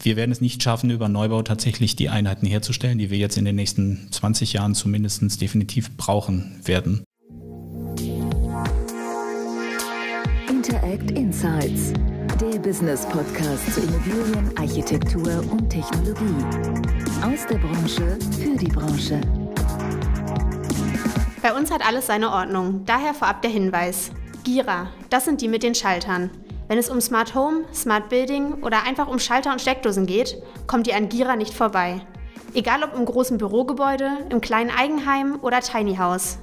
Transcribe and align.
Wir 0.00 0.16
werden 0.16 0.30
es 0.30 0.40
nicht 0.40 0.62
schaffen, 0.62 0.90
über 0.90 1.08
Neubau 1.08 1.42
tatsächlich 1.42 1.96
die 1.96 2.08
Einheiten 2.08 2.46
herzustellen, 2.46 2.98
die 2.98 3.10
wir 3.10 3.18
jetzt 3.18 3.36
in 3.36 3.44
den 3.44 3.56
nächsten 3.56 4.08
20 4.12 4.52
Jahren 4.52 4.74
zumindest 4.74 5.40
definitiv 5.40 5.96
brauchen 5.96 6.60
werden. 6.64 7.02
Interact 10.48 11.10
Insights, 11.10 11.92
der 12.40 12.58
Business 12.60 13.06
Podcast 13.06 13.74
zu 13.74 13.80
Immobilien, 13.80 14.56
Architektur 14.56 15.44
und 15.50 15.68
Technologie. 15.68 16.44
Aus 17.22 17.46
der 17.50 17.58
Branche 17.58 18.18
für 18.38 18.56
die 18.56 18.68
Branche. 18.68 19.20
Bei 21.42 21.52
uns 21.54 21.70
hat 21.70 21.86
alles 21.86 22.06
seine 22.06 22.30
Ordnung, 22.30 22.84
daher 22.84 23.14
vorab 23.14 23.42
der 23.42 23.50
Hinweis. 23.50 24.10
Gira, 24.44 24.90
das 25.10 25.24
sind 25.24 25.40
die 25.40 25.48
mit 25.48 25.62
den 25.62 25.74
Schaltern. 25.74 26.30
Wenn 26.68 26.76
es 26.76 26.90
um 26.90 27.00
Smart 27.00 27.34
Home, 27.34 27.64
Smart 27.72 28.10
Building 28.10 28.62
oder 28.62 28.84
einfach 28.84 29.08
um 29.08 29.18
Schalter 29.18 29.52
und 29.52 29.60
Steckdosen 29.62 30.04
geht, 30.04 30.36
kommt 30.66 30.86
ihr 30.86 30.96
an 30.96 31.08
Gira 31.08 31.34
nicht 31.34 31.54
vorbei. 31.54 32.02
Egal 32.52 32.82
ob 32.82 32.94
im 32.94 33.06
großen 33.06 33.38
Bürogebäude, 33.38 34.10
im 34.28 34.42
kleinen 34.42 34.70
Eigenheim 34.70 35.38
oder 35.40 35.60
Tiny 35.60 35.96
House. 35.96 36.38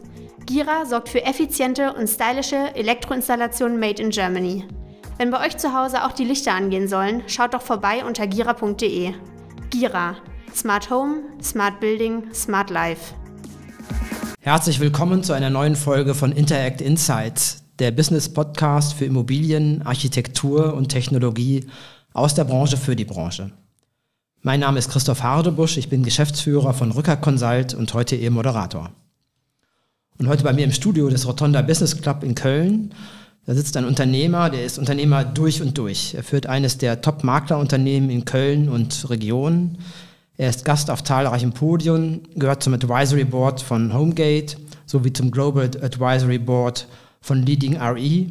Gira 0.47 0.85
sorgt 0.85 1.09
für 1.09 1.23
effiziente 1.23 1.93
und 1.93 2.07
stylische 2.07 2.75
Elektroinstallationen 2.75 3.79
made 3.79 4.01
in 4.01 4.09
Germany. 4.09 4.65
Wenn 5.17 5.29
bei 5.29 5.45
euch 5.45 5.57
zu 5.57 5.73
Hause 5.73 6.03
auch 6.03 6.11
die 6.11 6.25
Lichter 6.25 6.53
angehen 6.53 6.87
sollen, 6.87 7.23
schaut 7.27 7.53
doch 7.53 7.61
vorbei 7.61 8.03
unter 8.03 8.25
gira.de. 8.25 9.13
Gira. 9.69 10.15
Smart 10.55 10.89
Home, 10.89 11.17
Smart 11.41 11.79
Building, 11.79 12.33
Smart 12.33 12.71
Life. 12.71 13.13
Herzlich 14.41 14.79
willkommen 14.79 15.23
zu 15.23 15.33
einer 15.33 15.49
neuen 15.49 15.75
Folge 15.75 16.15
von 16.15 16.31
Interact 16.31 16.81
Insights, 16.81 17.64
der 17.79 17.91
Business 17.91 18.29
Podcast 18.29 18.93
für 18.93 19.05
Immobilien, 19.05 19.81
Architektur 19.81 20.73
und 20.73 20.89
Technologie 20.89 21.65
aus 22.13 22.33
der 22.33 22.45
Branche 22.45 22.77
für 22.77 22.95
die 22.95 23.05
Branche. 23.05 23.51
Mein 24.41 24.61
Name 24.61 24.79
ist 24.79 24.89
Christoph 24.89 25.23
Hardebusch, 25.23 25.77
ich 25.77 25.89
bin 25.89 26.03
Geschäftsführer 26.03 26.73
von 26.73 26.91
Rücker 26.91 27.17
Consult 27.17 27.73
und 27.73 27.93
heute 27.93 28.15
Ihr 28.15 28.31
Moderator. 28.31 28.91
Und 30.17 30.27
heute 30.27 30.43
bei 30.43 30.53
mir 30.53 30.63
im 30.63 30.71
Studio 30.71 31.09
des 31.09 31.27
Rotonda 31.27 31.61
Business 31.61 32.01
Club 32.01 32.23
in 32.23 32.35
Köln, 32.35 32.93
da 33.45 33.53
sitzt 33.53 33.75
ein 33.75 33.85
Unternehmer, 33.85 34.49
der 34.49 34.65
ist 34.65 34.79
Unternehmer 34.79 35.25
durch 35.25 35.61
und 35.61 35.77
durch. 35.77 36.13
Er 36.15 36.23
führt 36.23 36.47
eines 36.47 36.77
der 36.77 37.01
Top-Maklerunternehmen 37.01 38.09
in 38.09 38.25
Köln 38.25 38.69
und 38.69 39.09
Region. 39.09 39.77
Er 40.37 40.49
ist 40.49 40.65
Gast 40.65 40.89
auf 40.89 41.03
zahlreichen 41.03 41.51
Podien, 41.51 42.21
gehört 42.35 42.63
zum 42.63 42.73
Advisory 42.73 43.25
Board 43.25 43.61
von 43.61 43.93
Homegate 43.93 44.57
sowie 44.85 45.11
zum 45.13 45.31
Global 45.31 45.65
Advisory 45.81 46.39
Board 46.39 46.87
von 47.25 47.41
Leading 47.41 47.75
RE 47.77 48.27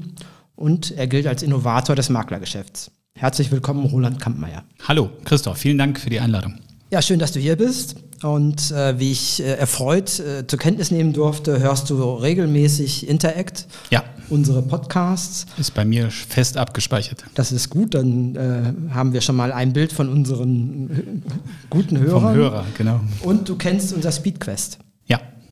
und 0.55 0.93
er 0.93 1.09
gilt 1.09 1.27
als 1.27 1.43
Innovator 1.43 1.97
des 1.97 2.11
Maklergeschäfts. 2.11 2.93
Herzlich 3.17 3.51
willkommen, 3.51 3.85
Roland 3.87 4.21
Kampmeier. 4.21 4.63
Hallo, 4.87 5.11
Christoph, 5.25 5.59
vielen 5.59 5.79
Dank 5.79 5.99
für 5.99 6.11
die 6.11 6.21
Einladung. 6.21 6.55
Ja, 6.91 7.03
schön, 7.03 7.19
dass 7.19 7.33
du 7.33 7.41
hier 7.41 7.57
bist. 7.57 7.97
Und 8.23 8.71
äh, 8.71 8.99
wie 9.01 9.11
ich 9.11 9.43
äh, 9.43 9.55
erfreut 9.55 10.21
äh, 10.21 10.47
zur 10.47 10.59
Kenntnis 10.61 10.93
nehmen 10.93 11.13
durfte, 11.13 11.59
hörst 11.59 11.91
du 11.91 12.15
regelmäßig 12.15 13.09
Interact. 13.09 13.67
Ja. 13.91 14.05
Unsere 14.31 14.63
Podcasts. 14.63 15.47
Ist 15.59 15.75
bei 15.75 15.85
mir 15.85 16.11
fest 16.11 16.57
abgespeichert. 16.57 17.25
Das 17.35 17.51
ist 17.51 17.71
gut, 17.71 17.95
dann 17.95 18.37
äh, 18.37 18.95
haben 18.95 19.13
wir 19.13 19.21
schon 19.21 19.35
mal 19.37 19.53
ein 19.53 19.73
Bild 19.73 19.93
von 19.93 20.09
unseren 20.09 20.91
äh, 20.91 21.31
guten 21.69 21.99
Hörern. 21.99 22.23
Vom 22.23 22.35
Hörer, 22.35 22.65
genau. 22.79 23.01
Und 23.23 23.49
du 23.49 23.57
kennst 23.57 23.93
unser 23.93 24.13
Speedquest. 24.13 24.79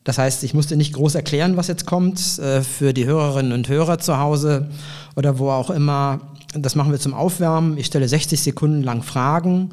Das 0.04 0.18
heißt, 0.18 0.42
ich 0.42 0.54
musste 0.54 0.76
nicht 0.76 0.94
groß 0.94 1.14
erklären, 1.14 1.56
was 1.56 1.68
jetzt 1.68 1.86
kommt 1.86 2.38
äh, 2.38 2.62
für 2.62 2.92
die 2.92 3.06
Hörerinnen 3.06 3.52
und 3.52 3.68
Hörer 3.68 3.98
zu 3.98 4.18
Hause 4.18 4.68
oder 5.16 5.38
wo 5.38 5.50
auch 5.50 5.70
immer. 5.70 6.20
Das 6.54 6.74
machen 6.74 6.90
wir 6.90 6.98
zum 6.98 7.14
Aufwärmen. 7.14 7.78
Ich 7.78 7.86
stelle 7.86 8.08
60 8.08 8.40
Sekunden 8.40 8.82
lang 8.82 9.02
Fragen, 9.02 9.70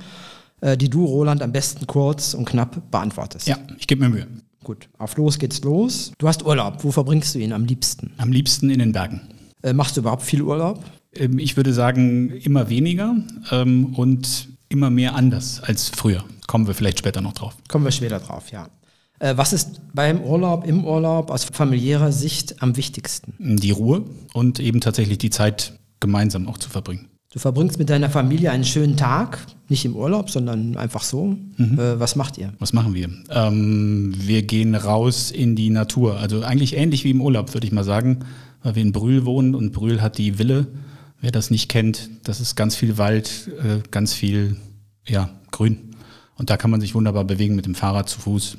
äh, 0.62 0.78
die 0.78 0.90
du, 0.90 1.06
Roland, 1.06 1.42
am 1.42 1.52
besten 1.52 1.88
kurz 1.88 2.34
und 2.34 2.46
knapp 2.46 2.92
beantwortest. 2.92 3.48
Ja, 3.48 3.58
ich 3.78 3.88
gebe 3.88 4.04
mir 4.04 4.10
Mühe. 4.10 4.28
Gut, 4.64 4.88
auf 4.98 5.18
los 5.18 5.40
geht's 5.40 5.64
los. 5.64 6.12
Du 6.18 6.28
hast 6.28 6.46
Urlaub. 6.46 6.84
Wo 6.84 6.92
verbringst 6.92 7.34
du 7.34 7.40
ihn 7.40 7.54
am 7.54 7.66
liebsten? 7.66 8.12
Am 8.18 8.32
liebsten 8.32 8.70
in 8.70 8.80
den 8.80 8.92
Bergen. 8.92 9.22
Äh, 9.64 9.74
machst 9.74 9.98
du 9.98 10.02
überhaupt 10.02 10.24
viel 10.24 10.42
Urlaub? 10.42 10.84
Ähm, 11.16 11.40
ich 11.40 11.58
würde 11.58 11.74
sagen, 11.74 12.30
immer 12.30 12.70
weniger 12.70 13.16
ähm, 13.52 13.96
und 13.96 14.50
immer 14.70 14.92
mehr 14.92 15.16
anders 15.16 15.62
als 15.64 15.90
früher. 15.90 16.24
Kommen 16.48 16.68
wir 16.68 16.76
vielleicht 16.76 17.00
später 17.00 17.22
noch 17.22 17.34
drauf. 17.34 17.56
Kommen 17.68 17.86
wir 17.86 17.92
später 17.92 18.20
drauf, 18.20 18.52
ja. 18.52 18.68
Äh, 19.20 19.38
was 19.38 19.54
ist 19.54 19.82
beim 19.94 20.22
Urlaub, 20.22 20.66
im 20.66 20.86
Urlaub 20.86 21.30
aus 21.30 21.44
familiärer 21.44 22.12
Sicht 22.12 22.62
am 22.62 22.78
wichtigsten? 22.78 23.34
Die 23.58 23.72
Ruhe 23.72 24.06
und 24.34 24.60
eben 24.60 24.82
tatsächlich 24.82 25.18
die 25.18 25.30
Zeit 25.30 25.74
gemeinsam 26.00 26.48
auch 26.48 26.58
zu 26.58 26.70
verbringen. 26.70 27.10
Du 27.32 27.38
verbringst 27.38 27.78
mit 27.78 27.92
deiner 27.92 28.10
Familie 28.10 28.50
einen 28.50 28.64
schönen 28.64 28.98
Tag, 28.98 29.46
nicht 29.68 29.86
im 29.86 29.96
Urlaub, 29.96 30.32
sondern 30.32 30.78
einfach 30.78 31.04
so. 31.04 31.38
Mhm. 31.58 31.78
Äh, 31.78 32.00
was 32.00 32.16
macht 32.16 32.40
ihr? 32.40 32.54
Was 32.58 32.74
machen 32.74 32.96
wir? 32.96 33.10
Ähm, 33.30 34.16
wir 34.18 34.42
gehen 34.42 34.74
raus 34.74 35.30
in 35.30 35.56
die 35.56 35.70
Natur. 35.70 36.18
Also 36.18 36.42
eigentlich 36.42 36.76
ähnlich 36.76 37.04
wie 37.04 37.12
im 37.12 37.22
Urlaub, 37.22 37.54
würde 37.54 37.68
ich 37.68 37.74
mal 37.74 37.84
sagen, 37.84 38.26
weil 38.64 38.76
wir 38.76 38.82
in 38.82 38.94
Brühl 38.94 39.26
wohnen 39.26 39.54
und 39.54 39.74
Brühl 39.74 40.02
hat 40.02 40.18
die 40.18 40.40
Wille. 40.40 40.68
Wer 41.22 41.32
das 41.32 41.52
nicht 41.52 41.70
kennt, 41.70 42.10
das 42.24 42.40
ist 42.40 42.56
ganz 42.56 42.76
viel 42.76 42.98
Wald, 42.98 43.52
äh, 43.62 43.88
ganz 43.92 44.14
viel 44.14 44.56
ja, 45.06 45.30
Grün. 45.52 45.92
Und 46.36 46.50
da 46.50 46.58
kann 46.58 46.72
man 46.72 46.82
sich 46.82 46.96
wunderbar 46.96 47.26
bewegen 47.26 47.56
mit 47.56 47.66
dem 47.68 47.76
Fahrrad 47.76 48.10
zu 48.10 48.20
Fuß. 48.22 48.58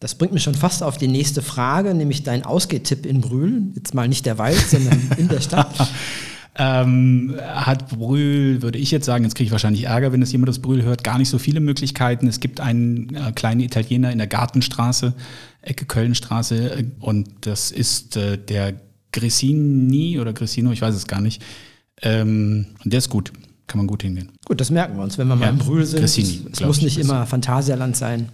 Das 0.00 0.14
bringt 0.14 0.32
mich 0.32 0.44
schon 0.44 0.54
fast 0.54 0.82
auf 0.82 0.96
die 0.96 1.08
nächste 1.08 1.42
Frage, 1.42 1.92
nämlich 1.92 2.22
dein 2.22 2.44
Ausgehtipp 2.44 3.04
in 3.04 3.20
Brühl. 3.20 3.72
Jetzt 3.74 3.94
mal 3.94 4.06
nicht 4.06 4.26
der 4.26 4.38
Wald, 4.38 4.58
sondern 4.58 5.10
in 5.16 5.28
der 5.28 5.40
Stadt. 5.40 5.74
ähm, 6.58 7.36
hat 7.40 7.88
Brühl, 7.88 8.62
würde 8.62 8.78
ich 8.78 8.92
jetzt 8.92 9.06
sagen, 9.06 9.24
jetzt 9.24 9.34
kriege 9.34 9.46
ich 9.46 9.52
wahrscheinlich 9.52 9.84
Ärger, 9.84 10.12
wenn 10.12 10.22
es 10.22 10.30
jemand 10.30 10.50
aus 10.50 10.60
Brühl 10.60 10.82
hört, 10.82 11.02
gar 11.02 11.18
nicht 11.18 11.28
so 11.28 11.38
viele 11.38 11.58
Möglichkeiten. 11.60 12.28
Es 12.28 12.38
gibt 12.38 12.60
einen 12.60 13.14
äh, 13.14 13.32
kleinen 13.32 13.60
Italiener 13.60 14.12
in 14.12 14.18
der 14.18 14.28
Gartenstraße, 14.28 15.14
Ecke 15.62 15.86
Kölnstraße, 15.86 16.78
äh, 16.78 16.84
und 17.00 17.28
das 17.40 17.72
ist 17.72 18.16
äh, 18.16 18.38
der 18.38 18.74
Grissini 19.12 20.20
oder 20.20 20.32
Grissino, 20.32 20.70
ich 20.70 20.82
weiß 20.82 20.94
es 20.94 21.06
gar 21.06 21.20
nicht. 21.20 21.42
Ähm, 22.02 22.66
und 22.84 22.92
der 22.92 22.98
ist 22.98 23.08
gut, 23.08 23.32
kann 23.66 23.78
man 23.78 23.88
gut 23.88 24.02
hingehen. 24.02 24.30
Gut, 24.44 24.60
das 24.60 24.70
merken 24.70 24.96
wir 24.96 25.02
uns, 25.02 25.18
wenn 25.18 25.26
wir 25.26 25.34
mal 25.34 25.46
ja, 25.46 25.50
in 25.50 25.58
Brühl 25.58 25.84
sind. 25.84 26.00
Grissini, 26.00 26.46
es 26.52 26.60
muss 26.60 26.82
nicht 26.82 26.98
immer 26.98 27.26
Phantasialand 27.26 27.96
sein. 27.96 28.28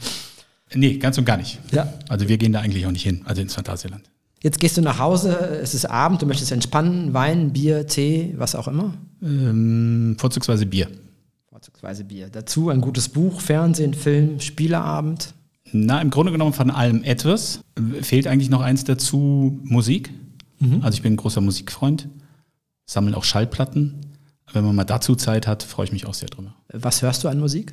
Nee, 0.72 0.98
ganz 0.98 1.18
und 1.18 1.24
gar 1.24 1.36
nicht. 1.36 1.60
Ja. 1.72 1.92
Also 2.08 2.28
wir 2.28 2.38
gehen 2.38 2.52
da 2.52 2.60
eigentlich 2.60 2.86
auch 2.86 2.90
nicht 2.90 3.02
hin, 3.02 3.22
also 3.24 3.42
ins 3.42 3.54
Phantasialand. 3.54 4.02
Jetzt 4.42 4.60
gehst 4.60 4.76
du 4.76 4.82
nach 4.82 4.98
Hause, 4.98 5.58
es 5.62 5.74
ist 5.74 5.86
Abend, 5.86 6.20
du 6.20 6.26
möchtest 6.26 6.52
entspannen, 6.52 7.14
Wein, 7.14 7.52
Bier, 7.52 7.86
Tee, 7.86 8.34
was 8.36 8.54
auch 8.54 8.68
immer? 8.68 8.94
Ähm, 9.22 10.16
vorzugsweise 10.18 10.66
Bier. 10.66 10.88
Vorzugsweise 11.48 12.04
Bier. 12.04 12.28
Dazu 12.30 12.68
ein 12.68 12.82
gutes 12.82 13.08
Buch, 13.08 13.40
Fernsehen, 13.40 13.94
Film, 13.94 14.40
Spieleabend. 14.40 15.32
Na, 15.72 16.00
im 16.00 16.10
Grunde 16.10 16.30
genommen 16.30 16.52
von 16.52 16.70
allem 16.70 17.02
etwas. 17.04 17.60
Fehlt 18.02 18.26
eigentlich 18.26 18.50
noch 18.50 18.60
eins 18.60 18.84
dazu, 18.84 19.58
Musik. 19.62 20.10
Mhm. 20.60 20.82
Also 20.82 20.96
ich 20.96 21.02
bin 21.02 21.14
ein 21.14 21.16
großer 21.16 21.40
Musikfreund, 21.40 22.08
sammle 22.84 23.16
auch 23.16 23.24
Schallplatten. 23.24 23.94
Wenn 24.52 24.64
man 24.64 24.76
mal 24.76 24.84
dazu 24.84 25.16
Zeit 25.16 25.46
hat, 25.46 25.62
freue 25.62 25.86
ich 25.86 25.92
mich 25.92 26.06
auch 26.06 26.14
sehr 26.14 26.28
drüber. 26.28 26.54
Was 26.72 27.02
hörst 27.02 27.24
du 27.24 27.28
an 27.28 27.40
Musik? 27.40 27.72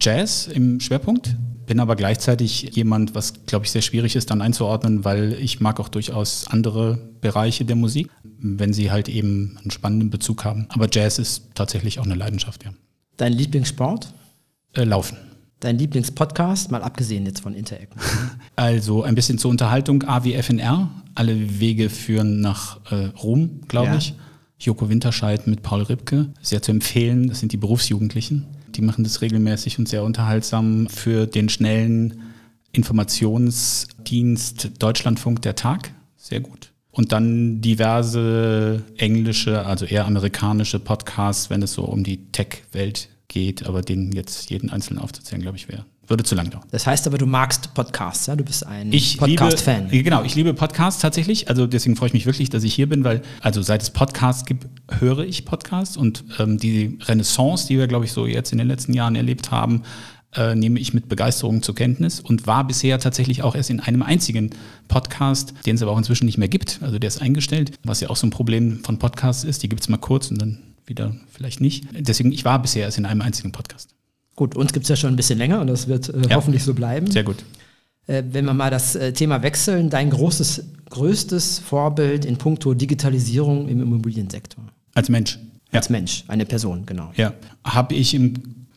Jazz 0.00 0.46
im 0.46 0.80
Schwerpunkt, 0.80 1.36
bin 1.66 1.80
aber 1.80 1.96
gleichzeitig 1.96 2.74
jemand, 2.74 3.14
was 3.14 3.46
glaube 3.46 3.64
ich 3.64 3.70
sehr 3.70 3.82
schwierig 3.82 4.16
ist 4.16 4.30
dann 4.30 4.42
einzuordnen, 4.42 5.04
weil 5.04 5.34
ich 5.34 5.60
mag 5.60 5.80
auch 5.80 5.88
durchaus 5.88 6.46
andere 6.48 6.98
Bereiche 7.20 7.64
der 7.64 7.76
Musik, 7.76 8.10
wenn 8.38 8.72
sie 8.72 8.90
halt 8.90 9.08
eben 9.08 9.56
einen 9.60 9.70
spannenden 9.70 10.10
Bezug 10.10 10.44
haben. 10.44 10.66
Aber 10.70 10.88
Jazz 10.90 11.18
ist 11.18 11.50
tatsächlich 11.54 11.98
auch 11.98 12.04
eine 12.04 12.14
Leidenschaft, 12.14 12.64
ja. 12.64 12.72
Dein 13.16 13.32
Lieblingssport? 13.32 14.12
Äh, 14.74 14.84
Laufen. 14.84 15.16
Dein 15.60 15.78
Lieblingspodcast, 15.78 16.70
mal 16.70 16.82
abgesehen 16.82 17.24
jetzt 17.24 17.40
von 17.40 17.54
Interact? 17.54 17.94
Also 18.56 19.02
ein 19.02 19.14
bisschen 19.14 19.38
zur 19.38 19.50
Unterhaltung, 19.50 20.04
AWFNR, 20.04 20.90
alle 21.14 21.58
Wege 21.58 21.90
führen 21.90 22.40
nach 22.40 22.80
äh, 22.92 23.06
Rom, 23.06 23.62
glaube 23.66 23.88
ja. 23.88 23.96
ich. 23.96 24.14
Joko 24.58 24.88
Winterscheid 24.88 25.46
mit 25.46 25.62
Paul 25.62 25.82
Ripke, 25.82 26.28
sehr 26.40 26.62
zu 26.62 26.70
empfehlen, 26.70 27.28
das 27.28 27.40
sind 27.40 27.52
die 27.52 27.56
Berufsjugendlichen. 27.56 28.46
Die 28.74 28.82
machen 28.82 29.04
das 29.04 29.20
regelmäßig 29.20 29.78
und 29.78 29.88
sehr 29.88 30.02
unterhaltsam 30.02 30.88
für 30.88 31.26
den 31.26 31.48
schnellen 31.48 32.22
Informationsdienst 32.72 34.70
Deutschlandfunk 34.78 35.42
der 35.42 35.54
Tag. 35.54 35.92
Sehr 36.16 36.40
gut. 36.40 36.72
Und 36.90 37.12
dann 37.12 37.60
diverse 37.60 38.82
englische, 38.96 39.64
also 39.66 39.84
eher 39.84 40.06
amerikanische 40.06 40.78
Podcasts, 40.78 41.50
wenn 41.50 41.62
es 41.62 41.72
so 41.72 41.84
um 41.84 42.04
die 42.04 42.30
Tech-Welt 42.30 43.08
geht, 43.28 43.66
aber 43.66 43.82
den 43.82 44.12
jetzt 44.12 44.50
jeden 44.50 44.70
einzelnen 44.70 45.00
aufzuzählen, 45.00 45.42
glaube 45.42 45.56
ich, 45.56 45.68
wäre 45.68 45.84
würde 46.06 46.24
zu 46.24 46.34
lang 46.34 46.50
dauern. 46.50 46.64
Das 46.70 46.86
heißt 46.86 47.06
aber, 47.06 47.18
du 47.18 47.26
magst 47.26 47.74
Podcasts, 47.74 48.26
ja? 48.26 48.36
Du 48.36 48.44
bist 48.44 48.66
ein 48.66 48.90
Podcast-Fan. 48.90 49.88
Genau, 49.90 50.22
ich 50.22 50.34
liebe 50.34 50.54
Podcasts 50.54 51.00
tatsächlich. 51.00 51.48
Also 51.48 51.66
deswegen 51.66 51.96
freue 51.96 52.08
ich 52.08 52.12
mich 52.14 52.26
wirklich, 52.26 52.50
dass 52.50 52.64
ich 52.64 52.74
hier 52.74 52.88
bin, 52.88 53.04
weil 53.04 53.22
also 53.40 53.62
seit 53.62 53.82
es 53.82 53.90
Podcasts 53.90 54.44
gibt, 54.44 54.66
höre 55.00 55.20
ich 55.20 55.44
Podcasts 55.44 55.96
und 55.96 56.24
ähm, 56.38 56.58
die 56.58 56.98
Renaissance, 57.02 57.66
die 57.66 57.78
wir, 57.78 57.86
glaube 57.86 58.04
ich, 58.04 58.12
so 58.12 58.26
jetzt 58.26 58.52
in 58.52 58.58
den 58.58 58.68
letzten 58.68 58.92
Jahren 58.92 59.16
erlebt 59.16 59.50
haben, 59.50 59.82
äh, 60.36 60.54
nehme 60.54 60.78
ich 60.80 60.92
mit 60.94 61.08
Begeisterung 61.08 61.62
zur 61.62 61.74
Kenntnis 61.74 62.20
und 62.20 62.46
war 62.46 62.66
bisher 62.66 62.98
tatsächlich 62.98 63.42
auch 63.42 63.54
erst 63.54 63.70
in 63.70 63.80
einem 63.80 64.02
einzigen 64.02 64.50
Podcast, 64.88 65.54
den 65.64 65.76
es 65.76 65.82
aber 65.82 65.92
auch 65.92 65.98
inzwischen 65.98 66.26
nicht 66.26 66.38
mehr 66.38 66.48
gibt. 66.48 66.80
Also 66.82 66.98
der 66.98 67.08
ist 67.08 67.22
eingestellt, 67.22 67.78
was 67.84 68.00
ja 68.00 68.10
auch 68.10 68.16
so 68.16 68.26
ein 68.26 68.30
Problem 68.30 68.80
von 68.84 68.98
Podcasts 68.98 69.44
ist. 69.44 69.62
Die 69.62 69.68
gibt 69.68 69.82
es 69.82 69.88
mal 69.88 69.98
kurz 69.98 70.30
und 70.30 70.40
dann 70.40 70.58
wieder 70.86 71.14
vielleicht 71.32 71.60
nicht. 71.60 71.86
Deswegen, 71.92 72.32
ich 72.32 72.44
war 72.44 72.60
bisher 72.60 72.82
erst 72.82 72.98
in 72.98 73.06
einem 73.06 73.22
einzigen 73.22 73.52
Podcast. 73.52 73.93
Gut, 74.36 74.56
uns 74.56 74.72
gibt 74.72 74.84
es 74.84 74.88
ja 74.90 74.96
schon 74.96 75.12
ein 75.12 75.16
bisschen 75.16 75.38
länger 75.38 75.60
und 75.60 75.68
das 75.68 75.86
wird 75.88 76.08
äh, 76.08 76.28
Ja. 76.28 76.36
hoffentlich 76.36 76.64
so 76.64 76.74
bleiben. 76.74 77.10
Sehr 77.10 77.22
gut. 77.24 77.44
Äh, 78.06 78.22
wenn 78.30 78.44
wir 78.44 78.54
mal 78.54 78.70
das 78.70 78.96
äh, 78.96 79.12
Thema 79.12 79.42
wechseln, 79.42 79.90
dein 79.90 80.10
großes, 80.10 80.64
größtes 80.90 81.60
Vorbild 81.60 82.24
in 82.24 82.36
puncto 82.36 82.74
Digitalisierung 82.74 83.68
im 83.68 83.80
Immobiliensektor. 83.80 84.64
Als 84.94 85.08
Mensch. 85.08 85.38
Ja. 85.72 85.78
Als 85.80 85.90
Mensch, 85.90 86.24
eine 86.28 86.44
Person, 86.46 86.84
genau. 86.86 87.10
Ja, 87.16 87.32
habe 87.64 87.94
ich 87.94 88.14
im, 88.14 88.34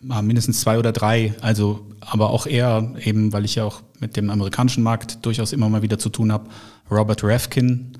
ah, 0.09 0.21
mindestens 0.21 0.61
zwei 0.61 0.79
oder 0.79 0.91
drei, 0.91 1.33
also 1.41 1.85
aber 2.01 2.29
auch 2.29 2.47
eher 2.47 2.93
eben, 3.03 3.33
weil 3.33 3.45
ich 3.45 3.55
ja 3.55 3.65
auch 3.65 3.81
mit 3.99 4.15
dem 4.15 4.29
amerikanischen 4.29 4.81
Markt 4.83 5.25
durchaus 5.25 5.51
immer 5.53 5.67
mal 5.69 5.81
wieder 5.81 5.99
zu 5.99 6.09
tun 6.09 6.31
habe. 6.31 6.49
Robert 6.89 7.23
Refkin, 7.23 7.91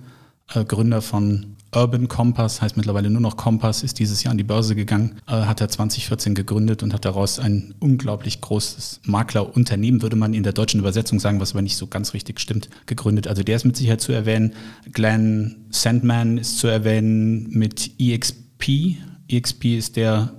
äh, 0.54 0.64
Gründer 0.64 1.02
von 1.02 1.57
Urban 1.76 2.08
Compass, 2.08 2.62
heißt 2.62 2.78
mittlerweile 2.78 3.10
nur 3.10 3.22
noch 3.22 3.38
Compass, 3.38 3.84
ist 3.84 4.00
dieses 4.00 4.24
Jahr 4.24 4.32
an 4.32 4.38
die 4.38 4.44
Börse 4.44 4.76
gegangen, 4.76 5.20
äh, 5.28 5.32
hat 5.32 5.62
er 5.62 5.70
2014 5.70 6.34
gegründet 6.34 6.84
und 6.84 6.94
hat 6.94 7.06
daraus 7.06 7.40
ein 7.40 7.74
unglaublich 7.80 8.42
großes 8.42 9.02
Maklerunternehmen, 9.04 10.02
würde 10.02 10.16
man 10.16 10.34
in 10.34 10.44
der 10.44 10.54
deutschen 10.54 10.80
Übersetzung 10.80 11.20
sagen, 11.20 11.40
was 11.40 11.52
aber 11.52 11.62
nicht 11.62 11.78
so 11.78 11.88
ganz 11.88 12.14
richtig 12.14 12.40
stimmt, 12.40 12.70
gegründet. 12.86 13.28
Also 13.28 13.44
der 13.44 13.58
ist 13.58 13.66
mit 13.66 13.76
Sicherheit 13.76 14.02
zu 14.02 14.12
erwähnen. 14.12 14.54
Glenn 14.92 15.56
Sandman 15.70 16.38
ist 16.38 16.60
zu 16.60 16.68
erwähnen 16.68 17.50
mit 17.50 17.92
EXP. 18.00 18.98
EXP 19.28 19.78
ist 19.78 19.98
der 19.98 20.34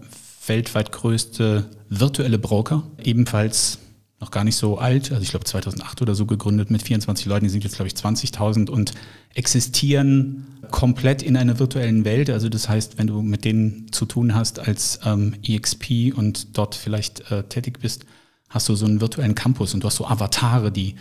weltweit 0.46 0.92
größte 0.92 1.66
virtuelle 1.90 2.38
Broker, 2.38 2.84
ebenfalls 3.02 3.78
noch 4.20 4.30
gar 4.30 4.42
nicht 4.42 4.56
so 4.56 4.78
alt, 4.78 5.12
also 5.12 5.22
ich 5.22 5.30
glaube 5.30 5.44
2008 5.44 6.02
oder 6.02 6.14
so 6.14 6.26
gegründet 6.26 6.70
mit 6.70 6.82
24 6.82 7.26
Leuten, 7.26 7.44
die 7.44 7.50
sind 7.50 7.62
jetzt 7.62 7.76
glaube 7.76 7.86
ich 7.86 7.94
20.000 7.94 8.68
und 8.68 8.92
existieren 9.34 10.57
komplett 10.70 11.22
in 11.22 11.36
einer 11.36 11.58
virtuellen 11.58 12.04
Welt. 12.04 12.30
Also 12.30 12.48
das 12.48 12.68
heißt, 12.68 12.98
wenn 12.98 13.06
du 13.06 13.22
mit 13.22 13.44
denen 13.44 13.90
zu 13.92 14.06
tun 14.06 14.34
hast 14.34 14.58
als 14.58 15.00
ähm, 15.04 15.34
EXP 15.42 16.12
und 16.14 16.56
dort 16.56 16.74
vielleicht 16.74 17.30
äh, 17.30 17.44
tätig 17.44 17.80
bist, 17.80 18.04
hast 18.48 18.68
du 18.68 18.74
so 18.74 18.86
einen 18.86 19.00
virtuellen 19.00 19.34
Campus 19.34 19.74
und 19.74 19.82
du 19.82 19.86
hast 19.86 19.96
so 19.96 20.06
Avatare, 20.06 20.72
die 20.72 20.94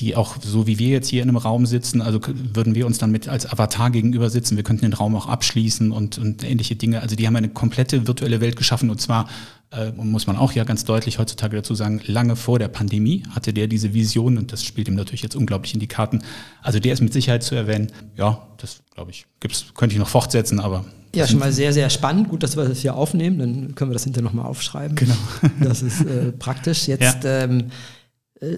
die 0.00 0.16
auch 0.16 0.36
so 0.42 0.66
wie 0.66 0.78
wir 0.80 0.88
jetzt 0.88 1.08
hier 1.08 1.22
in 1.22 1.28
einem 1.28 1.36
Raum 1.36 1.66
sitzen, 1.66 2.02
also 2.02 2.18
würden 2.52 2.74
wir 2.74 2.84
uns 2.84 2.98
dann 2.98 3.12
mit 3.12 3.28
als 3.28 3.50
Avatar 3.50 3.90
gegenüber 3.90 4.28
sitzen, 4.28 4.56
wir 4.56 4.64
könnten 4.64 4.82
den 4.82 4.92
Raum 4.92 5.14
auch 5.14 5.28
abschließen 5.28 5.92
und, 5.92 6.18
und 6.18 6.42
ähnliche 6.42 6.74
Dinge. 6.74 7.00
Also 7.00 7.14
die 7.14 7.26
haben 7.26 7.36
eine 7.36 7.48
komplette 7.48 8.08
virtuelle 8.08 8.40
Welt 8.40 8.56
geschaffen 8.56 8.90
und 8.90 9.00
zwar, 9.00 9.28
äh, 9.70 9.92
muss 9.92 10.26
man 10.26 10.36
auch 10.36 10.50
ja 10.52 10.64
ganz 10.64 10.84
deutlich 10.84 11.20
heutzutage 11.20 11.56
dazu 11.56 11.76
sagen, 11.76 12.00
lange 12.06 12.34
vor 12.34 12.58
der 12.58 12.68
Pandemie 12.68 13.22
hatte 13.30 13.52
der 13.52 13.68
diese 13.68 13.94
Vision 13.94 14.36
und 14.36 14.52
das 14.52 14.64
spielt 14.64 14.88
ihm 14.88 14.96
natürlich 14.96 15.22
jetzt 15.22 15.36
unglaublich 15.36 15.74
in 15.74 15.80
die 15.80 15.86
Karten. 15.86 16.22
Also 16.60 16.80
der 16.80 16.92
ist 16.92 17.00
mit 17.00 17.12
Sicherheit 17.12 17.44
zu 17.44 17.54
erwähnen. 17.54 17.92
Ja, 18.16 18.48
das 18.56 18.80
glaube 18.94 19.12
ich, 19.12 19.26
gibt's, 19.38 19.66
könnte 19.74 19.94
ich 19.94 20.00
noch 20.00 20.08
fortsetzen, 20.08 20.58
aber 20.58 20.84
Ja, 21.14 21.28
schon 21.28 21.38
mal 21.38 21.52
sehr, 21.52 21.72
sehr 21.72 21.88
spannend. 21.90 22.28
Gut, 22.28 22.42
dass 22.42 22.56
wir 22.56 22.64
das 22.64 22.80
hier 22.80 22.96
aufnehmen, 22.96 23.38
dann 23.38 23.74
können 23.76 23.90
wir 23.90 23.94
das 23.94 24.02
hinterher 24.02 24.24
nochmal 24.24 24.46
aufschreiben. 24.46 24.96
Genau. 24.96 25.14
Das 25.60 25.82
ist 25.82 26.00
äh, 26.00 26.32
praktisch. 26.32 26.88
Jetzt 26.88 27.24
ähm, 27.24 27.60
äh, 27.60 27.64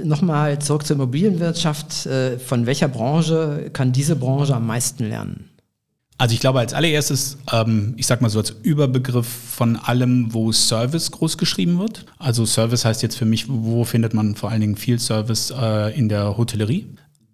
nochmal 0.04 0.58
zurück 0.58 0.86
zur 0.86 0.96
Immobilienwirtschaft. 0.96 2.06
Äh, 2.06 2.38
von 2.38 2.66
welcher 2.66 2.88
Branche 2.88 3.70
kann 3.72 3.92
diese 3.92 4.16
Branche 4.16 4.54
am 4.54 4.66
meisten 4.66 5.04
lernen? 5.04 5.50
Also 6.18 6.32
ich 6.32 6.40
glaube 6.40 6.60
als 6.60 6.72
allererstes, 6.72 7.36
ähm, 7.52 7.94
ich 7.96 8.06
sag 8.06 8.22
mal 8.22 8.30
so 8.30 8.38
als 8.38 8.54
Überbegriff 8.62 9.26
von 9.26 9.76
allem, 9.76 10.32
wo 10.32 10.50
Service 10.50 11.10
groß 11.10 11.36
geschrieben 11.36 11.78
wird. 11.78 12.06
Also 12.18 12.46
Service 12.46 12.86
heißt 12.86 13.02
jetzt 13.02 13.16
für 13.16 13.26
mich, 13.26 13.46
wo 13.48 13.84
findet 13.84 14.14
man 14.14 14.34
vor 14.34 14.50
allen 14.50 14.62
Dingen 14.62 14.76
viel 14.76 14.98
Service 14.98 15.52
äh, 15.56 15.96
in 15.96 16.08
der 16.08 16.38
Hotellerie? 16.38 16.86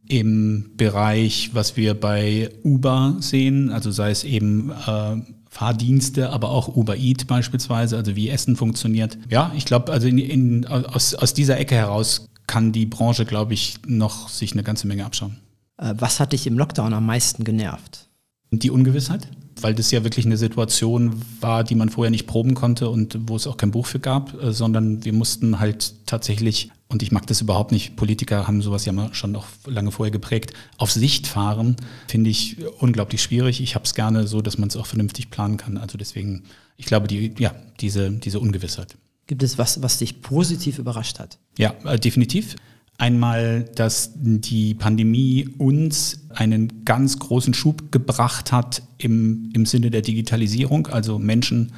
Im 0.09 0.73
Bereich, 0.77 1.51
was 1.53 1.77
wir 1.77 1.95
bei 1.95 2.51
Uber 2.65 3.17
sehen, 3.21 3.71
also 3.71 3.93
sei 3.93 4.11
es 4.11 4.25
eben 4.25 4.71
äh, 4.71 5.17
Fahrdienste, 5.49 6.31
aber 6.31 6.51
auch 6.51 6.75
Uber 6.75 6.97
Eat 6.97 7.29
beispielsweise, 7.29 7.97
also 7.97 8.17
wie 8.17 8.31
Essen 8.31 8.57
funktioniert. 8.57 9.17
Ja, 9.31 9.53
ich 9.57 9.65
glaube, 9.65 9.93
also 9.93 10.09
in, 10.09 10.19
in, 10.19 10.67
aus, 10.67 11.15
aus 11.15 11.35
dieser 11.35 11.59
Ecke 11.59 11.77
heraus 11.77 12.27
kann 12.47 12.73
die 12.73 12.87
Branche, 12.87 13.25
glaube 13.25 13.55
ich, 13.55 13.77
noch 13.87 14.29
sich 14.29 14.53
eine 14.53 14.63
ganze 14.63 14.87
Menge 14.87 15.05
abschauen. 15.05 15.39
Äh, 15.79 15.95
was 15.99 16.21
hat 16.21 16.33
dich 16.33 16.47
im 16.47 16.59
Lockdown 16.59 16.93
am 16.93 17.07
meisten 17.07 17.45
genervt? 17.45 18.09
Die 18.51 18.71
Ungewissheit, 18.71 19.29
weil 19.61 19.75
das 19.75 19.91
ja 19.91 20.05
wirklich 20.05 20.27
eine 20.27 20.37
Situation 20.37 21.23
war, 21.41 21.65
die 21.65 21.75
man 21.75 21.89
vorher 21.89 22.11
nicht 22.11 22.27
proben 22.27 22.55
konnte 22.55 22.91
und 22.91 23.19
wo 23.27 23.37
es 23.37 23.47
auch 23.47 23.57
kein 23.57 23.71
Buch 23.71 23.87
für 23.87 24.01
gab, 24.01 24.41
äh, 24.43 24.53
sondern 24.53 25.05
wir 25.05 25.13
mussten 25.13 25.59
halt 25.59 25.95
tatsächlich, 26.07 26.71
und 26.89 27.03
ich 27.03 27.13
mag 27.13 27.27
das 27.27 27.41
überhaupt 27.41 27.73
nicht, 27.73 27.97
Politiker 27.97 28.47
haben 28.47 28.61
sowas 28.61 28.85
ja 28.85 28.93
mal 28.93 29.15
schon 29.15 29.33
noch 29.33 29.47
lange 29.65 29.91
vorher 29.91 30.11
geprägt, 30.11 30.53
auf 30.77 30.93
Sicht 30.93 31.27
fahren, 31.27 31.77
finde 32.09 32.29
ich 32.29 32.59
unglaublich 32.79 33.23
schwierig. 33.23 33.63
Ich 33.63 33.75
habe 33.75 33.87
es 33.87 33.95
gerne 33.95 34.27
so, 34.27 34.43
dass 34.43 34.59
man 34.59 34.69
es 34.69 34.77
auch 34.77 34.87
vernünftig 34.87 35.31
planen 35.31 35.57
kann. 35.57 35.79
Also 35.79 35.97
deswegen, 35.97 36.43
ich 36.77 36.85
glaube, 36.85 37.09
die, 37.09 37.35
ja, 37.39 37.55
diese, 37.81 38.11
diese 38.11 38.39
Ungewissheit. 38.39 38.99
Gibt 39.33 39.45
es 39.45 39.57
was, 39.57 39.81
was 39.81 39.97
dich 39.97 40.21
positiv 40.21 40.79
überrascht 40.79 41.19
hat? 41.19 41.39
Ja, 41.57 41.73
äh, 41.87 41.99
definitiv. 41.99 42.55
Einmal, 42.99 43.65
dass 43.75 44.11
die 44.15 44.75
Pandemie 44.75 45.49
uns 45.57 46.27
einen 46.29 46.85
ganz 46.85 47.19
großen 47.19 47.55
Schub 47.55 47.91
gebracht 47.91 48.53
hat 48.53 48.83
im, 48.99 49.49
im 49.55 49.65
Sinne 49.65 49.91
der 49.91 50.03
Digitalisierung. 50.03 50.89
Also 50.89 51.19
Menschen, 51.19 51.73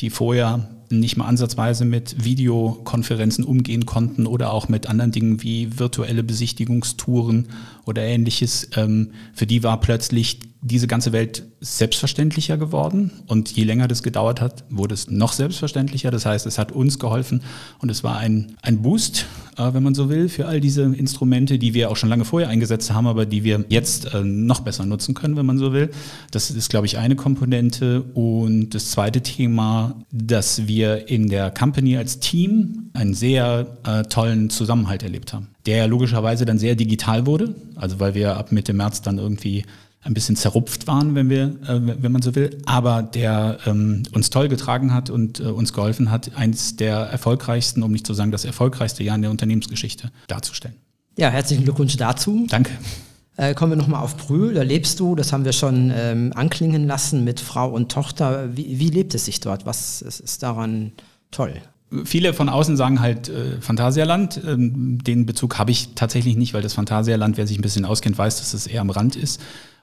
die 0.00 0.10
vorher 0.10 0.68
nicht 0.90 1.16
mal 1.16 1.24
ansatzweise 1.24 1.86
mit 1.86 2.22
Videokonferenzen 2.22 3.44
umgehen 3.44 3.86
konnten 3.86 4.26
oder 4.26 4.52
auch 4.52 4.68
mit 4.68 4.86
anderen 4.86 5.10
Dingen 5.10 5.42
wie 5.42 5.78
virtuelle 5.78 6.22
Besichtigungstouren 6.22 7.48
oder 7.90 8.02
ähnliches. 8.02 8.70
Ähm, 8.76 9.12
für 9.34 9.46
die 9.46 9.62
war 9.62 9.80
plötzlich 9.80 10.40
diese 10.62 10.86
ganze 10.86 11.12
Welt 11.12 11.44
selbstverständlicher 11.60 12.58
geworden. 12.58 13.10
Und 13.26 13.50
je 13.50 13.64
länger 13.64 13.88
das 13.88 14.02
gedauert 14.02 14.40
hat, 14.40 14.64
wurde 14.68 14.94
es 14.94 15.10
noch 15.10 15.32
selbstverständlicher. 15.32 16.10
Das 16.10 16.26
heißt, 16.26 16.46
es 16.46 16.58
hat 16.58 16.72
uns 16.72 16.98
geholfen 16.98 17.42
und 17.78 17.90
es 17.90 18.04
war 18.04 18.18
ein, 18.18 18.56
ein 18.60 18.82
Boost, 18.82 19.26
äh, 19.56 19.72
wenn 19.72 19.82
man 19.82 19.94
so 19.94 20.10
will, 20.10 20.28
für 20.28 20.46
all 20.46 20.60
diese 20.60 20.82
Instrumente, 20.82 21.58
die 21.58 21.72
wir 21.72 21.90
auch 21.90 21.96
schon 21.96 22.10
lange 22.10 22.26
vorher 22.26 22.50
eingesetzt 22.50 22.92
haben, 22.92 23.06
aber 23.06 23.24
die 23.24 23.42
wir 23.42 23.64
jetzt 23.68 24.12
äh, 24.12 24.22
noch 24.22 24.60
besser 24.60 24.84
nutzen 24.84 25.14
können, 25.14 25.36
wenn 25.36 25.46
man 25.46 25.56
so 25.56 25.72
will. 25.72 25.90
Das 26.30 26.50
ist, 26.50 26.68
glaube 26.68 26.86
ich, 26.86 26.98
eine 26.98 27.16
Komponente. 27.16 28.02
Und 28.14 28.70
das 28.74 28.90
zweite 28.90 29.22
Thema, 29.22 29.94
dass 30.12 30.66
wir 30.66 31.08
in 31.08 31.28
der 31.28 31.50
Company 31.50 31.96
als 31.96 32.20
Team 32.20 32.90
einen 32.92 33.14
sehr 33.14 33.78
äh, 33.84 34.02
tollen 34.02 34.50
Zusammenhalt 34.50 35.02
erlebt 35.02 35.32
haben, 35.32 35.48
der 35.66 35.76
ja 35.76 35.84
logischerweise 35.86 36.44
dann 36.44 36.58
sehr 36.58 36.74
digital 36.74 37.26
wurde. 37.26 37.54
Also 37.76 38.00
weil 38.00 38.14
wir 38.14 38.36
ab 38.36 38.52
Mitte 38.52 38.72
März 38.72 39.02
dann 39.02 39.18
irgendwie 39.18 39.64
ein 40.02 40.14
bisschen 40.14 40.36
zerrupft 40.36 40.86
waren, 40.86 41.14
wenn 41.14 41.28
wir, 41.28 41.44
äh, 41.66 41.80
wenn 42.02 42.12
man 42.12 42.22
so 42.22 42.34
will, 42.34 42.56
aber 42.64 43.02
der 43.02 43.58
ähm, 43.66 44.04
uns 44.12 44.30
toll 44.30 44.48
getragen 44.48 44.94
hat 44.94 45.10
und 45.10 45.40
äh, 45.40 45.44
uns 45.44 45.72
geholfen 45.72 46.10
hat, 46.10 46.36
eins 46.36 46.76
der 46.76 46.96
erfolgreichsten, 46.96 47.82
um 47.82 47.92
nicht 47.92 48.06
zu 48.06 48.14
sagen 48.14 48.30
das 48.30 48.46
erfolgreichste 48.46 49.04
Jahr 49.04 49.16
in 49.16 49.22
der 49.22 49.30
Unternehmensgeschichte 49.30 50.10
darzustellen. 50.26 50.76
Ja, 51.18 51.28
herzlichen 51.28 51.64
Glückwunsch 51.64 51.96
dazu. 51.98 52.46
Danke. 52.48 52.70
Äh, 53.36 53.54
kommen 53.54 53.72
wir 53.72 53.76
nochmal 53.76 54.02
auf 54.02 54.16
Brühl. 54.16 54.54
Da 54.54 54.62
lebst 54.62 55.00
du, 55.00 55.14
das 55.14 55.32
haben 55.32 55.44
wir 55.44 55.52
schon 55.52 55.92
ähm, 55.94 56.32
anklingen 56.34 56.86
lassen 56.86 57.22
mit 57.24 57.40
Frau 57.40 57.68
und 57.70 57.92
Tochter. 57.92 58.56
Wie, 58.56 58.78
wie 58.78 58.88
lebt 58.88 59.14
es 59.14 59.26
sich 59.26 59.40
dort? 59.40 59.66
Was 59.66 60.00
ist, 60.00 60.20
ist 60.20 60.42
daran 60.42 60.92
toll? 61.30 61.54
Viele 62.04 62.34
von 62.34 62.48
außen 62.48 62.76
sagen 62.76 63.00
halt 63.00 63.28
äh, 63.28 63.60
Phantasialand. 63.60 64.40
Ähm, 64.46 65.02
den 65.02 65.26
Bezug 65.26 65.58
habe 65.58 65.70
ich 65.70 65.94
tatsächlich 65.94 66.36
nicht, 66.36 66.54
weil 66.54 66.62
das 66.62 66.74
Phantasialand, 66.74 67.36
wer 67.36 67.46
sich 67.46 67.58
ein 67.58 67.62
bisschen 67.62 67.84
auskennt, 67.84 68.16
weiß, 68.16 68.38
dass 68.38 68.54
es 68.54 68.66
eher 68.66 68.80
am 68.80 68.90
Rand 68.90 69.16
ist 69.16 69.40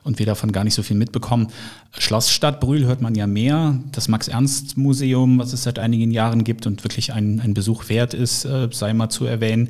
und 0.07 0.19
wir 0.19 0.25
davon 0.25 0.53
gar 0.53 0.63
nicht 0.63 0.73
so 0.73 0.83
viel 0.83 0.95
mitbekommen. 0.95 1.47
Schloss 1.91 2.31
Stadtbrühl 2.31 2.85
hört 2.85 3.01
man 3.01 3.13
ja 3.13 3.27
mehr. 3.27 3.77
Das 3.91 4.07
Max-Ernst-Museum, 4.07 5.37
was 5.37 5.51
es 5.51 5.63
seit 5.63 5.79
einigen 5.79 6.11
Jahren 6.11 6.45
gibt 6.45 6.65
und 6.65 6.83
wirklich 6.85 7.11
ein, 7.11 7.41
ein 7.41 7.53
Besuch 7.53 7.89
wert 7.89 8.13
ist, 8.13 8.45
äh, 8.45 8.69
sei 8.71 8.93
mal 8.93 9.09
zu 9.09 9.25
erwähnen. 9.25 9.67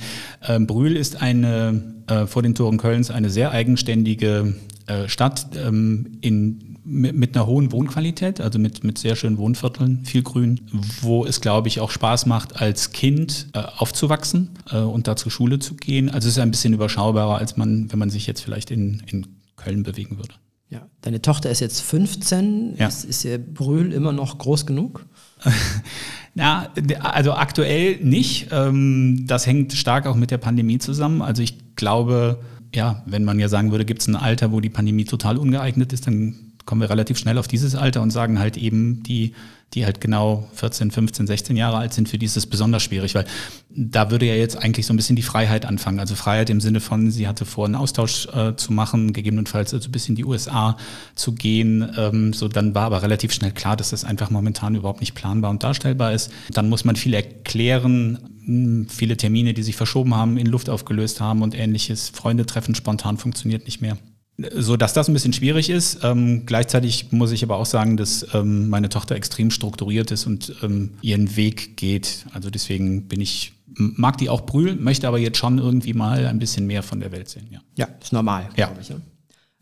Ähm, 0.47 0.67
Brühl 0.67 0.95
ist 0.95 1.21
eine, 1.21 1.81
äh, 2.05 2.27
vor 2.27 2.43
den 2.43 2.53
Toren 2.53 2.77
Kölns 2.77 3.09
eine 3.09 3.31
sehr 3.31 3.51
eigenständige 3.51 4.53
äh, 4.85 5.09
Stadt 5.09 5.47
ähm, 5.57 6.19
in 6.21 6.66
mit, 6.87 7.15
mit 7.15 7.35
einer 7.35 7.45
hohen 7.45 7.71
Wohnqualität, 7.71 8.39
also 8.39 8.57
mit, 8.59 8.83
mit 8.83 8.97
sehr 8.97 9.15
schönen 9.15 9.37
Wohnvierteln, 9.37 10.05
viel 10.05 10.23
Grün, 10.23 10.61
wo 11.01 11.25
es, 11.25 11.41
glaube 11.41 11.67
ich, 11.67 11.79
auch 11.81 11.91
Spaß 11.91 12.25
macht, 12.25 12.61
als 12.61 12.91
Kind 12.91 13.47
äh, 13.53 13.59
aufzuwachsen 13.59 14.51
äh, 14.71 14.79
und 14.79 15.07
da 15.07 15.15
zur 15.15 15.31
Schule 15.31 15.59
zu 15.59 15.75
gehen. 15.75 16.09
Also 16.09 16.27
es 16.27 16.37
ist 16.37 16.39
ein 16.39 16.51
bisschen 16.51 16.73
überschaubarer, 16.73 17.37
als 17.37 17.57
man, 17.57 17.91
wenn 17.91 17.99
man 17.99 18.09
sich 18.09 18.25
jetzt 18.25 18.41
vielleicht 18.41 18.71
in, 18.71 19.03
in 19.05 19.27
Köln 19.57 19.83
bewegen 19.83 20.17
würde. 20.17 20.35
Ja, 20.69 20.85
deine 21.01 21.21
Tochter 21.21 21.49
ist 21.49 21.61
jetzt 21.61 21.81
15. 21.81 22.75
Ja. 22.77 22.87
Ist, 22.87 23.05
ist 23.05 23.23
ihr 23.23 23.37
Brühl 23.37 23.93
immer 23.93 24.11
noch 24.11 24.37
groß 24.37 24.65
genug? 24.65 25.05
Na, 26.35 26.73
also 27.01 27.33
aktuell 27.33 27.97
nicht. 28.01 28.47
Ähm, 28.51 29.25
Das 29.27 29.45
hängt 29.45 29.73
stark 29.73 30.07
auch 30.07 30.15
mit 30.15 30.31
der 30.31 30.37
Pandemie 30.37 30.77
zusammen. 30.77 31.21
Also 31.21 31.41
ich 31.41 31.75
glaube, 31.75 32.39
ja, 32.75 33.03
wenn 33.05 33.23
man 33.23 33.39
ja 33.39 33.47
sagen 33.47 33.71
würde, 33.71 33.85
gibt 33.85 34.01
es 34.01 34.07
ein 34.07 34.15
Alter, 34.15 34.51
wo 34.51 34.59
die 34.59 34.69
Pandemie 34.69 35.05
total 35.05 35.37
ungeeignet 35.37 35.93
ist, 35.93 36.07
dann 36.07 36.46
kommen 36.67 36.81
wir 36.81 36.89
relativ 36.91 37.17
schnell 37.17 37.39
auf 37.39 37.47
dieses 37.47 37.73
Alter 37.73 38.03
und 38.03 38.11
sagen 38.11 38.37
halt 38.37 38.57
eben 38.57 39.01
die, 39.01 39.33
die 39.73 39.85
halt 39.85 39.99
genau 39.99 40.47
14, 40.53 40.91
15, 40.91 41.25
16 41.25 41.57
Jahre 41.57 41.77
alt 41.77 41.93
sind, 41.93 42.07
für 42.07 42.17
die 42.17 42.25
ist 42.25 42.37
es 42.37 42.45
besonders 42.45 42.83
schwierig, 42.83 43.15
weil 43.15 43.25
da 43.69 44.11
würde 44.11 44.25
ja 44.25 44.35
jetzt 44.35 44.57
eigentlich 44.57 44.85
so 44.85 44.93
ein 44.93 44.97
bisschen 44.97 45.15
die 45.15 45.23
Freiheit 45.23 45.65
anfangen. 45.65 45.99
Also 45.99 46.15
Freiheit 46.15 46.49
im 46.49 46.61
Sinne 46.61 46.79
von, 46.79 47.09
sie 47.09 47.27
hatte 47.27 47.45
vor, 47.45 47.65
einen 47.65 47.75
Austausch 47.75 48.27
äh, 48.27 48.55
zu 48.55 48.71
machen, 48.73 49.13
gegebenenfalls 49.13 49.73
also 49.73 49.89
bis 49.89 50.07
in 50.09 50.15
die 50.15 50.25
USA 50.25 50.77
zu 51.15 51.33
gehen. 51.33 51.89
Ähm, 51.97 52.33
so 52.33 52.47
dann 52.47 52.75
war 52.75 52.83
aber 52.83 53.01
relativ 53.01 53.33
schnell 53.33 53.51
klar, 53.51 53.75
dass 53.75 53.89
das 53.89 54.03
einfach 54.03 54.29
momentan 54.29 54.75
überhaupt 54.75 54.99
nicht 54.99 55.15
planbar 55.15 55.51
und 55.51 55.63
darstellbar 55.63 56.13
ist. 56.13 56.31
Dann 56.51 56.69
muss 56.69 56.85
man 56.85 56.95
viel 56.97 57.13
erklären, 57.13 58.19
hm, 58.45 58.87
viele 58.89 59.15
Termine, 59.15 59.53
die 59.53 59.63
sich 59.63 59.75
verschoben 59.77 60.15
haben, 60.15 60.37
in 60.37 60.47
Luft 60.47 60.69
aufgelöst 60.69 61.21
haben 61.21 61.41
und 61.41 61.55
ähnliches. 61.55 62.09
Freunde 62.09 62.45
treffen 62.45 62.75
spontan 62.75 63.17
funktioniert 63.17 63.65
nicht 63.65 63.81
mehr 63.81 63.97
so 64.37 64.77
dass 64.77 64.93
das 64.93 65.07
ein 65.07 65.13
bisschen 65.13 65.33
schwierig 65.33 65.69
ist. 65.69 65.99
Ähm, 66.03 66.45
gleichzeitig 66.45 67.11
muss 67.11 67.31
ich 67.31 67.43
aber 67.43 67.57
auch 67.57 67.65
sagen, 67.65 67.97
dass 67.97 68.25
ähm, 68.33 68.69
meine 68.69 68.89
Tochter 68.89 69.15
extrem 69.15 69.49
strukturiert 69.49 70.11
ist 70.11 70.27
und 70.27 70.53
ähm, 70.61 70.91
ihren 71.01 71.35
Weg 71.35 71.75
geht. 71.77 72.25
Also 72.33 72.49
deswegen 72.49 73.07
bin 73.07 73.19
ich, 73.19 73.53
mag 73.75 74.17
die 74.17 74.29
auch 74.29 74.41
brüllen, 74.41 74.83
möchte 74.83 75.07
aber 75.07 75.17
jetzt 75.17 75.37
schon 75.37 75.57
irgendwie 75.57 75.93
mal 75.93 76.27
ein 76.27 76.39
bisschen 76.39 76.67
mehr 76.67 76.83
von 76.83 76.99
der 76.99 77.11
Welt 77.11 77.29
sehen. 77.29 77.47
Ja, 77.49 77.59
ja 77.75 77.87
ist 77.99 78.13
normal, 78.13 78.49
ja. 78.55 78.71
ich. 78.79 78.89
Ja. 78.89 78.97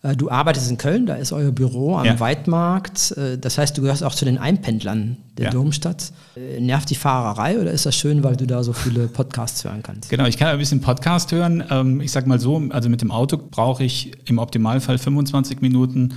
Äh, 0.02 0.16
du 0.16 0.30
arbeitest 0.30 0.70
in 0.70 0.78
Köln, 0.78 1.06
da 1.06 1.16
ist 1.16 1.32
euer 1.32 1.52
Büro 1.52 1.96
am 1.96 2.06
ja. 2.06 2.20
Weidmarkt. 2.20 3.12
Äh, 3.12 3.38
das 3.38 3.58
heißt, 3.58 3.78
du 3.78 3.82
gehörst 3.82 4.04
auch 4.04 4.14
zu 4.14 4.26
den 4.26 4.38
Einpendlern 4.38 5.18
der 5.38 5.46
ja. 5.46 5.52
Domstadt. 5.52 6.12
Äh, 6.36 6.60
nervt 6.60 6.90
die 6.90 6.96
Fahrerei 6.96 7.60
oder 7.60 7.72
ist 7.72 7.86
das 7.86 7.96
schön, 7.96 8.24
weil 8.24 8.36
du 8.36 8.46
da 8.46 8.64
so 8.64 8.74
viele 8.74 9.08
Podcasts 9.08 9.64
hören 9.64 9.82
kannst? 9.84 10.10
Genau, 10.10 10.26
ich 10.26 10.38
kann 10.38 10.50
ein 10.50 10.60
bisschen 10.60 10.82
Podcast 10.82 11.32
hören. 11.32 11.64
Ähm, 11.70 12.02
ich 12.02 12.12
sag 12.12 12.28
mal 12.28 12.40
so, 12.40 12.62
also 12.70 12.90
mit 12.90 13.02
dem 13.02 13.12
Auto 13.12 13.38
brauche 13.38 13.84
ich 13.84 14.12
im 14.26 14.38
Optimalfall 14.38 14.98
25 14.98 15.62
Minuten, 15.62 16.14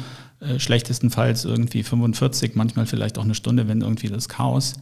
schlechtestenfalls 0.58 1.44
irgendwie 1.44 1.82
45, 1.82 2.54
manchmal 2.54 2.87
vielleicht 2.87 3.18
auch 3.18 3.25
eine 3.25 3.35
Stunde, 3.35 3.66
wenn 3.66 3.80
irgendwie 3.80 4.06
das 4.06 4.28
Chaos 4.28 4.75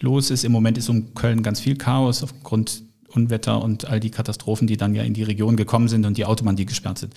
los 0.00 0.30
ist. 0.30 0.44
Im 0.44 0.52
Moment 0.52 0.76
ist 0.76 0.90
um 0.90 1.14
Köln 1.14 1.42
ganz 1.42 1.60
viel 1.60 1.76
Chaos 1.76 2.22
aufgrund 2.22 2.82
Unwetter 3.08 3.62
und 3.62 3.86
all 3.86 4.00
die 4.00 4.10
Katastrophen, 4.10 4.66
die 4.66 4.76
dann 4.76 4.94
ja 4.94 5.02
in 5.02 5.14
die 5.14 5.22
Region 5.22 5.56
gekommen 5.56 5.88
sind 5.88 6.04
und 6.04 6.18
die 6.18 6.26
Autobahnen, 6.26 6.56
die 6.56 6.66
gesperrt 6.66 6.98
sind. 6.98 7.14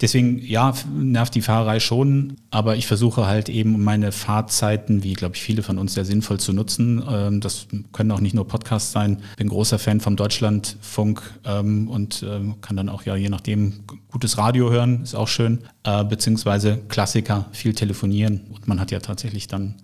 Deswegen, 0.00 0.38
ja, 0.38 0.72
nervt 0.98 1.34
die 1.34 1.42
Fahrerei 1.42 1.78
schon, 1.78 2.36
aber 2.50 2.76
ich 2.76 2.86
versuche 2.86 3.26
halt 3.26 3.50
eben 3.50 3.84
meine 3.84 4.12
Fahrzeiten, 4.12 5.02
wie 5.02 5.12
glaube 5.12 5.36
ich 5.36 5.42
viele 5.42 5.62
von 5.62 5.78
uns, 5.78 5.92
sehr 5.92 6.06
sinnvoll 6.06 6.40
zu 6.40 6.54
nutzen. 6.54 7.02
Ähm, 7.06 7.40
das 7.40 7.66
können 7.92 8.10
auch 8.10 8.20
nicht 8.20 8.34
nur 8.34 8.48
Podcasts 8.48 8.92
sein. 8.92 9.18
Bin 9.36 9.48
großer 9.48 9.78
Fan 9.78 10.00
vom 10.00 10.16
Deutschlandfunk 10.16 11.22
ähm, 11.44 11.88
und 11.88 12.24
ähm, 12.26 12.62
kann 12.62 12.76
dann 12.76 12.88
auch 12.88 13.02
ja 13.02 13.14
je 13.14 13.28
nachdem 13.28 13.80
gutes 14.10 14.38
Radio 14.38 14.70
hören, 14.70 15.02
ist 15.02 15.14
auch 15.14 15.28
schön, 15.28 15.58
äh, 15.84 16.02
beziehungsweise 16.04 16.78
Klassiker, 16.88 17.46
viel 17.52 17.74
telefonieren 17.74 18.40
und 18.50 18.68
man 18.68 18.80
hat 18.80 18.90
ja 18.90 19.00
tatsächlich 19.00 19.48
dann 19.48 19.74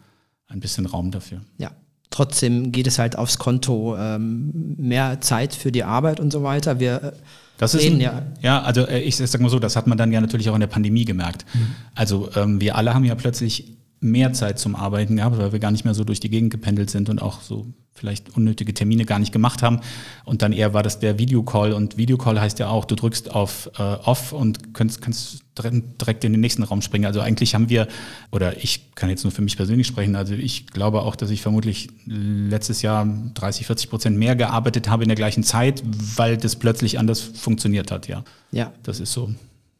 ein 0.48 0.60
bisschen 0.60 0.86
Raum 0.86 1.10
dafür. 1.10 1.42
Ja, 1.58 1.72
trotzdem 2.08 2.72
geht 2.72 2.86
es 2.86 2.98
halt 2.98 3.18
aufs 3.18 3.36
Konto, 3.36 3.96
mehr 4.18 5.20
Zeit 5.20 5.54
für 5.54 5.72
die 5.72 5.82
Arbeit 5.82 6.20
und 6.20 6.32
so 6.32 6.42
weiter. 6.42 6.78
Wir 6.78 7.14
das 7.58 7.74
ist 7.74 7.86
ein, 7.86 8.00
ja. 8.00 8.22
ja, 8.42 8.62
also 8.62 8.86
äh, 8.86 9.00
ich 9.00 9.16
sag 9.16 9.40
mal 9.40 9.48
so, 9.48 9.58
das 9.58 9.76
hat 9.76 9.86
man 9.86 9.96
dann 9.96 10.12
ja 10.12 10.20
natürlich 10.20 10.50
auch 10.50 10.54
in 10.54 10.60
der 10.60 10.66
Pandemie 10.66 11.04
gemerkt. 11.04 11.44
Mhm. 11.54 11.66
Also 11.94 12.28
ähm, 12.36 12.60
wir 12.60 12.76
alle 12.76 12.94
haben 12.94 13.04
ja 13.04 13.14
plötzlich 13.14 13.76
mehr 14.00 14.32
Zeit 14.32 14.58
zum 14.58 14.76
Arbeiten 14.76 15.16
gehabt, 15.16 15.38
weil 15.38 15.52
wir 15.52 15.58
gar 15.58 15.70
nicht 15.70 15.84
mehr 15.84 15.94
so 15.94 16.04
durch 16.04 16.20
die 16.20 16.30
Gegend 16.30 16.50
gependelt 16.50 16.90
sind 16.90 17.08
und 17.08 17.22
auch 17.22 17.40
so 17.40 17.66
vielleicht 17.96 18.36
unnötige 18.36 18.74
Termine 18.74 19.04
gar 19.04 19.18
nicht 19.18 19.32
gemacht 19.32 19.62
haben. 19.62 19.80
Und 20.24 20.42
dann 20.42 20.52
eher 20.52 20.74
war 20.74 20.82
das 20.82 20.98
der 21.00 21.18
Videocall. 21.18 21.72
Und 21.72 21.96
Videocall 21.96 22.40
heißt 22.40 22.58
ja 22.58 22.68
auch, 22.68 22.84
du 22.84 22.94
drückst 22.94 23.34
auf 23.34 23.70
äh, 23.78 23.82
Off 23.82 24.32
und 24.32 24.74
kannst, 24.74 25.00
kannst 25.02 25.42
direkt 25.58 26.24
in 26.24 26.32
den 26.32 26.40
nächsten 26.40 26.62
Raum 26.62 26.82
springen. 26.82 27.06
Also 27.06 27.20
eigentlich 27.20 27.54
haben 27.54 27.68
wir, 27.68 27.88
oder 28.30 28.62
ich 28.62 28.94
kann 28.94 29.08
jetzt 29.08 29.24
nur 29.24 29.32
für 29.32 29.42
mich 29.42 29.56
persönlich 29.56 29.86
sprechen, 29.86 30.14
also 30.14 30.34
ich 30.34 30.66
glaube 30.66 31.02
auch, 31.02 31.16
dass 31.16 31.30
ich 31.30 31.40
vermutlich 31.40 31.88
letztes 32.04 32.82
Jahr 32.82 33.06
30, 33.34 33.66
40 33.66 33.90
Prozent 33.90 34.18
mehr 34.18 34.36
gearbeitet 34.36 34.90
habe 34.90 35.04
in 35.04 35.08
der 35.08 35.16
gleichen 35.16 35.42
Zeit, 35.42 35.82
weil 36.16 36.36
das 36.36 36.56
plötzlich 36.56 36.98
anders 36.98 37.20
funktioniert 37.20 37.90
hat, 37.90 38.06
ja. 38.06 38.22
Ja. 38.52 38.72
Das 38.82 39.00
ist 39.00 39.12
so. 39.12 39.30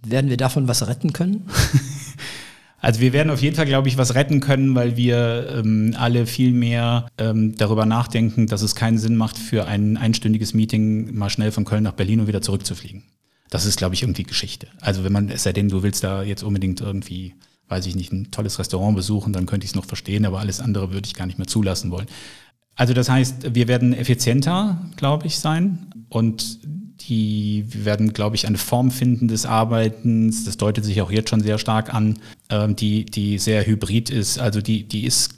Werden 0.03 0.31
wir 0.31 0.37
davon 0.37 0.69
was 0.69 0.87
retten 0.87 1.13
können? 1.13 1.49
Also 2.79 3.01
wir 3.01 3.13
werden 3.13 3.31
auf 3.31 3.43
jeden 3.43 3.57
Fall, 3.57 3.67
glaube 3.67 3.89
ich, 3.89 3.97
was 3.97 4.15
retten 4.15 4.41
können, 4.41 4.75
weil 4.75 4.97
wir 4.97 5.63
ähm, 5.65 5.95
alle 5.99 6.27
viel 6.27 6.53
mehr 6.53 7.07
ähm, 7.19 7.57
darüber 7.57 7.87
nachdenken, 7.87 8.47
dass 8.47 8.63
es 8.63 8.75
keinen 8.75 8.99
Sinn 8.99 9.17
macht, 9.17 9.39
für 9.39 9.67
ein 9.67 9.97
einstündiges 9.97 10.55
Meeting 10.55 11.15
mal 11.17 11.31
schnell 11.31 11.53
von 11.53 11.65
Köln 11.65 11.85
nach 11.85 11.95
Berlin 11.95 12.21
und 12.21 12.27
wieder 12.27 12.43
zurückzufliegen. 12.43 13.03
Das 13.51 13.65
ist, 13.65 13.79
glaube 13.79 13.95
ich, 13.95 14.03
irgendwie 14.03 14.25
Geschichte. 14.25 14.69
Also 14.81 15.05
wenn 15.05 15.13
man, 15.13 15.31
es 15.31 15.45
sei 15.45 15.53
denn, 15.53 15.69
du 15.69 15.83
willst 15.83 16.05
da 16.05 16.23
jetzt 16.23 16.43
unbedingt 16.43 16.81
irgendwie, 16.81 17.35
weiß 17.69 17.87
ich 17.87 17.97
nicht, 17.97 18.13
ein 18.13 18.31
tolles 18.31 18.59
Restaurant 18.59 18.97
besuchen, 18.97 19.33
dann 19.33 19.47
könnte 19.47 19.65
ich 19.65 19.71
es 19.71 19.77
noch 19.77 19.87
verstehen, 19.87 20.27
aber 20.27 20.41
alles 20.41 20.61
andere 20.61 20.93
würde 20.93 21.07
ich 21.07 21.15
gar 21.15 21.27
nicht 21.27 21.39
mehr 21.39 21.47
zulassen 21.47 21.91
wollen. 21.91 22.07
Also 22.75 22.93
das 22.93 23.09
heißt, 23.09 23.55
wir 23.55 23.69
werden 23.69 23.95
effizienter, 23.95 24.91
glaube 24.97 25.27
ich, 25.27 25.39
sein 25.39 25.87
und 26.11 26.61
die 27.09 27.65
werden, 27.73 28.13
glaube 28.13 28.37
ich, 28.37 28.47
eine 28.47 28.59
Form 28.59 28.91
finden 28.91 29.29
des 29.29 29.47
Arbeitens, 29.47 30.45
das 30.45 30.57
deutet 30.57 30.85
sich 30.85 31.01
auch 31.03 31.11
jetzt 31.11 31.31
schon 31.31 31.41
sehr 31.41 31.59
stark 31.59 31.95
an, 31.95 32.19
äh, 32.49 32.69
die, 32.73 33.05
die 33.05 33.39
sehr 33.39 33.67
hybrid 33.67 34.11
ist. 34.11 34.39
Also 34.39 34.61
die, 34.61 34.85
die 34.85 35.05
ist, 35.05 35.37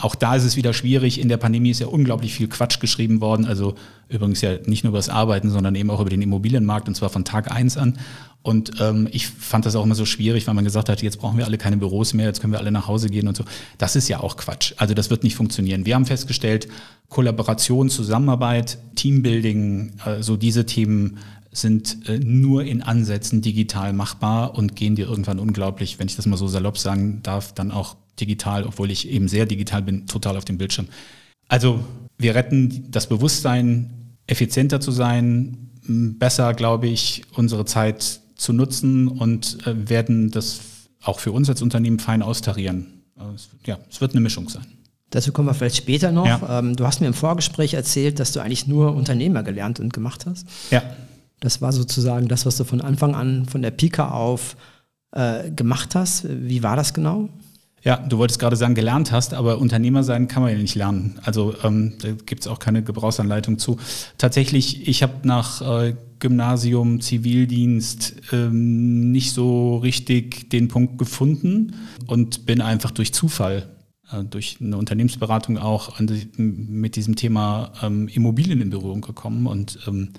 auch 0.00 0.14
da 0.14 0.36
ist 0.36 0.44
es 0.44 0.56
wieder 0.56 0.72
schwierig. 0.72 1.20
In 1.20 1.28
der 1.28 1.36
Pandemie 1.36 1.70
ist 1.70 1.80
ja 1.80 1.88
unglaublich 1.88 2.34
viel 2.34 2.48
Quatsch 2.48 2.80
geschrieben 2.80 3.20
worden. 3.20 3.46
Also 3.46 3.74
übrigens 4.08 4.40
ja 4.40 4.58
nicht 4.66 4.84
nur 4.84 4.90
über 4.90 4.98
das 4.98 5.08
Arbeiten, 5.08 5.50
sondern 5.50 5.74
eben 5.74 5.90
auch 5.90 6.00
über 6.00 6.10
den 6.10 6.22
Immobilienmarkt 6.22 6.88
und 6.88 6.94
zwar 6.94 7.10
von 7.10 7.24
Tag 7.24 7.50
eins 7.50 7.76
an. 7.76 7.98
Und 8.42 8.80
ähm, 8.80 9.08
ich 9.10 9.26
fand 9.26 9.66
das 9.66 9.74
auch 9.74 9.84
immer 9.84 9.96
so 9.96 10.06
schwierig, 10.06 10.46
weil 10.46 10.54
man 10.54 10.64
gesagt 10.64 10.88
hat, 10.88 11.02
jetzt 11.02 11.18
brauchen 11.18 11.36
wir 11.36 11.44
alle 11.44 11.58
keine 11.58 11.76
Büros 11.76 12.14
mehr, 12.14 12.26
jetzt 12.26 12.40
können 12.40 12.52
wir 12.52 12.60
alle 12.60 12.70
nach 12.70 12.86
Hause 12.86 13.08
gehen 13.08 13.26
und 13.26 13.36
so. 13.36 13.44
Das 13.76 13.96
ist 13.96 14.08
ja 14.08 14.20
auch 14.20 14.36
Quatsch. 14.36 14.74
Also 14.76 14.94
das 14.94 15.10
wird 15.10 15.24
nicht 15.24 15.34
funktionieren. 15.34 15.84
Wir 15.84 15.96
haben 15.96 16.06
festgestellt, 16.06 16.68
Kollaboration, 17.08 17.90
Zusammenarbeit, 17.90 18.78
Teambuilding, 18.94 19.94
äh, 20.06 20.22
so 20.22 20.36
diese 20.36 20.64
Themen 20.66 21.18
sind 21.60 22.08
äh, 22.08 22.18
nur 22.18 22.64
in 22.64 22.82
Ansätzen 22.82 23.42
digital 23.42 23.92
machbar 23.92 24.56
und 24.56 24.76
gehen 24.76 24.96
dir 24.96 25.06
irgendwann 25.06 25.38
unglaublich, 25.38 25.98
wenn 25.98 26.08
ich 26.08 26.16
das 26.16 26.26
mal 26.26 26.36
so 26.36 26.48
salopp 26.48 26.78
sagen 26.78 27.20
darf, 27.22 27.52
dann 27.52 27.70
auch 27.70 27.96
digital, 28.20 28.64
obwohl 28.64 28.90
ich 28.90 29.08
eben 29.08 29.28
sehr 29.28 29.46
digital 29.46 29.82
bin, 29.82 30.06
total 30.06 30.36
auf 30.36 30.44
dem 30.44 30.58
Bildschirm. 30.58 30.88
Also 31.48 31.80
wir 32.18 32.34
retten 32.34 32.90
das 32.90 33.08
Bewusstsein, 33.08 34.16
effizienter 34.26 34.80
zu 34.80 34.90
sein, 34.90 35.70
besser, 35.86 36.54
glaube 36.54 36.88
ich, 36.88 37.22
unsere 37.34 37.64
Zeit 37.64 38.20
zu 38.34 38.52
nutzen 38.52 39.08
und 39.08 39.66
äh, 39.66 39.88
werden 39.88 40.30
das 40.30 40.60
auch 41.02 41.20
für 41.20 41.32
uns 41.32 41.48
als 41.48 41.62
Unternehmen 41.62 41.98
fein 41.98 42.22
austarieren. 42.22 43.02
Also, 43.16 43.48
ja, 43.64 43.78
es 43.90 44.00
wird 44.00 44.12
eine 44.12 44.20
Mischung 44.20 44.48
sein. 44.48 44.64
Dazu 45.10 45.32
kommen 45.32 45.48
wir 45.48 45.54
vielleicht 45.54 45.76
später 45.76 46.12
noch. 46.12 46.26
Ja. 46.26 46.58
Ähm, 46.58 46.76
du 46.76 46.86
hast 46.86 47.00
mir 47.00 47.06
im 47.06 47.14
Vorgespräch 47.14 47.74
erzählt, 47.74 48.20
dass 48.20 48.32
du 48.32 48.40
eigentlich 48.40 48.66
nur 48.66 48.94
Unternehmer 48.94 49.42
gelernt 49.42 49.80
und 49.80 49.92
gemacht 49.92 50.26
hast. 50.26 50.46
Ja. 50.70 50.82
Das 51.40 51.62
war 51.62 51.72
sozusagen 51.72 52.28
das, 52.28 52.46
was 52.46 52.56
du 52.56 52.64
von 52.64 52.80
Anfang 52.80 53.14
an, 53.14 53.46
von 53.46 53.62
der 53.62 53.70
Pika 53.70 54.10
auf 54.10 54.56
äh, 55.12 55.50
gemacht 55.50 55.94
hast. 55.94 56.26
Wie 56.28 56.62
war 56.62 56.76
das 56.76 56.94
genau? 56.94 57.28
Ja, 57.82 57.96
du 57.96 58.18
wolltest 58.18 58.40
gerade 58.40 58.56
sagen, 58.56 58.74
gelernt 58.74 59.12
hast, 59.12 59.34
aber 59.34 59.58
Unternehmer 59.58 60.02
sein 60.02 60.26
kann 60.26 60.42
man 60.42 60.52
ja 60.52 60.58
nicht 60.58 60.74
lernen. 60.74 61.20
Also 61.22 61.54
ähm, 61.62 61.94
da 62.02 62.10
gibt 62.10 62.42
es 62.42 62.48
auch 62.48 62.58
keine 62.58 62.82
Gebrauchsanleitung 62.82 63.58
zu. 63.58 63.78
Tatsächlich, 64.18 64.88
ich 64.88 65.02
habe 65.02 65.14
nach 65.22 65.62
äh, 65.62 65.94
Gymnasium, 66.18 67.00
Zivildienst 67.00 68.16
ähm, 68.32 69.12
nicht 69.12 69.32
so 69.32 69.76
richtig 69.76 70.50
den 70.50 70.68
Punkt 70.68 70.98
gefunden 70.98 71.74
und 72.06 72.46
bin 72.46 72.60
einfach 72.60 72.90
durch 72.90 73.14
Zufall, 73.14 73.68
äh, 74.10 74.24
durch 74.24 74.58
eine 74.60 74.76
Unternehmensberatung 74.76 75.56
auch 75.56 75.98
die, 76.00 76.28
mit 76.36 76.96
diesem 76.96 77.14
Thema 77.14 77.72
ähm, 77.80 78.08
Immobilien 78.08 78.60
in 78.60 78.70
Berührung 78.70 79.02
gekommen 79.02 79.46
und 79.46 79.78
ähm, 79.86 80.10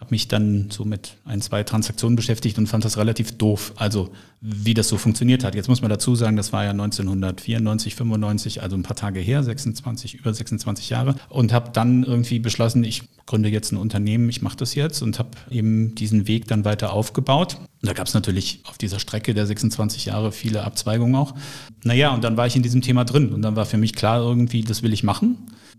habe 0.00 0.12
mich 0.12 0.28
dann 0.28 0.70
so 0.70 0.84
mit 0.84 1.16
ein, 1.24 1.40
zwei 1.40 1.64
Transaktionen 1.64 2.14
beschäftigt 2.14 2.56
und 2.56 2.68
fand 2.68 2.84
das 2.84 2.96
relativ 2.98 3.36
doof, 3.36 3.72
also 3.76 4.10
wie 4.40 4.72
das 4.72 4.86
so 4.86 4.96
funktioniert 4.96 5.42
hat. 5.42 5.56
Jetzt 5.56 5.68
muss 5.68 5.82
man 5.82 5.90
dazu 5.90 6.14
sagen, 6.14 6.36
das 6.36 6.52
war 6.52 6.62
ja 6.62 6.70
1994, 6.70 7.96
95, 7.96 8.62
also 8.62 8.76
ein 8.76 8.84
paar 8.84 8.94
Tage 8.94 9.18
her, 9.18 9.42
26, 9.42 10.14
über 10.14 10.32
26 10.32 10.90
Jahre 10.90 11.16
und 11.28 11.52
habe 11.52 11.70
dann 11.72 12.04
irgendwie 12.04 12.38
beschlossen, 12.38 12.84
ich 12.84 13.02
gründe 13.26 13.48
jetzt 13.48 13.72
ein 13.72 13.76
Unternehmen, 13.76 14.28
ich 14.28 14.40
mache 14.40 14.56
das 14.56 14.76
jetzt 14.76 15.02
und 15.02 15.18
habe 15.18 15.30
eben 15.50 15.96
diesen 15.96 16.28
Weg 16.28 16.46
dann 16.46 16.64
weiter 16.64 16.92
aufgebaut. 16.92 17.56
Und 17.82 17.88
da 17.88 17.92
gab 17.92 18.06
es 18.06 18.14
natürlich 18.14 18.60
auf 18.66 18.78
dieser 18.78 19.00
Strecke 19.00 19.34
der 19.34 19.46
26 19.46 20.06
Jahre 20.06 20.30
viele 20.30 20.62
Abzweigungen 20.62 21.16
auch. 21.16 21.34
Naja, 21.82 22.14
und 22.14 22.22
dann 22.22 22.36
war 22.36 22.46
ich 22.46 22.54
in 22.54 22.62
diesem 22.62 22.82
Thema 22.82 23.04
drin 23.04 23.32
und 23.32 23.42
dann 23.42 23.56
war 23.56 23.66
für 23.66 23.78
mich 23.78 23.94
klar 23.94 24.20
irgendwie, 24.20 24.62
das 24.62 24.84
will 24.84 24.92
ich 24.92 25.02
machen. 25.02 25.38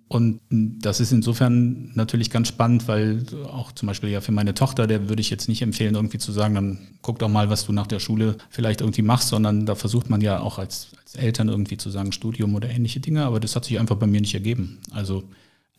Und 0.10 0.42
das 0.50 1.00
ist 1.00 1.12
insofern 1.12 1.92
natürlich 1.94 2.32
ganz 2.32 2.48
spannend, 2.48 2.88
weil 2.88 3.24
auch 3.46 3.72
zum 3.72 3.86
Beispiel 3.86 4.10
ja 4.10 4.22
für 4.22 4.32
meine 4.32 4.56
Tochter, 4.56 4.88
der 4.88 5.08
würde 5.08 5.22
ich 5.22 5.30
jetzt 5.30 5.48
nicht 5.48 5.62
empfehlen, 5.62 5.94
irgendwie 5.94 6.18
zu 6.18 6.32
sagen, 6.32 6.56
dann 6.56 6.80
guck 7.04 7.20
doch 7.20 7.30
mal, 7.30 7.52
was 7.52 7.68
du 7.68 7.74
nach 7.74 7.86
der 7.86 8.00
Schule 8.00 8.36
vielleicht 8.50 8.82
irgendwie 8.82 9.04
machst, 9.04 9.30
sondern 9.30 9.68
da 9.68 9.76
versucht 9.76 10.10
man 10.10 10.20
ja 10.22 10.40
auch 10.40 10.58
als, 10.58 10.88
als 11.00 11.14
Eltern 11.14 11.48
irgendwie 11.48 11.78
zu 11.78 11.92
sagen, 11.92 12.12
Studium 12.12 12.56
oder 12.56 12.72
ähnliche 12.72 13.00
Dinge, 13.00 13.24
aber 13.24 13.40
das 13.40 13.56
hat 13.56 13.66
sich 13.66 13.80
einfach 13.80 13.98
bei 13.98 14.08
mir 14.08 14.20
nicht 14.20 14.34
ergeben. 14.34 14.80
Also 14.90 15.26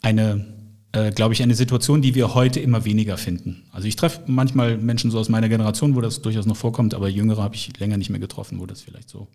eine, 0.01 0.47
äh, 0.93 1.11
glaube 1.11 1.35
ich, 1.35 1.43
eine 1.43 1.57
Situation, 1.57 2.01
die 2.01 2.15
wir 2.15 2.33
heute 2.33 2.61
immer 2.61 2.85
weniger 2.85 3.17
finden. 3.17 3.65
Also 3.73 3.89
ich 3.89 3.97
treffe 3.97 4.21
manchmal 4.27 4.79
Menschen 4.79 5.11
so 5.11 5.19
aus 5.19 5.29
meiner 5.29 5.49
Generation, 5.49 5.97
wo 5.97 6.01
das 6.01 6.23
durchaus 6.23 6.47
noch 6.47 6.57
vorkommt, 6.57 6.95
aber 6.95 7.09
Jüngere 7.09 7.43
habe 7.43 7.57
ich 7.57 7.77
länger 7.81 7.97
nicht 7.97 8.11
mehr 8.11 8.21
getroffen, 8.21 8.61
wo 8.61 8.67
das 8.67 8.81
vielleicht 8.81 9.09
so 9.09 9.27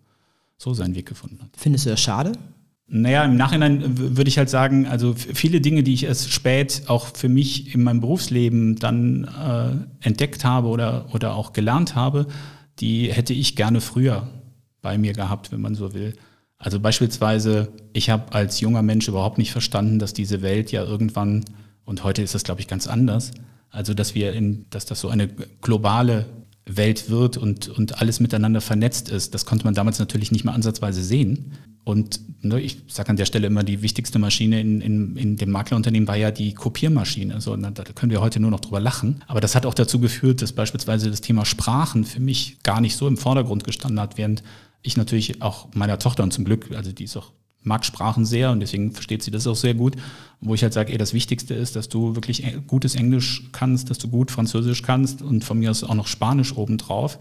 so 0.58 0.74
seinen 0.74 0.94
Weg 0.94 1.06
gefunden 1.06 1.40
hat. 1.42 1.50
Findest 1.56 1.86
du 1.86 1.90
das 1.90 2.00
schade? 2.00 2.32
Naja, 2.88 3.24
im 3.24 3.36
Nachhinein 3.36 3.98
würde 3.98 4.28
ich 4.28 4.38
halt 4.38 4.48
sagen, 4.48 4.86
also 4.86 5.14
viele 5.14 5.60
Dinge, 5.60 5.82
die 5.82 5.92
ich 5.92 6.04
erst 6.04 6.30
spät 6.30 6.82
auch 6.86 7.16
für 7.16 7.28
mich 7.28 7.74
in 7.74 7.82
meinem 7.82 8.00
Berufsleben 8.00 8.76
dann 8.76 9.24
äh, 9.24 10.06
entdeckt 10.06 10.44
habe 10.44 10.68
oder, 10.68 11.06
oder 11.12 11.34
auch 11.34 11.52
gelernt 11.52 11.96
habe, 11.96 12.28
die 12.78 13.12
hätte 13.12 13.32
ich 13.32 13.56
gerne 13.56 13.80
früher 13.80 14.28
bei 14.82 14.98
mir 14.98 15.14
gehabt, 15.14 15.50
wenn 15.50 15.60
man 15.60 15.74
so 15.74 15.94
will. 15.94 16.14
Also 16.58 16.78
beispielsweise, 16.78 17.72
ich 17.92 18.08
habe 18.08 18.32
als 18.32 18.60
junger 18.60 18.82
Mensch 18.82 19.08
überhaupt 19.08 19.38
nicht 19.38 19.50
verstanden, 19.50 19.98
dass 19.98 20.14
diese 20.14 20.40
Welt 20.40 20.70
ja 20.70 20.84
irgendwann, 20.84 21.44
und 21.84 22.04
heute 22.04 22.22
ist 22.22 22.36
das, 22.36 22.44
glaube 22.44 22.60
ich, 22.60 22.68
ganz 22.68 22.86
anders, 22.86 23.32
also 23.70 23.94
dass 23.94 24.14
wir 24.14 24.32
in, 24.32 24.66
dass 24.70 24.86
das 24.86 25.00
so 25.00 25.08
eine 25.08 25.28
globale 25.60 26.26
Welt 26.66 27.10
wird 27.10 27.36
und, 27.36 27.68
und 27.68 28.00
alles 28.00 28.20
miteinander 28.20 28.60
vernetzt 28.60 29.08
ist. 29.08 29.34
Das 29.34 29.44
konnte 29.44 29.64
man 29.64 29.74
damals 29.74 29.98
natürlich 29.98 30.32
nicht 30.32 30.44
mal 30.44 30.52
ansatzweise 30.52 31.02
sehen. 31.02 31.52
Und 31.86 32.18
ne, 32.42 32.60
ich 32.60 32.78
sage 32.88 33.10
an 33.10 33.16
der 33.16 33.26
Stelle 33.26 33.46
immer, 33.46 33.62
die 33.62 33.80
wichtigste 33.80 34.18
Maschine 34.18 34.60
in, 34.60 34.80
in, 34.80 35.16
in 35.16 35.36
dem 35.36 35.52
Maklerunternehmen 35.52 36.08
war 36.08 36.16
ja 36.16 36.32
die 36.32 36.52
Kopiermaschine. 36.52 37.40
So, 37.40 37.54
na, 37.54 37.70
da 37.70 37.84
können 37.84 38.10
wir 38.10 38.20
heute 38.20 38.40
nur 38.40 38.50
noch 38.50 38.58
drüber 38.58 38.80
lachen. 38.80 39.22
Aber 39.28 39.40
das 39.40 39.54
hat 39.54 39.64
auch 39.66 39.72
dazu 39.72 40.00
geführt, 40.00 40.42
dass 40.42 40.52
beispielsweise 40.52 41.08
das 41.10 41.20
Thema 41.20 41.44
Sprachen 41.44 42.04
für 42.04 42.18
mich 42.18 42.56
gar 42.64 42.80
nicht 42.80 42.96
so 42.96 43.06
im 43.06 43.16
Vordergrund 43.16 43.62
gestanden 43.62 44.00
hat, 44.00 44.18
während 44.18 44.42
ich 44.82 44.96
natürlich 44.96 45.42
auch 45.42 45.68
meiner 45.74 46.00
Tochter 46.00 46.24
und 46.24 46.32
zum 46.32 46.44
Glück, 46.44 46.72
also 46.72 46.90
die 46.90 47.04
ist 47.04 47.16
auch 47.16 47.30
mag 47.62 47.84
Sprachen 47.84 48.24
sehr 48.24 48.50
und 48.50 48.60
deswegen 48.60 48.92
versteht 48.92 49.22
sie 49.22 49.30
das 49.30 49.46
auch 49.46 49.56
sehr 49.56 49.74
gut, 49.74 49.96
wo 50.40 50.54
ich 50.54 50.62
halt 50.62 50.72
sage, 50.72 50.92
ey, 50.92 50.98
das 50.98 51.14
Wichtigste 51.14 51.54
ist, 51.54 51.76
dass 51.76 51.88
du 51.88 52.14
wirklich 52.14 52.44
gutes 52.66 52.94
Englisch 52.94 53.44
kannst, 53.52 53.90
dass 53.90 53.98
du 53.98 54.08
gut 54.08 54.30
Französisch 54.30 54.82
kannst 54.82 55.22
und 55.22 55.44
von 55.44 55.58
mir 55.58 55.70
aus 55.70 55.82
auch 55.82 55.94
noch 55.94 56.06
Spanisch 56.06 56.56
obendrauf. 56.56 57.18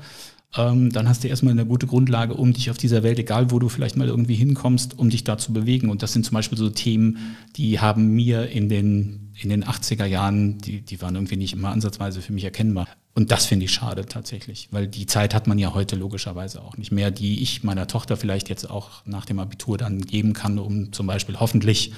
Ähm, 0.58 0.92
dann 0.92 1.10
hast 1.10 1.24
du 1.24 1.28
erstmal 1.28 1.52
eine 1.52 1.66
gute 1.66 1.86
Grundlage, 1.86 2.34
um 2.34 2.54
dich 2.54 2.72
auf 2.72 2.78
dieser 2.78 3.04
Welt, 3.04 3.20
egal 3.20 3.52
wo 3.52 3.60
du 3.60 3.68
vielleicht 3.68 3.98
mal 3.98 4.08
irgendwie 4.08 4.36
hinkommst, 4.36 4.98
um 4.98 5.10
dich 5.10 5.24
da 5.24 5.38
zu 5.38 5.52
bewegen. 5.52 5.90
Und 5.90 6.02
das 6.02 6.14
sind 6.14 6.26
zum 6.26 6.34
Beispiel 6.34 6.58
so 6.58 6.70
Themen, 6.70 7.36
die 7.58 7.80
haben 7.80 8.16
mir 8.16 8.50
in 8.50 8.70
den, 8.70 9.34
in 9.42 9.50
den 9.50 9.66
80er 9.66 10.06
Jahren, 10.06 10.60
die, 10.60 10.82
die 10.82 11.02
waren 11.02 11.16
irgendwie 11.16 11.36
nicht 11.36 11.54
immer 11.54 11.70
ansatzweise 11.70 12.22
für 12.22 12.32
mich 12.32 12.46
erkennbar. 12.46 12.88
Und 13.14 13.32
das 13.32 13.46
finde 13.46 13.66
ich 13.66 13.72
schade 13.72 14.06
tatsächlich, 14.06 14.68
weil 14.72 14.88
die 14.88 15.06
Zeit 15.06 15.34
hat 15.34 15.48
man 15.48 15.58
ja 15.58 15.74
heute 15.74 15.96
logischerweise 15.96 16.62
auch 16.62 16.78
nicht 16.78 16.92
mehr, 16.92 17.12
die 17.12 17.42
ich 17.42 17.64
meiner 17.64 17.88
Tochter 17.88 18.18
vielleicht 18.18 18.50
jetzt 18.50 18.70
auch 18.70 19.06
nach 19.06 19.26
dem 19.26 19.40
Abitur 19.40 19.78
dann 19.78 20.02
geben 20.02 20.34
kann, 20.34 20.60
um 20.60 20.92
zum 20.92 21.08
Beispiel 21.08 21.40
hoffentlich, 21.40 21.94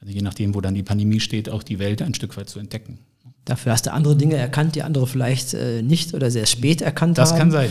also 0.00 0.12
je 0.12 0.20
nachdem, 0.20 0.54
wo 0.54 0.60
dann 0.60 0.74
die 0.74 0.82
Pandemie 0.82 1.20
steht, 1.20 1.48
auch 1.48 1.62
die 1.62 1.78
Welt 1.78 2.02
ein 2.02 2.12
Stück 2.12 2.36
weit 2.36 2.50
zu 2.50 2.58
entdecken. 2.58 2.98
Dafür 3.48 3.72
hast 3.72 3.86
du 3.86 3.92
andere 3.92 4.14
Dinge 4.14 4.36
erkannt, 4.36 4.74
die 4.74 4.82
andere 4.82 5.06
vielleicht 5.06 5.54
äh, 5.54 5.82
nicht 5.82 6.14
oder 6.14 6.30
sehr 6.30 6.46
spät 6.46 6.82
erkannt 6.82 7.18
das 7.18 7.32
haben. 7.32 7.50
Das 7.50 7.60
kann 7.60 7.70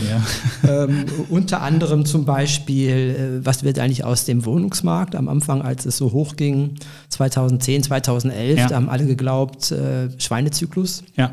ja. 0.64 0.84
ähm, 0.84 1.04
unter 1.28 1.62
anderem 1.62 2.04
zum 2.04 2.24
Beispiel, 2.24 3.40
äh, 3.42 3.46
was 3.46 3.62
wird 3.62 3.78
eigentlich 3.78 4.04
aus 4.04 4.24
dem 4.24 4.44
Wohnungsmarkt 4.44 5.14
am 5.14 5.28
Anfang, 5.28 5.62
als 5.62 5.86
es 5.86 5.96
so 5.96 6.12
hoch 6.12 6.36
ging, 6.36 6.74
2010, 7.08 7.84
2011, 7.84 8.58
ja. 8.58 8.66
da 8.68 8.76
haben 8.76 8.88
alle 8.88 9.06
geglaubt, 9.06 9.70
äh, 9.70 10.08
Schweinezyklus. 10.18 11.04
Ja 11.16 11.32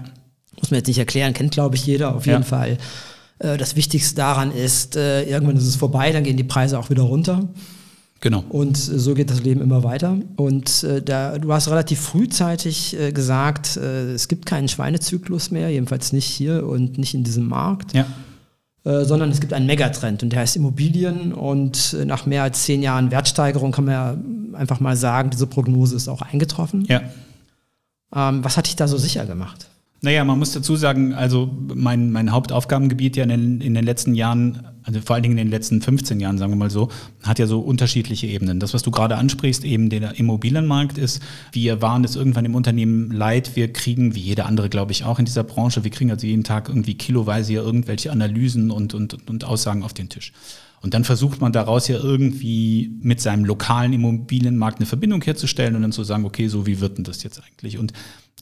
muss 0.59 0.71
man 0.71 0.79
jetzt 0.79 0.87
nicht 0.87 0.99
erklären, 0.99 1.33
kennt 1.33 1.51
glaube 1.51 1.75
ich 1.75 1.85
jeder 1.85 2.15
auf 2.15 2.25
jeden 2.25 2.41
ja. 2.41 2.47
Fall. 2.47 2.77
Äh, 3.39 3.57
das 3.57 3.75
Wichtigste 3.75 4.15
daran 4.15 4.51
ist, 4.51 4.95
äh, 4.95 5.23
irgendwann 5.23 5.57
ist 5.57 5.67
es 5.67 5.75
vorbei, 5.75 6.11
dann 6.11 6.23
gehen 6.23 6.37
die 6.37 6.43
Preise 6.43 6.79
auch 6.79 6.89
wieder 6.89 7.03
runter. 7.03 7.47
Genau. 8.21 8.43
Und 8.49 8.77
äh, 8.77 8.99
so 8.99 9.13
geht 9.13 9.29
das 9.29 9.43
Leben 9.43 9.61
immer 9.61 9.83
weiter. 9.83 10.17
Und 10.35 10.85
da, 11.05 11.37
du 11.37 11.53
hast 11.53 11.69
relativ 11.69 11.99
frühzeitig 11.99 12.95
gesagt, 13.13 13.77
es 13.77 14.27
gibt 14.27 14.45
keinen 14.45 14.67
Schweinezyklus 14.67 15.51
mehr, 15.51 15.69
jedenfalls 15.69 16.13
nicht 16.13 16.25
hier 16.25 16.65
und 16.67 16.97
nicht 16.97 17.13
in 17.13 17.23
diesem 17.23 17.47
Markt. 17.47 17.93
Ja. 17.93 18.05
sondern 18.83 19.31
es 19.31 19.39
gibt 19.41 19.51
einen 19.53 19.65
Megatrend 19.65 20.21
und 20.23 20.29
der 20.29 20.39
heißt 20.39 20.55
Immobilien. 20.55 21.33
Und 21.33 21.95
nach 22.05 22.25
mehr 22.25 22.43
als 22.43 22.63
zehn 22.63 22.81
Jahren 22.83 23.11
Wertsteigerung 23.11 23.71
kann 23.71 23.85
man 23.85 23.93
ja 23.93 24.17
einfach 24.57 24.79
mal 24.79 24.95
sagen, 24.95 25.29
diese 25.29 25.47
Prognose 25.47 25.95
ist 25.95 26.07
auch 26.07 26.21
eingetroffen. 26.21 26.85
Ja. 26.85 27.01
Ähm, 28.15 28.43
was 28.43 28.57
hat 28.57 28.67
dich 28.67 28.75
da 28.75 28.87
so 28.87 28.97
sicher 28.97 29.25
gemacht? 29.25 29.67
Naja, 30.05 30.23
man 30.23 30.37
muss 30.37 30.51
dazu 30.51 30.75
sagen, 30.75 31.15
also 31.15 31.49
mein, 31.73 32.11
mein 32.11 32.31
Hauptaufgabengebiet 32.31 33.17
ja 33.17 33.23
in 33.23 33.29
den, 33.29 33.59
in 33.59 33.73
den 33.73 33.83
letzten 33.83 34.13
Jahren, 34.13 34.67
also 34.83 35.01
vor 35.01 35.15
allen 35.15 35.23
Dingen 35.23 35.39
in 35.39 35.47
den 35.47 35.51
letzten 35.51 35.81
15 35.81 36.19
Jahren, 36.19 36.37
sagen 36.37 36.51
wir 36.51 36.57
mal 36.57 36.69
so, 36.69 36.89
hat 37.23 37.39
ja 37.39 37.47
so 37.47 37.59
unterschiedliche 37.59 38.27
Ebenen. 38.27 38.59
Das, 38.59 38.75
was 38.75 38.83
du 38.83 38.91
gerade 38.91 39.17
ansprichst, 39.17 39.65
eben 39.65 39.89
der 39.89 40.19
Immobilienmarkt 40.19 40.99
ist, 40.99 41.23
wir 41.53 41.81
waren 41.81 42.03
es 42.03 42.15
irgendwann 42.15 42.45
im 42.45 42.53
Unternehmen 42.53 43.09
leid, 43.09 43.55
wir 43.55 43.73
kriegen, 43.73 44.13
wie 44.13 44.19
jeder 44.19 44.45
andere, 44.45 44.69
glaube 44.69 44.91
ich, 44.91 45.05
auch 45.05 45.17
in 45.17 45.25
dieser 45.25 45.43
Branche, 45.43 45.83
wir 45.83 45.89
kriegen 45.89 46.11
also 46.11 46.27
jeden 46.27 46.43
Tag 46.43 46.69
irgendwie 46.69 46.93
kiloweise 46.93 47.53
ja 47.53 47.63
irgendwelche 47.63 48.11
Analysen 48.11 48.69
und, 48.69 48.93
und, 48.93 49.27
und 49.27 49.43
Aussagen 49.43 49.81
auf 49.81 49.93
den 49.93 50.09
Tisch. 50.09 50.33
Und 50.83 50.93
dann 50.93 51.03
versucht 51.03 51.41
man 51.41 51.51
daraus 51.51 51.87
ja 51.87 51.97
irgendwie 51.97 52.91
mit 53.01 53.19
seinem 53.21 53.43
lokalen 53.43 53.91
Immobilienmarkt 53.91 54.77
eine 54.77 54.85
Verbindung 54.85 55.23
herzustellen 55.23 55.75
und 55.75 55.81
dann 55.81 55.91
zu 55.91 56.03
sagen, 56.03 56.25
okay, 56.25 56.47
so 56.47 56.67
wie 56.67 56.79
wird 56.79 56.99
denn 56.99 57.03
das 57.03 57.23
jetzt 57.23 57.41
eigentlich? 57.41 57.79
Und 57.79 57.91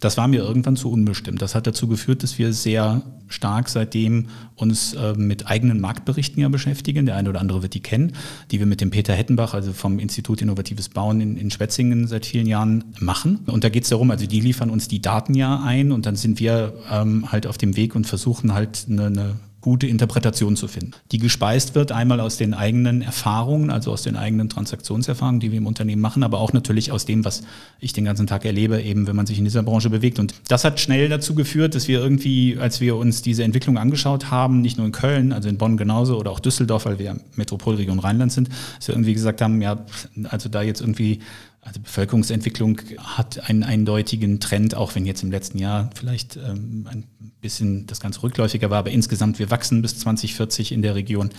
das 0.03 0.17
war 0.17 0.27
mir 0.27 0.41
irgendwann 0.41 0.75
zu 0.75 0.91
unbestimmt. 0.91 1.41
Das 1.41 1.55
hat 1.55 1.65
dazu 1.67 1.87
geführt, 1.87 2.23
dass 2.23 2.37
wir 2.37 2.51
sehr 2.53 3.01
stark 3.27 3.69
seitdem 3.69 4.27
uns 4.55 4.93
äh, 4.93 5.13
mit 5.13 5.47
eigenen 5.47 5.79
Marktberichten 5.79 6.41
ja 6.41 6.49
beschäftigen. 6.49 7.05
Der 7.05 7.15
eine 7.15 7.29
oder 7.29 7.39
andere 7.39 7.61
wird 7.61 7.73
die 7.73 7.79
kennen, 7.79 8.13
die 8.51 8.59
wir 8.59 8.65
mit 8.65 8.81
dem 8.81 8.91
Peter 8.91 9.13
Hettenbach, 9.13 9.53
also 9.53 9.73
vom 9.73 9.99
Institut 9.99 10.41
Innovatives 10.41 10.89
Bauen 10.89 11.21
in, 11.21 11.37
in 11.37 11.51
Schwetzingen 11.51 12.07
seit 12.07 12.25
vielen 12.25 12.47
Jahren 12.47 12.83
machen. 12.99 13.39
Und 13.47 13.63
da 13.63 13.69
geht 13.69 13.83
es 13.83 13.89
darum, 13.89 14.11
also 14.11 14.25
die 14.27 14.41
liefern 14.41 14.69
uns 14.69 14.87
die 14.87 15.01
Daten 15.01 15.33
ja 15.33 15.61
ein 15.63 15.91
und 15.91 16.05
dann 16.05 16.15
sind 16.15 16.39
wir 16.39 16.73
ähm, 16.91 17.31
halt 17.31 17.47
auf 17.47 17.57
dem 17.57 17.75
Weg 17.75 17.95
und 17.95 18.05
versuchen 18.05 18.53
halt 18.53 18.85
eine, 18.89 19.05
eine 19.05 19.35
gute 19.63 19.87
Interpretation 19.87 20.57
zu 20.57 20.67
finden, 20.67 20.91
die 21.13 21.19
gespeist 21.19 21.73
wird 21.73 21.93
einmal 21.93 22.19
aus 22.19 22.35
den 22.35 22.53
eigenen 22.53 23.01
Erfahrungen, 23.01 23.69
also 23.69 23.93
aus 23.93 24.03
den 24.03 24.17
eigenen 24.17 24.49
Transaktionserfahrungen, 24.49 25.39
die 25.39 25.51
wir 25.51 25.57
im 25.57 25.67
Unternehmen 25.67 26.01
machen, 26.01 26.23
aber 26.23 26.39
auch 26.39 26.51
natürlich 26.51 26.91
aus 26.91 27.05
dem, 27.05 27.23
was 27.23 27.43
ich 27.79 27.93
den 27.93 28.03
ganzen 28.03 28.27
Tag 28.27 28.43
erlebe, 28.43 28.81
eben 28.81 29.07
wenn 29.07 29.15
man 29.15 29.25
sich 29.25 29.37
in 29.37 29.45
dieser 29.45 29.63
Branche 29.63 29.89
bewegt. 29.89 30.19
Und 30.19 30.33
das 30.49 30.65
hat 30.65 30.81
schnell 30.81 31.07
dazu 31.07 31.33
geführt, 31.33 31.75
dass 31.75 31.87
wir 31.87 32.01
irgendwie, 32.01 32.57
als 32.59 32.81
wir 32.81 32.97
uns 32.97 33.21
diese 33.21 33.45
Entwicklung 33.45 33.77
angeschaut 33.77 34.29
haben, 34.29 34.59
nicht 34.59 34.77
nur 34.77 34.85
in 34.85 34.91
Köln, 34.91 35.31
also 35.31 35.47
in 35.47 35.57
Bonn 35.57 35.77
genauso 35.77 36.19
oder 36.19 36.31
auch 36.31 36.41
Düsseldorf, 36.41 36.85
weil 36.85 36.99
wir 36.99 37.15
Metropolregion 37.37 37.99
Rheinland 37.99 38.33
sind, 38.33 38.49
dass 38.77 38.89
wir 38.89 38.95
irgendwie 38.95 39.13
gesagt 39.13 39.41
haben, 39.41 39.61
ja, 39.61 39.85
also 40.25 40.49
da 40.49 40.61
jetzt 40.61 40.81
irgendwie 40.81 41.19
also 41.63 41.79
Bevölkerungsentwicklung 41.79 42.79
hat 42.97 43.49
einen 43.49 43.63
eindeutigen 43.63 44.39
Trend, 44.39 44.75
auch 44.75 44.95
wenn 44.95 45.05
jetzt 45.05 45.23
im 45.23 45.31
letzten 45.31 45.57
Jahr 45.57 45.89
vielleicht 45.95 46.35
ähm, 46.37 46.87
ein 46.89 47.07
bisschen 47.41 47.87
das 47.87 47.99
Ganze 47.99 48.23
rückläufiger 48.23 48.69
war, 48.69 48.79
aber 48.79 48.91
insgesamt 48.91 49.39
wir 49.39 49.49
wachsen 49.49 49.81
bis 49.81 49.97
2040 49.99 50.71
in 50.71 50.81
der 50.81 50.95
Region 50.95 51.29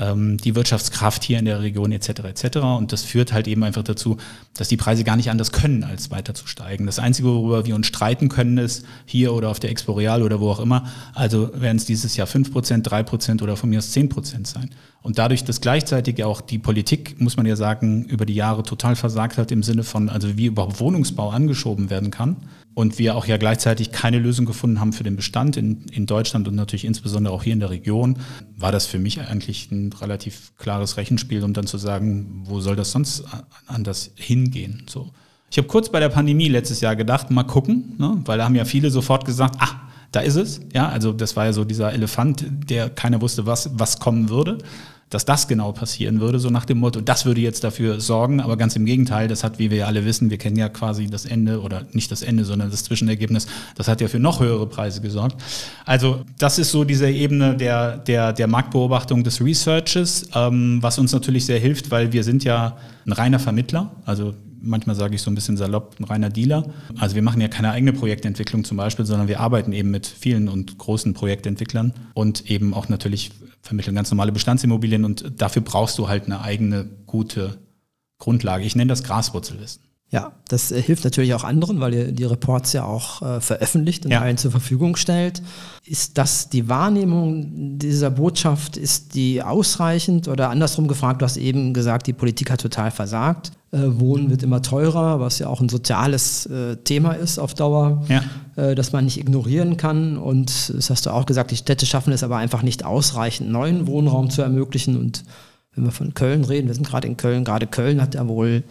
die 0.00 0.54
Wirtschaftskraft 0.54 1.22
hier 1.22 1.38
in 1.38 1.44
der 1.44 1.60
Region 1.60 1.92
etc. 1.92 2.08
etc. 2.24 2.56
Und 2.60 2.92
das 2.92 3.02
führt 3.02 3.34
halt 3.34 3.46
eben 3.46 3.62
einfach 3.62 3.82
dazu, 3.82 4.16
dass 4.54 4.68
die 4.68 4.78
Preise 4.78 5.04
gar 5.04 5.16
nicht 5.16 5.30
anders 5.30 5.52
können, 5.52 5.84
als 5.84 6.10
weiter 6.10 6.32
zu 6.32 6.46
steigen. 6.46 6.86
Das 6.86 6.98
Einzige, 6.98 7.28
worüber 7.28 7.66
wir 7.66 7.74
uns 7.74 7.88
streiten 7.88 8.30
können, 8.30 8.56
ist 8.56 8.86
hier 9.04 9.34
oder 9.34 9.50
auf 9.50 9.60
der 9.60 9.70
Exporeal 9.70 10.22
oder 10.22 10.40
wo 10.40 10.50
auch 10.50 10.60
immer, 10.60 10.86
also 11.14 11.50
werden 11.60 11.76
es 11.76 11.84
dieses 11.84 12.16
Jahr 12.16 12.26
5%, 12.26 12.82
3% 12.82 13.42
oder 13.42 13.58
von 13.58 13.68
mir 13.68 13.80
aus 13.80 13.94
10% 13.94 14.46
sein. 14.46 14.70
Und 15.02 15.18
dadurch, 15.18 15.44
dass 15.44 15.60
gleichzeitig 15.60 16.24
auch 16.24 16.40
die 16.40 16.58
Politik, 16.58 17.20
muss 17.20 17.36
man 17.36 17.44
ja 17.44 17.56
sagen, 17.56 18.04
über 18.04 18.24
die 18.24 18.34
Jahre 18.34 18.62
total 18.62 18.96
versagt 18.96 19.36
hat 19.36 19.52
im 19.52 19.62
Sinne 19.62 19.82
von, 19.82 20.08
also 20.08 20.38
wie 20.38 20.46
überhaupt 20.46 20.80
Wohnungsbau 20.80 21.28
angeschoben 21.28 21.90
werden 21.90 22.10
kann, 22.10 22.36
und 22.74 22.98
wir 22.98 23.16
auch 23.16 23.26
ja 23.26 23.36
gleichzeitig 23.36 23.92
keine 23.92 24.18
Lösung 24.18 24.46
gefunden 24.46 24.80
haben 24.80 24.92
für 24.92 25.04
den 25.04 25.16
Bestand 25.16 25.56
in, 25.56 25.84
in 25.92 26.06
Deutschland 26.06 26.48
und 26.48 26.54
natürlich 26.54 26.84
insbesondere 26.84 27.34
auch 27.34 27.42
hier 27.42 27.52
in 27.52 27.60
der 27.60 27.70
Region, 27.70 28.18
war 28.56 28.72
das 28.72 28.86
für 28.86 28.98
mich 28.98 29.20
eigentlich 29.20 29.70
ein 29.70 29.92
relativ 29.92 30.52
klares 30.56 30.96
Rechenspiel, 30.96 31.44
um 31.44 31.52
dann 31.52 31.66
zu 31.66 31.78
sagen, 31.78 32.42
wo 32.44 32.60
soll 32.60 32.76
das 32.76 32.92
sonst 32.92 33.24
anders 33.66 34.12
hingehen? 34.16 34.84
So. 34.88 35.10
Ich 35.50 35.58
habe 35.58 35.68
kurz 35.68 35.90
bei 35.90 36.00
der 36.00 36.08
Pandemie 36.08 36.48
letztes 36.48 36.80
Jahr 36.80 36.96
gedacht, 36.96 37.30
mal 37.30 37.42
gucken, 37.42 37.94
ne? 37.98 38.20
weil 38.24 38.38
da 38.38 38.44
haben 38.44 38.54
ja 38.54 38.64
viele 38.64 38.90
sofort 38.90 39.26
gesagt, 39.26 39.56
ah, 39.58 39.82
da 40.10 40.20
ist 40.20 40.36
es. 40.36 40.60
Ja, 40.72 40.88
also 40.88 41.12
das 41.12 41.36
war 41.36 41.46
ja 41.46 41.52
so 41.52 41.64
dieser 41.64 41.92
Elefant, 41.92 42.44
der 42.70 42.88
keiner 42.90 43.20
wusste, 43.20 43.44
was, 43.46 43.70
was 43.74 43.98
kommen 43.98 44.28
würde 44.28 44.58
dass 45.12 45.24
das 45.24 45.46
genau 45.46 45.72
passieren 45.72 46.20
würde, 46.20 46.38
so 46.38 46.48
nach 46.50 46.64
dem 46.64 46.78
Motto, 46.78 47.00
das 47.00 47.26
würde 47.26 47.40
jetzt 47.40 47.64
dafür 47.64 48.00
sorgen, 48.00 48.40
aber 48.40 48.56
ganz 48.56 48.76
im 48.76 48.86
Gegenteil, 48.86 49.28
das 49.28 49.44
hat, 49.44 49.58
wie 49.58 49.70
wir 49.70 49.78
ja 49.78 49.86
alle 49.86 50.04
wissen, 50.04 50.30
wir 50.30 50.38
kennen 50.38 50.56
ja 50.56 50.68
quasi 50.68 51.06
das 51.06 51.26
Ende 51.26 51.60
oder 51.60 51.82
nicht 51.92 52.10
das 52.10 52.22
Ende, 52.22 52.44
sondern 52.44 52.70
das 52.70 52.84
Zwischenergebnis, 52.84 53.46
das 53.76 53.88
hat 53.88 54.00
ja 54.00 54.08
für 54.08 54.18
noch 54.18 54.40
höhere 54.40 54.66
Preise 54.66 55.00
gesorgt. 55.00 55.36
Also 55.84 56.22
das 56.38 56.58
ist 56.58 56.70
so 56.70 56.84
diese 56.84 57.10
Ebene 57.10 57.56
der, 57.56 57.98
der, 57.98 58.32
der 58.32 58.46
Marktbeobachtung 58.46 59.22
des 59.22 59.42
Researches, 59.42 60.28
ähm, 60.34 60.78
was 60.80 60.98
uns 60.98 61.12
natürlich 61.12 61.44
sehr 61.44 61.58
hilft, 61.58 61.90
weil 61.90 62.12
wir 62.12 62.24
sind 62.24 62.44
ja 62.44 62.76
ein 63.06 63.12
reiner 63.12 63.38
Vermittler, 63.38 63.90
also 64.06 64.34
manchmal 64.62 64.96
sage 64.96 65.14
ich 65.14 65.22
so 65.22 65.30
ein 65.30 65.34
bisschen 65.34 65.56
salopp, 65.56 65.96
ein 65.98 66.04
reiner 66.04 66.30
Dealer. 66.30 66.64
Also 66.98 67.16
wir 67.16 67.22
machen 67.22 67.40
ja 67.40 67.48
keine 67.48 67.72
eigene 67.72 67.92
Projektentwicklung 67.92 68.64
zum 68.64 68.76
Beispiel, 68.76 69.04
sondern 69.04 69.28
wir 69.28 69.40
arbeiten 69.40 69.72
eben 69.72 69.90
mit 69.90 70.06
vielen 70.06 70.48
und 70.48 70.78
großen 70.78 71.14
Projektentwicklern 71.14 71.92
und 72.14 72.48
eben 72.50 72.72
auch 72.72 72.88
natürlich 72.88 73.32
vermitteln 73.62 73.94
ganz 73.94 74.10
normale 74.10 74.32
Bestandsimmobilien 74.32 75.04
und 75.04 75.40
dafür 75.40 75.62
brauchst 75.62 75.98
du 75.98 76.08
halt 76.08 76.24
eine 76.24 76.42
eigene 76.42 76.84
gute 77.06 77.58
Grundlage. 78.18 78.64
Ich 78.64 78.76
nenne 78.76 78.88
das 78.88 79.04
Graswurzelwissen. 79.04 79.82
Ja, 80.12 80.32
das 80.48 80.70
äh, 80.70 80.80
hilft 80.80 81.04
natürlich 81.04 81.32
auch 81.32 81.42
anderen, 81.42 81.80
weil 81.80 81.94
ihr 81.94 82.12
die 82.12 82.24
Reports 82.24 82.74
ja 82.74 82.84
auch 82.84 83.22
äh, 83.22 83.40
veröffentlicht 83.40 84.04
und 84.04 84.12
ja. 84.12 84.20
allen 84.20 84.36
zur 84.36 84.50
Verfügung 84.50 84.96
stellt. 84.96 85.42
Ist 85.86 86.18
das 86.18 86.50
die 86.50 86.68
Wahrnehmung 86.68 87.78
dieser 87.78 88.10
Botschaft, 88.10 88.76
ist 88.76 89.14
die 89.14 89.42
ausreichend 89.42 90.28
oder 90.28 90.50
andersrum 90.50 90.86
gefragt, 90.86 91.22
du 91.22 91.24
hast 91.24 91.38
eben 91.38 91.72
gesagt, 91.72 92.06
die 92.06 92.12
Politik 92.12 92.50
hat 92.50 92.60
total 92.60 92.90
versagt. 92.90 93.52
Äh, 93.70 93.78
Wohnen 93.98 94.28
wird 94.28 94.42
immer 94.42 94.60
teurer, 94.60 95.18
was 95.18 95.38
ja 95.38 95.46
auch 95.46 95.62
ein 95.62 95.70
soziales 95.70 96.44
äh, 96.44 96.76
Thema 96.76 97.12
ist 97.12 97.38
auf 97.38 97.54
Dauer, 97.54 98.04
ja. 98.08 98.22
äh, 98.62 98.74
das 98.74 98.92
man 98.92 99.06
nicht 99.06 99.18
ignorieren 99.18 99.78
kann. 99.78 100.18
Und 100.18 100.74
das 100.76 100.90
hast 100.90 101.06
du 101.06 101.10
auch 101.10 101.24
gesagt, 101.24 101.52
die 101.52 101.56
Städte 101.56 101.86
schaffen 101.86 102.12
es 102.12 102.22
aber 102.22 102.36
einfach 102.36 102.62
nicht 102.62 102.84
ausreichend, 102.84 103.48
neuen 103.48 103.86
Wohnraum 103.86 104.28
zu 104.28 104.42
ermöglichen. 104.42 104.98
Und 104.98 105.24
wenn 105.74 105.84
wir 105.84 105.90
von 105.90 106.12
Köln 106.12 106.44
reden, 106.44 106.66
wir 106.68 106.74
sind 106.74 106.86
gerade 106.86 107.08
in 107.08 107.16
Köln, 107.16 107.44
gerade 107.44 107.66
Köln 107.66 108.02
hat 108.02 108.14
ja 108.14 108.28
wohl 108.28 108.62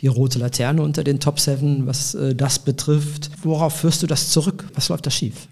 die 0.00 0.06
rote 0.08 0.38
Laterne 0.38 0.82
unter 0.82 1.04
den 1.04 1.20
Top 1.20 1.38
7, 1.40 1.86
was 1.86 2.14
äh, 2.14 2.34
das 2.34 2.58
betrifft. 2.58 3.30
Worauf 3.42 3.76
führst 3.76 4.02
du 4.02 4.06
das 4.06 4.30
zurück? 4.30 4.64
Was 4.74 4.88
läuft 4.88 5.06
da 5.06 5.10
schief? 5.10 5.48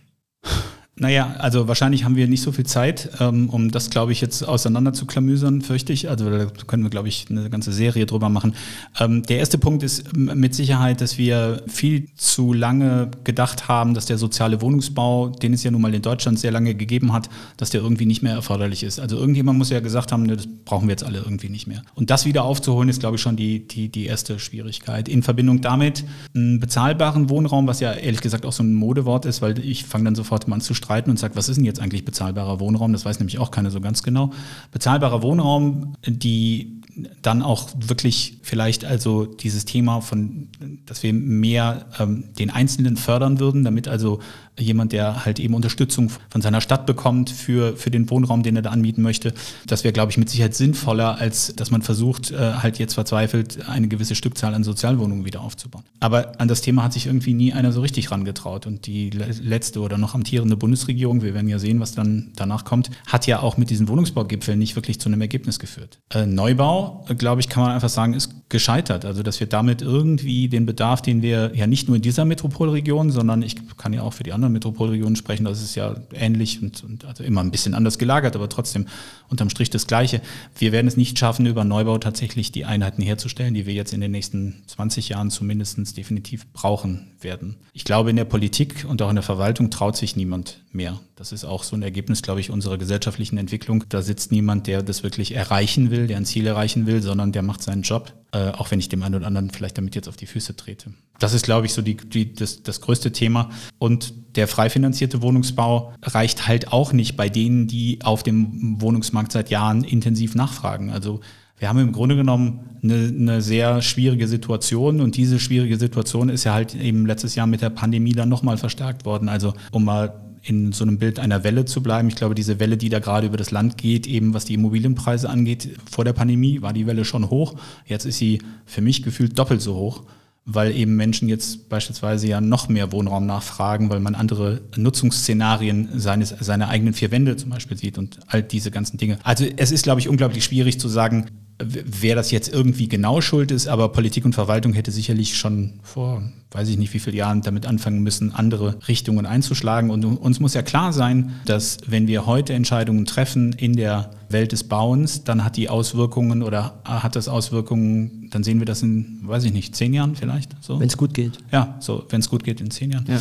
Naja, 0.94 1.36
also 1.38 1.68
wahrscheinlich 1.68 2.04
haben 2.04 2.16
wir 2.16 2.28
nicht 2.28 2.42
so 2.42 2.52
viel 2.52 2.66
Zeit, 2.66 3.08
ähm, 3.18 3.48
um 3.48 3.70
das, 3.70 3.88
glaube 3.88 4.12
ich, 4.12 4.20
jetzt 4.20 4.46
auseinander 4.46 4.92
zu 4.92 5.06
klamüsern, 5.06 5.62
fürchte 5.62 5.90
ich. 5.90 6.10
Also 6.10 6.28
da 6.28 6.46
können 6.66 6.82
wir, 6.82 6.90
glaube 6.90 7.08
ich, 7.08 7.26
eine 7.30 7.48
ganze 7.48 7.72
Serie 7.72 8.04
drüber 8.04 8.28
machen. 8.28 8.54
Ähm, 9.00 9.22
der 9.22 9.38
erste 9.38 9.56
Punkt 9.56 9.82
ist 9.82 10.14
mit 10.14 10.54
Sicherheit, 10.54 11.00
dass 11.00 11.16
wir 11.16 11.62
viel 11.66 12.08
zu 12.16 12.52
lange 12.52 13.10
gedacht 13.24 13.68
haben, 13.68 13.94
dass 13.94 14.04
der 14.04 14.18
soziale 14.18 14.60
Wohnungsbau, 14.60 15.30
den 15.30 15.54
es 15.54 15.62
ja 15.62 15.70
nun 15.70 15.80
mal 15.80 15.94
in 15.94 16.02
Deutschland 16.02 16.38
sehr 16.38 16.52
lange 16.52 16.74
gegeben 16.74 17.14
hat, 17.14 17.30
dass 17.56 17.70
der 17.70 17.80
irgendwie 17.80 18.04
nicht 18.04 18.22
mehr 18.22 18.34
erforderlich 18.34 18.82
ist. 18.82 19.00
Also 19.00 19.16
irgendjemand 19.16 19.56
muss 19.56 19.70
ja 19.70 19.80
gesagt 19.80 20.12
haben, 20.12 20.24
ne, 20.24 20.36
das 20.36 20.46
brauchen 20.46 20.88
wir 20.88 20.92
jetzt 20.92 21.04
alle 21.04 21.20
irgendwie 21.20 21.48
nicht 21.48 21.66
mehr. 21.66 21.82
Und 21.94 22.10
das 22.10 22.26
wieder 22.26 22.44
aufzuholen, 22.44 22.90
ist, 22.90 23.00
glaube 23.00 23.16
ich, 23.16 23.22
schon 23.22 23.36
die, 23.36 23.66
die, 23.66 23.88
die 23.88 24.04
erste 24.04 24.38
Schwierigkeit. 24.38 25.08
In 25.08 25.22
Verbindung 25.22 25.62
damit 25.62 26.04
einen 26.34 26.60
bezahlbaren 26.60 27.30
Wohnraum, 27.30 27.66
was 27.66 27.80
ja 27.80 27.94
ehrlich 27.94 28.20
gesagt 28.20 28.44
auch 28.44 28.52
so 28.52 28.62
ein 28.62 28.74
Modewort 28.74 29.24
ist, 29.24 29.40
weil 29.40 29.58
ich 29.58 29.84
fange 29.86 30.04
dann 30.04 30.14
sofort 30.14 30.48
mal 30.48 30.56
an 30.56 30.60
zu 30.60 30.74
streiten 30.82 31.10
und 31.10 31.18
sagt, 31.18 31.36
was 31.36 31.48
ist 31.48 31.56
denn 31.56 31.64
jetzt 31.64 31.80
eigentlich 31.80 32.04
bezahlbarer 32.04 32.60
Wohnraum? 32.60 32.92
Das 32.92 33.04
weiß 33.04 33.18
nämlich 33.18 33.38
auch 33.38 33.50
keiner 33.50 33.70
so 33.70 33.80
ganz 33.80 34.02
genau. 34.02 34.30
Bezahlbarer 34.72 35.22
Wohnraum, 35.22 35.96
die 36.06 36.82
dann 37.22 37.42
auch 37.42 37.70
wirklich 37.76 38.38
vielleicht 38.42 38.84
also 38.84 39.24
dieses 39.24 39.64
Thema 39.64 40.00
von, 40.00 40.48
dass 40.84 41.02
wir 41.02 41.12
mehr 41.14 41.86
ähm, 41.98 42.24
den 42.38 42.50
Einzelnen 42.50 42.96
fördern 42.96 43.40
würden, 43.40 43.64
damit 43.64 43.88
also 43.88 44.20
jemand, 44.58 44.92
der 44.92 45.24
halt 45.24 45.38
eben 45.38 45.54
Unterstützung 45.54 46.10
von 46.28 46.42
seiner 46.42 46.60
Stadt 46.60 46.84
bekommt 46.84 47.30
für, 47.30 47.76
für 47.76 47.90
den 47.90 48.08
Wohnraum, 48.10 48.42
den 48.42 48.56
er 48.56 48.62
da 48.62 48.70
anmieten 48.70 49.02
möchte. 49.02 49.32
Das 49.66 49.82
wäre, 49.82 49.92
glaube 49.92 50.12
ich, 50.12 50.18
mit 50.18 50.28
Sicherheit 50.28 50.54
sinnvoller, 50.54 51.18
als 51.18 51.54
dass 51.56 51.70
man 51.70 51.82
versucht, 51.82 52.30
äh, 52.30 52.36
halt 52.36 52.78
jetzt 52.78 52.94
verzweifelt 52.94 53.68
eine 53.68 53.88
gewisse 53.88 54.14
Stückzahl 54.14 54.54
an 54.54 54.62
Sozialwohnungen 54.62 55.24
wieder 55.24 55.40
aufzubauen. 55.40 55.84
Aber 56.00 56.40
an 56.40 56.48
das 56.48 56.60
Thema 56.60 56.84
hat 56.84 56.92
sich 56.92 57.06
irgendwie 57.06 57.34
nie 57.34 57.52
einer 57.52 57.72
so 57.72 57.80
richtig 57.80 58.10
rangetraut. 58.10 58.66
Und 58.66 58.86
die 58.86 59.10
letzte 59.10 59.80
oder 59.80 59.96
noch 59.96 60.14
amtierende 60.14 60.56
Bundesregierung, 60.56 61.22
wir 61.22 61.34
werden 61.34 61.48
ja 61.48 61.58
sehen, 61.58 61.80
was 61.80 61.92
dann 61.92 62.32
danach 62.36 62.64
kommt, 62.64 62.90
hat 63.06 63.26
ja 63.26 63.40
auch 63.40 63.56
mit 63.56 63.70
diesen 63.70 63.88
Wohnungsbaugipfeln 63.88 64.58
nicht 64.58 64.76
wirklich 64.76 65.00
zu 65.00 65.08
einem 65.08 65.20
Ergebnis 65.20 65.58
geführt. 65.58 65.98
Äh, 66.12 66.26
Neubau, 66.26 67.06
glaube 67.18 67.40
ich, 67.40 67.48
kann 67.48 67.62
man 67.62 67.72
einfach 67.72 67.88
sagen, 67.88 68.14
ist 68.14 68.30
gescheitert. 68.52 69.04
Also, 69.04 69.22
dass 69.22 69.40
wir 69.40 69.48
damit 69.48 69.82
irgendwie 69.82 70.48
den 70.48 70.66
Bedarf, 70.66 71.02
den 71.02 71.22
wir 71.22 71.52
ja 71.54 71.66
nicht 71.66 71.88
nur 71.88 71.96
in 71.96 72.02
dieser 72.02 72.24
Metropolregion, 72.24 73.10
sondern 73.10 73.42
ich 73.42 73.56
kann 73.76 73.92
ja 73.92 74.02
auch 74.02 74.12
für 74.12 74.22
die 74.22 74.32
anderen 74.32 74.51
anderen 74.52 74.72
Metropolregionen 74.74 75.16
sprechen, 75.16 75.44
das 75.44 75.62
ist 75.62 75.74
ja 75.74 75.94
ähnlich 76.12 76.62
und, 76.62 76.84
und 76.84 77.04
also 77.04 77.24
immer 77.24 77.40
ein 77.40 77.50
bisschen 77.50 77.74
anders 77.74 77.98
gelagert, 77.98 78.36
aber 78.36 78.48
trotzdem 78.48 78.86
unterm 79.28 79.50
Strich 79.50 79.70
das 79.70 79.86
Gleiche. 79.86 80.20
Wir 80.58 80.72
werden 80.72 80.86
es 80.86 80.96
nicht 80.96 81.18
schaffen, 81.18 81.46
über 81.46 81.64
Neubau 81.64 81.98
tatsächlich 81.98 82.52
die 82.52 82.64
Einheiten 82.64 83.02
herzustellen, 83.02 83.54
die 83.54 83.66
wir 83.66 83.74
jetzt 83.74 83.92
in 83.92 84.00
den 84.00 84.10
nächsten 84.10 84.62
20 84.66 85.08
Jahren 85.08 85.30
zumindest 85.30 85.96
definitiv 85.96 86.46
brauchen 86.52 87.12
werden. 87.20 87.56
Ich 87.72 87.84
glaube, 87.84 88.10
in 88.10 88.16
der 88.16 88.24
Politik 88.24 88.84
und 88.88 89.00
auch 89.02 89.08
in 89.08 89.16
der 89.16 89.22
Verwaltung 89.22 89.70
traut 89.70 89.96
sich 89.96 90.16
niemand 90.16 90.60
mehr. 90.72 91.00
Das 91.16 91.32
ist 91.32 91.44
auch 91.44 91.62
so 91.62 91.76
ein 91.76 91.82
Ergebnis, 91.82 92.22
glaube 92.22 92.40
ich, 92.40 92.50
unserer 92.50 92.78
gesellschaftlichen 92.78 93.38
Entwicklung. 93.38 93.84
Da 93.88 94.02
sitzt 94.02 94.32
niemand, 94.32 94.66
der 94.66 94.82
das 94.82 95.02
wirklich 95.02 95.34
erreichen 95.34 95.90
will, 95.90 96.06
der 96.06 96.16
ein 96.16 96.24
Ziel 96.24 96.46
erreichen 96.46 96.86
will, 96.86 97.00
sondern 97.00 97.32
der 97.32 97.42
macht 97.42 97.62
seinen 97.62 97.82
Job, 97.82 98.12
äh, 98.32 98.50
auch 98.50 98.70
wenn 98.70 98.80
ich 98.80 98.88
dem 98.88 99.02
einen 99.02 99.14
oder 99.14 99.26
anderen 99.26 99.50
vielleicht 99.50 99.78
damit 99.78 99.94
jetzt 99.94 100.08
auf 100.08 100.16
die 100.16 100.26
Füße 100.26 100.56
trete. 100.56 100.92
Das 101.22 101.34
ist, 101.34 101.44
glaube 101.44 101.66
ich, 101.66 101.72
so 101.72 101.82
die, 101.82 101.96
die, 101.96 102.34
das, 102.34 102.64
das 102.64 102.80
größte 102.80 103.12
Thema. 103.12 103.50
Und 103.78 104.12
der 104.36 104.48
frei 104.48 104.68
finanzierte 104.70 105.22
Wohnungsbau 105.22 105.92
reicht 106.02 106.48
halt 106.48 106.72
auch 106.72 106.92
nicht 106.92 107.16
bei 107.16 107.28
denen, 107.28 107.68
die 107.68 108.00
auf 108.02 108.24
dem 108.24 108.80
Wohnungsmarkt 108.80 109.30
seit 109.30 109.48
Jahren 109.48 109.84
intensiv 109.84 110.34
nachfragen. 110.34 110.90
Also 110.90 111.20
wir 111.58 111.68
haben 111.68 111.78
im 111.78 111.92
Grunde 111.92 112.16
genommen 112.16 112.78
eine, 112.82 112.94
eine, 112.94 113.40
sehr 113.40 113.82
schwierige 113.82 114.26
Situation 114.26 115.00
und 115.00 115.16
diese 115.16 115.38
schwierige 115.38 115.78
Situation 115.78 116.28
ist 116.28 116.42
ja 116.42 116.54
halt 116.54 116.74
eben 116.74 117.06
letztes 117.06 117.36
Jahr 117.36 117.46
mit 117.46 117.62
der 117.62 117.70
Pandemie 117.70 118.14
dann 118.14 118.28
nochmal 118.28 118.56
verstärkt 118.56 119.04
worden. 119.04 119.28
Also 119.28 119.54
um 119.70 119.84
mal 119.84 120.20
in 120.42 120.72
so 120.72 120.82
einem 120.82 120.98
Bild 120.98 121.20
einer 121.20 121.44
Welle 121.44 121.66
zu 121.66 121.84
bleiben. 121.84 122.08
Ich 122.08 122.16
glaube, 122.16 122.34
diese 122.34 122.58
Welle, 122.58 122.76
die 122.76 122.88
da 122.88 122.98
gerade 122.98 123.28
über 123.28 123.36
das 123.36 123.52
Land 123.52 123.78
geht, 123.78 124.08
eben 124.08 124.34
was 124.34 124.44
die 124.44 124.54
Immobilienpreise 124.54 125.30
angeht, 125.30 125.78
vor 125.88 126.04
der 126.04 126.14
Pandemie 126.14 126.62
war 126.62 126.72
die 126.72 126.88
Welle 126.88 127.04
schon 127.04 127.30
hoch. 127.30 127.54
Jetzt 127.86 128.06
ist 128.06 128.18
sie 128.18 128.42
für 128.66 128.80
mich 128.80 129.04
gefühlt 129.04 129.38
doppelt 129.38 129.62
so 129.62 129.76
hoch 129.76 130.02
weil 130.44 130.74
eben 130.74 130.96
Menschen 130.96 131.28
jetzt 131.28 131.68
beispielsweise 131.68 132.26
ja 132.26 132.40
noch 132.40 132.68
mehr 132.68 132.90
Wohnraum 132.90 133.26
nachfragen, 133.26 133.90
weil 133.90 134.00
man 134.00 134.14
andere 134.14 134.60
Nutzungsszenarien 134.76 136.00
seines, 136.00 136.30
seiner 136.30 136.68
eigenen 136.68 136.94
vier 136.94 137.10
Wände 137.10 137.36
zum 137.36 137.50
Beispiel 137.50 137.76
sieht 137.76 137.96
und 137.96 138.18
all 138.26 138.42
diese 138.42 138.70
ganzen 138.70 138.98
Dinge. 138.98 139.18
Also 139.22 139.44
es 139.56 139.70
ist, 139.70 139.84
glaube 139.84 140.00
ich, 140.00 140.08
unglaublich 140.08 140.44
schwierig 140.44 140.80
zu 140.80 140.88
sagen, 140.88 141.26
wer 141.58 142.14
das 142.14 142.30
jetzt 142.30 142.52
irgendwie 142.52 142.88
genau 142.88 143.20
schuld 143.20 143.50
ist, 143.50 143.68
aber 143.68 143.90
Politik 143.90 144.24
und 144.24 144.34
Verwaltung 144.34 144.72
hätte 144.72 144.90
sicherlich 144.90 145.36
schon 145.36 145.74
vor, 145.82 146.22
weiß 146.50 146.68
ich 146.68 146.78
nicht 146.78 146.92
wie 146.94 146.98
viele 146.98 147.16
Jahren 147.16 147.42
damit 147.42 147.66
anfangen 147.66 148.02
müssen, 148.02 148.32
andere 148.32 148.78
Richtungen 148.88 149.26
einzuschlagen. 149.26 149.90
Und 149.90 150.04
uns 150.04 150.40
muss 150.40 150.54
ja 150.54 150.62
klar 150.62 150.92
sein, 150.92 151.32
dass 151.44 151.78
wenn 151.86 152.06
wir 152.06 152.26
heute 152.26 152.52
Entscheidungen 152.52 153.04
treffen 153.04 153.52
in 153.52 153.74
der 153.76 154.10
Welt 154.28 154.52
des 154.52 154.64
Bauens, 154.64 155.24
dann 155.24 155.44
hat 155.44 155.56
die 155.56 155.68
Auswirkungen 155.68 156.42
oder 156.42 156.80
hat 156.84 157.16
das 157.16 157.28
Auswirkungen, 157.28 158.28
dann 158.30 158.42
sehen 158.42 158.58
wir 158.58 158.66
das 158.66 158.82
in, 158.82 159.20
weiß 159.22 159.44
ich 159.44 159.52
nicht, 159.52 159.76
zehn 159.76 159.92
Jahren 159.94 160.16
vielleicht. 160.16 160.56
So. 160.60 160.80
Wenn 160.80 160.88
es 160.88 160.96
gut 160.96 161.14
geht. 161.14 161.38
Ja, 161.52 161.76
so, 161.80 162.04
wenn 162.08 162.20
es 162.20 162.28
gut 162.28 162.44
geht 162.44 162.60
in 162.60 162.70
zehn 162.70 162.92
Jahren. 162.92 163.06
Ja 163.08 163.20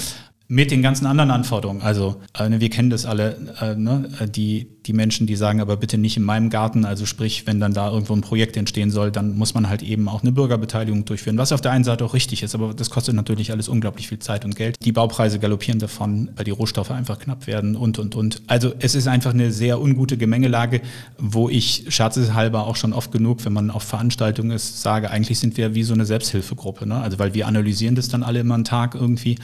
mit 0.52 0.70
den 0.70 0.82
ganzen 0.82 1.06
anderen 1.06 1.32
Anforderungen. 1.32 1.82
Also 1.82 2.18
äh, 2.38 2.50
wir 2.50 2.70
kennen 2.70 2.90
das 2.90 3.06
alle, 3.06 3.38
äh, 3.62 3.74
ne? 3.74 4.10
die, 4.36 4.68
die 4.86 4.92
Menschen, 4.92 5.26
die 5.26 5.38
sagen, 5.38 5.62
aber 5.62 5.78
bitte 5.78 5.98
nicht 5.98 6.18
in 6.18 6.24
meinem 6.24 6.50
Garten. 6.50 6.84
Also 6.84 7.06
sprich, 7.06 7.48
wenn 7.48 7.62
dann 7.62 7.74
da 7.74 7.90
irgendwo 7.90 8.14
ein 8.14 8.20
Projekt 8.20 8.58
entstehen 8.58 8.92
soll, 8.92 9.12
dann 9.12 9.38
muss 9.38 9.54
man 9.54 9.70
halt 9.70 9.82
eben 9.82 10.10
auch 10.10 10.24
eine 10.24 10.34
Bürgerbeteiligung 10.34 11.06
durchführen, 11.06 11.38
was 11.38 11.54
auf 11.54 11.62
der 11.62 11.72
einen 11.72 11.86
Seite 11.86 12.04
auch 12.04 12.14
richtig 12.14 12.44
ist, 12.44 12.54
aber 12.54 12.74
das 12.74 12.90
kostet 12.90 13.16
natürlich 13.16 13.52
alles 13.52 13.70
unglaublich 13.70 14.10
viel 14.10 14.20
Zeit 14.20 14.44
und 14.44 14.58
Geld. 14.58 14.76
Die 14.84 14.92
Baupreise 14.92 15.40
galoppieren 15.40 15.80
davon, 15.80 16.32
weil 16.36 16.44
die 16.44 16.52
Rohstoffe 16.52 16.92
einfach 16.92 17.18
knapp 17.18 17.48
werden 17.48 17.78
und, 17.78 17.98
und, 17.98 18.18
und. 18.18 18.42
Also 18.48 18.74
es 18.78 18.94
ist 18.94 19.08
einfach 19.08 19.34
eine 19.34 19.54
sehr 19.54 19.80
ungute 19.80 20.18
Gemengelage, 20.18 20.82
wo 21.18 21.48
ich 21.48 21.86
scherzeshalber 21.88 22.68
auch 22.68 22.76
schon 22.76 22.92
oft 22.92 23.14
genug, 23.14 23.46
wenn 23.46 23.54
man 23.54 23.72
auf 23.72 23.84
Veranstaltungen 23.84 24.52
ist, 24.52 24.82
sage, 24.82 25.12
eigentlich 25.12 25.40
sind 25.40 25.56
wir 25.56 25.76
wie 25.76 25.84
so 25.84 25.94
eine 25.94 26.06
Selbsthilfegruppe. 26.06 26.86
Ne? 26.86 26.98
Also 26.98 27.20
weil 27.20 27.34
wir 27.34 27.48
analysieren 27.48 27.96
das 27.96 28.10
dann 28.10 28.22
alle 28.22 28.42
immer 28.42 28.56
einen 28.56 28.66
Tag 28.66 28.96
irgendwie 28.96 29.38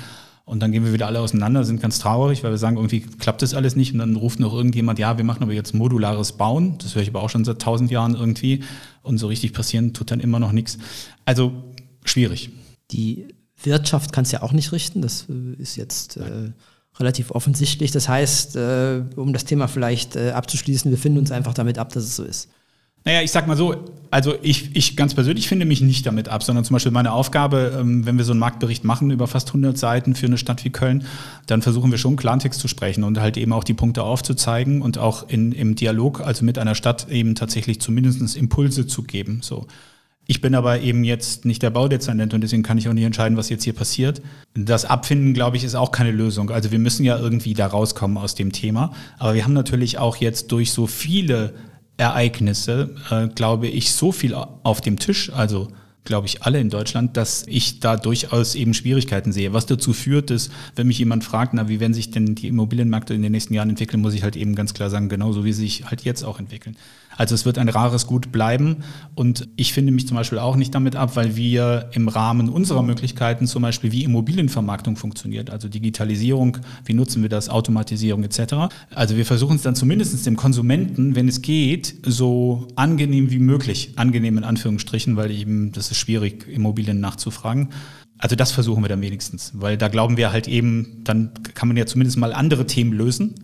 und 0.47 0.61
dann 0.61 0.71
gehen 0.71 0.85
wir 0.85 0.93
wieder 0.93 1.07
alle 1.07 1.19
auseinander, 1.19 1.65
sind 1.65 1.81
ganz 1.81 1.99
traurig, 1.99 2.41
weil 2.41 2.51
wir 2.51 2.57
sagen, 2.57 2.77
irgendwie 2.77 3.01
klappt 3.01 3.41
das 3.41 3.53
alles 3.53 3.75
nicht. 3.75 3.91
Und 3.91 3.99
dann 3.99 4.15
ruft 4.15 4.39
noch 4.39 4.53
irgendjemand, 4.53 4.97
ja, 4.97 5.17
wir 5.17 5.25
machen 5.25 5.43
aber 5.43 5.51
jetzt 5.51 5.73
modulares 5.73 6.31
Bauen. 6.31 6.77
Das 6.77 6.95
höre 6.95 7.01
ich 7.01 7.09
aber 7.09 7.21
auch 7.21 7.29
schon 7.29 7.43
seit 7.43 7.61
tausend 7.61 7.91
Jahren 7.91 8.15
irgendwie. 8.15 8.63
Und 9.01 9.17
so 9.17 9.27
richtig 9.27 9.51
passieren 9.51 9.93
tut 9.93 10.09
dann 10.09 10.21
immer 10.21 10.39
noch 10.39 10.53
nichts. 10.53 10.77
Also 11.25 11.51
schwierig. 12.05 12.51
Die 12.91 13.27
Wirtschaft 13.61 14.13
kann 14.13 14.23
es 14.23 14.31
ja 14.31 14.41
auch 14.41 14.53
nicht 14.53 14.71
richten. 14.71 15.01
Das 15.01 15.25
äh, 15.29 15.61
ist 15.61 15.75
jetzt 15.75 16.15
äh, 16.15 16.53
relativ 16.97 17.31
offensichtlich. 17.31 17.91
Das 17.91 18.07
heißt, 18.07 18.55
äh, 18.55 19.03
um 19.17 19.33
das 19.33 19.43
Thema 19.43 19.67
vielleicht 19.67 20.15
äh, 20.15 20.31
abzuschließen, 20.31 20.89
wir 20.89 20.97
finden 20.97 21.19
uns 21.19 21.31
einfach 21.31 21.55
damit 21.55 21.77
ab, 21.77 21.91
dass 21.91 22.05
es 22.05 22.15
so 22.15 22.23
ist. 22.23 22.47
Naja, 23.07 23.21
ich 23.21 23.31
sag 23.31 23.47
mal 23.47 23.55
so, 23.55 23.73
also 24.11 24.35
ich, 24.41 24.75
ich 24.75 24.97
ganz 24.97 25.13
persönlich 25.13 25.47
finde 25.47 25.65
mich 25.65 25.79
nicht 25.79 26.05
damit 26.05 26.27
ab, 26.27 26.43
sondern 26.43 26.65
zum 26.65 26.73
Beispiel 26.73 26.91
meine 26.91 27.13
Aufgabe, 27.13 27.77
ähm, 27.79 28.05
wenn 28.05 28.17
wir 28.17 28.25
so 28.25 28.33
einen 28.33 28.41
Marktbericht 28.41 28.83
machen 28.83 29.11
über 29.11 29.27
fast 29.27 29.47
100 29.47 29.77
Seiten 29.77 30.13
für 30.13 30.25
eine 30.25 30.37
Stadt 30.37 30.65
wie 30.65 30.71
Köln, 30.71 31.05
dann 31.45 31.61
versuchen 31.61 31.89
wir 31.89 31.99
schon 31.99 32.17
Klartext 32.17 32.59
zu 32.59 32.67
sprechen 32.67 33.05
und 33.05 33.17
halt 33.17 33.37
eben 33.37 33.53
auch 33.53 33.63
die 33.63 33.75
Punkte 33.75 34.03
aufzuzeigen 34.03 34.81
und 34.81 34.97
auch 34.97 35.29
in, 35.29 35.53
im 35.53 35.75
Dialog, 35.75 36.19
also 36.19 36.43
mit 36.43 36.59
einer 36.59 36.75
Stadt 36.75 37.09
eben 37.09 37.33
tatsächlich 37.33 37.79
zumindest 37.79 38.35
Impulse 38.35 38.87
zu 38.87 39.03
geben. 39.03 39.39
So. 39.41 39.67
Ich 40.25 40.41
bin 40.41 40.53
aber 40.53 40.81
eben 40.81 41.05
jetzt 41.05 41.45
nicht 41.45 41.63
der 41.63 41.69
Baudezernent 41.69 42.33
und 42.33 42.41
deswegen 42.41 42.63
kann 42.63 42.77
ich 42.77 42.89
auch 42.89 42.93
nicht 42.93 43.05
entscheiden, 43.05 43.37
was 43.37 43.47
jetzt 43.47 43.63
hier 43.63 43.71
passiert. 43.71 44.21
Das 44.53 44.83
Abfinden, 44.83 45.33
glaube 45.33 45.55
ich, 45.55 45.63
ist 45.63 45.75
auch 45.75 45.93
keine 45.93 46.11
Lösung. 46.11 46.51
Also 46.51 46.73
wir 46.73 46.79
müssen 46.79 47.05
ja 47.05 47.17
irgendwie 47.17 47.53
da 47.53 47.67
rauskommen 47.67 48.17
aus 48.17 48.35
dem 48.35 48.51
Thema. 48.51 48.91
Aber 49.17 49.33
wir 49.33 49.45
haben 49.45 49.53
natürlich 49.53 49.97
auch 49.97 50.17
jetzt 50.17 50.51
durch 50.51 50.73
so 50.73 50.87
viele 50.87 51.53
Ereignisse, 51.97 52.95
äh, 53.09 53.27
glaube 53.27 53.67
ich, 53.67 53.91
so 53.91 54.11
viel 54.11 54.33
auf 54.33 54.81
dem 54.81 54.99
Tisch, 54.99 55.31
also 55.33 55.69
glaube 56.07 56.25
ich, 56.25 56.43
alle 56.43 56.59
in 56.59 56.69
Deutschland, 56.69 57.17
dass 57.17 57.45
ich 57.47 57.79
da 57.79 57.97
durchaus 57.97 58.55
eben 58.55 58.73
Schwierigkeiten 58.73 59.31
sehe. 59.31 59.53
Was 59.53 59.65
dazu 59.65 59.93
führt, 59.93 60.31
ist, 60.31 60.51
wenn 60.75 60.87
mich 60.87 60.97
jemand 60.97 61.23
fragt, 61.23 61.53
na, 61.53 61.67
wie 61.67 61.79
werden 61.79 61.93
sich 61.93 62.09
denn 62.11 62.33
die 62.33 62.47
Immobilienmärkte 62.47 63.13
in 63.13 63.21
den 63.21 63.33
nächsten 63.33 63.53
Jahren 63.53 63.69
entwickeln, 63.69 64.01
muss 64.01 64.13
ich 64.13 64.23
halt 64.23 64.35
eben 64.35 64.55
ganz 64.55 64.73
klar 64.73 64.89
sagen, 64.89 65.09
genauso 65.09 65.43
wie 65.43 65.53
sie 65.53 65.63
sich 65.63 65.85
halt 65.85 66.03
jetzt 66.03 66.23
auch 66.23 66.39
entwickeln. 66.39 66.77
Also 67.17 67.35
es 67.35 67.45
wird 67.45 67.57
ein 67.57 67.67
rares 67.67 68.07
Gut 68.07 68.31
bleiben 68.31 68.77
und 69.15 69.49
ich 69.55 69.73
finde 69.73 69.91
mich 69.91 70.07
zum 70.07 70.15
Beispiel 70.15 70.37
auch 70.37 70.55
nicht 70.55 70.73
damit 70.73 70.95
ab, 70.95 71.15
weil 71.15 71.35
wir 71.35 71.89
im 71.91 72.07
Rahmen 72.07 72.47
unserer 72.47 72.83
Möglichkeiten 72.83 73.47
zum 73.47 73.63
Beispiel 73.63 73.91
wie 73.91 74.03
Immobilienvermarktung 74.03 74.95
funktioniert, 74.95 75.49
also 75.49 75.67
Digitalisierung, 75.67 76.57
wie 76.85 76.93
nutzen 76.93 77.23
wir 77.23 77.29
das, 77.29 77.49
Automatisierung 77.49 78.23
etc. 78.23 78.71
Also 78.93 79.17
wir 79.17 79.25
versuchen 79.25 79.55
es 79.55 79.63
dann 79.63 79.75
zumindest 79.75 80.25
dem 80.25 80.37
Konsumenten, 80.37 81.15
wenn 81.15 81.27
es 81.27 81.41
geht, 81.41 81.95
so 82.03 82.67
angenehm 82.75 83.31
wie 83.31 83.39
möglich, 83.39 83.93
angenehm 83.95 84.37
in 84.37 84.43
Anführungsstrichen, 84.43 85.17
weil 85.17 85.31
eben 85.31 85.71
das 85.71 85.91
ist 85.91 85.97
schwierig, 85.97 86.47
Immobilien 86.47 86.99
nachzufragen. 86.99 87.69
Also 88.19 88.35
das 88.35 88.51
versuchen 88.51 88.83
wir 88.83 88.89
dann 88.89 89.01
wenigstens, 89.01 89.51
weil 89.55 89.77
da 89.77 89.87
glauben 89.87 90.17
wir 90.17 90.31
halt 90.31 90.47
eben, 90.47 91.01
dann 91.03 91.31
kann 91.53 91.67
man 91.67 91.77
ja 91.77 91.85
zumindest 91.85 92.17
mal 92.17 92.33
andere 92.33 92.65
Themen 92.65 92.93
lösen 92.93 93.35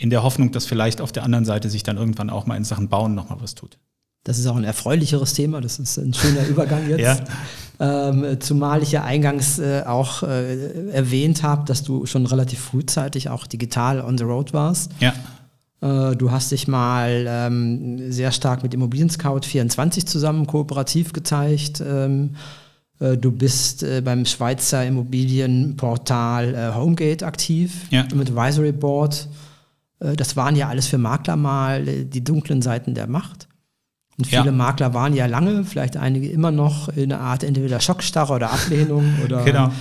in 0.00 0.08
der 0.08 0.22
Hoffnung, 0.22 0.50
dass 0.50 0.64
vielleicht 0.64 1.02
auf 1.02 1.12
der 1.12 1.24
anderen 1.24 1.44
Seite 1.44 1.68
sich 1.68 1.82
dann 1.82 1.98
irgendwann 1.98 2.30
auch 2.30 2.46
mal 2.46 2.56
in 2.56 2.64
Sachen 2.64 2.88
Bauen 2.88 3.14
nochmal 3.14 3.38
was 3.40 3.54
tut. 3.54 3.78
Das 4.24 4.38
ist 4.38 4.46
auch 4.46 4.56
ein 4.56 4.64
erfreulicheres 4.64 5.34
Thema, 5.34 5.60
das 5.60 5.78
ist 5.78 5.98
ein 5.98 6.14
schöner 6.14 6.46
Übergang 6.48 6.88
jetzt. 6.88 7.00
ja. 7.00 7.16
Ähm, 7.78 8.38
zumal 8.40 8.82
ich 8.82 8.92
ja 8.92 9.04
eingangs 9.04 9.58
äh, 9.58 9.82
auch 9.86 10.22
äh, 10.22 10.90
erwähnt 10.90 11.42
habe, 11.42 11.64
dass 11.66 11.82
du 11.82 12.06
schon 12.06 12.26
relativ 12.26 12.58
frühzeitig 12.60 13.28
auch 13.28 13.46
digital 13.46 14.00
on 14.02 14.16
the 14.18 14.24
road 14.24 14.52
warst. 14.52 14.92
Ja. 15.00 15.14
Äh, 15.80 16.16
du 16.16 16.30
hast 16.30 16.50
dich 16.50 16.66
mal 16.66 17.26
ähm, 17.28 18.10
sehr 18.10 18.32
stark 18.32 18.62
mit 18.62 18.72
Immobilien 18.72 19.10
Scout 19.10 19.42
24 19.42 20.06
zusammen 20.06 20.46
kooperativ 20.46 21.12
gezeigt. 21.12 21.82
Ähm, 21.86 22.36
äh, 23.00 23.16
du 23.16 23.32
bist 23.32 23.82
äh, 23.82 24.00
beim 24.02 24.24
Schweizer 24.24 24.84
Immobilienportal 24.84 26.54
äh, 26.54 26.74
Homegate 26.74 27.26
aktiv 27.26 27.86
ja. 27.90 28.06
mit 28.14 28.30
Advisory 28.30 28.72
Board. 28.72 29.28
Äh, 30.00 30.16
das 30.16 30.36
waren 30.36 30.56
ja 30.56 30.68
alles 30.68 30.86
für 30.86 30.98
Makler 30.98 31.36
mal 31.36 31.86
äh, 31.86 32.04
die 32.04 32.24
dunklen 32.24 32.62
Seiten 32.62 32.94
der 32.94 33.06
Macht. 33.06 33.48
Und 34.18 34.26
viele 34.26 34.46
ja. 34.46 34.52
Makler 34.52 34.92
waren 34.92 35.14
ja 35.14 35.26
lange, 35.26 35.64
vielleicht 35.64 35.96
einige 35.96 36.28
immer 36.28 36.50
noch 36.50 36.88
in 36.90 37.12
einer 37.12 37.22
Art 37.22 37.42
entweder 37.42 37.80
Schockstarre 37.80 38.34
oder 38.34 38.52
Ablehnung 38.52 39.14
oder, 39.24 39.44
genau. 39.44 39.72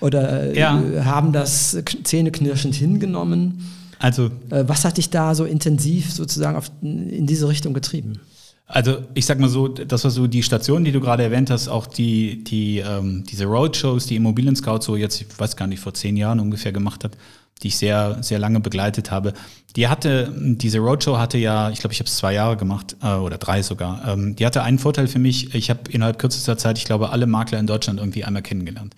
oder 0.00 0.52
äh, 0.52 0.58
ja. 0.58 0.82
haben 1.04 1.32
das 1.32 1.78
zähneknirschend 2.04 2.74
hingenommen. 2.74 3.64
Also, 4.00 4.30
was 4.48 4.84
hat 4.84 4.96
dich 4.96 5.10
da 5.10 5.34
so 5.34 5.44
intensiv 5.44 6.12
sozusagen 6.12 6.56
auf, 6.56 6.70
in 6.82 7.26
diese 7.26 7.48
Richtung 7.48 7.74
getrieben? 7.74 8.20
Also 8.68 8.98
ich 9.14 9.24
sag 9.24 9.40
mal 9.40 9.48
so, 9.48 9.66
das 9.66 10.04
war 10.04 10.10
so 10.10 10.26
die 10.26 10.42
Station, 10.42 10.84
die 10.84 10.92
du 10.92 11.00
gerade 11.00 11.22
erwähnt 11.22 11.50
hast, 11.50 11.68
auch 11.68 11.86
die, 11.86 12.44
die 12.44 12.78
ähm, 12.78 13.24
diese 13.24 13.46
Roadshows, 13.46 14.06
die 14.06 14.16
Immobilien 14.16 14.54
Scout 14.54 14.82
so 14.82 14.94
jetzt, 14.94 15.22
ich 15.22 15.26
weiß 15.38 15.56
gar 15.56 15.66
nicht, 15.66 15.80
vor 15.80 15.94
zehn 15.94 16.18
Jahren 16.18 16.38
ungefähr 16.38 16.70
gemacht 16.70 17.02
hat, 17.02 17.16
die 17.62 17.68
ich 17.68 17.76
sehr, 17.76 18.18
sehr 18.22 18.38
lange 18.38 18.60
begleitet 18.60 19.10
habe. 19.10 19.32
Die 19.76 19.88
hatte, 19.88 20.32
diese 20.36 20.78
Roadshow 20.78 21.18
hatte 21.18 21.38
ja, 21.38 21.70
ich 21.70 21.80
glaube, 21.80 21.92
ich 21.92 22.00
habe 22.00 22.08
es 22.08 22.16
zwei 22.16 22.32
Jahre 22.34 22.56
gemacht 22.56 22.96
äh, 23.02 23.14
oder 23.14 23.38
drei 23.38 23.62
sogar. 23.62 24.06
Ähm, 24.08 24.36
die 24.36 24.46
hatte 24.46 24.62
einen 24.62 24.78
Vorteil 24.78 25.08
für 25.08 25.18
mich. 25.18 25.54
Ich 25.54 25.70
habe 25.70 25.80
innerhalb 25.90 26.18
kürzester 26.18 26.56
Zeit, 26.56 26.78
ich 26.78 26.84
glaube, 26.84 27.10
alle 27.10 27.26
Makler 27.26 27.58
in 27.58 27.66
Deutschland 27.66 27.98
irgendwie 28.00 28.24
einmal 28.24 28.42
kennengelernt. 28.42 28.94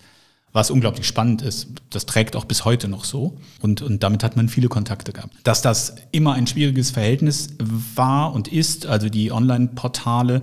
Was 0.53 0.69
unglaublich 0.69 1.07
spannend 1.07 1.41
ist. 1.41 1.67
Das 1.91 2.05
trägt 2.05 2.35
auch 2.35 2.43
bis 2.43 2.65
heute 2.65 2.89
noch 2.89 3.05
so. 3.05 3.37
Und, 3.61 3.81
und 3.81 4.03
damit 4.03 4.21
hat 4.21 4.35
man 4.35 4.49
viele 4.49 4.67
Kontakte 4.67 5.13
gehabt. 5.13 5.33
Dass 5.45 5.61
das 5.61 5.95
immer 6.11 6.33
ein 6.33 6.45
schwieriges 6.45 6.91
Verhältnis 6.91 7.51
war 7.95 8.33
und 8.33 8.49
ist, 8.49 8.85
also 8.85 9.07
die 9.07 9.31
Online-Portale, 9.31 10.41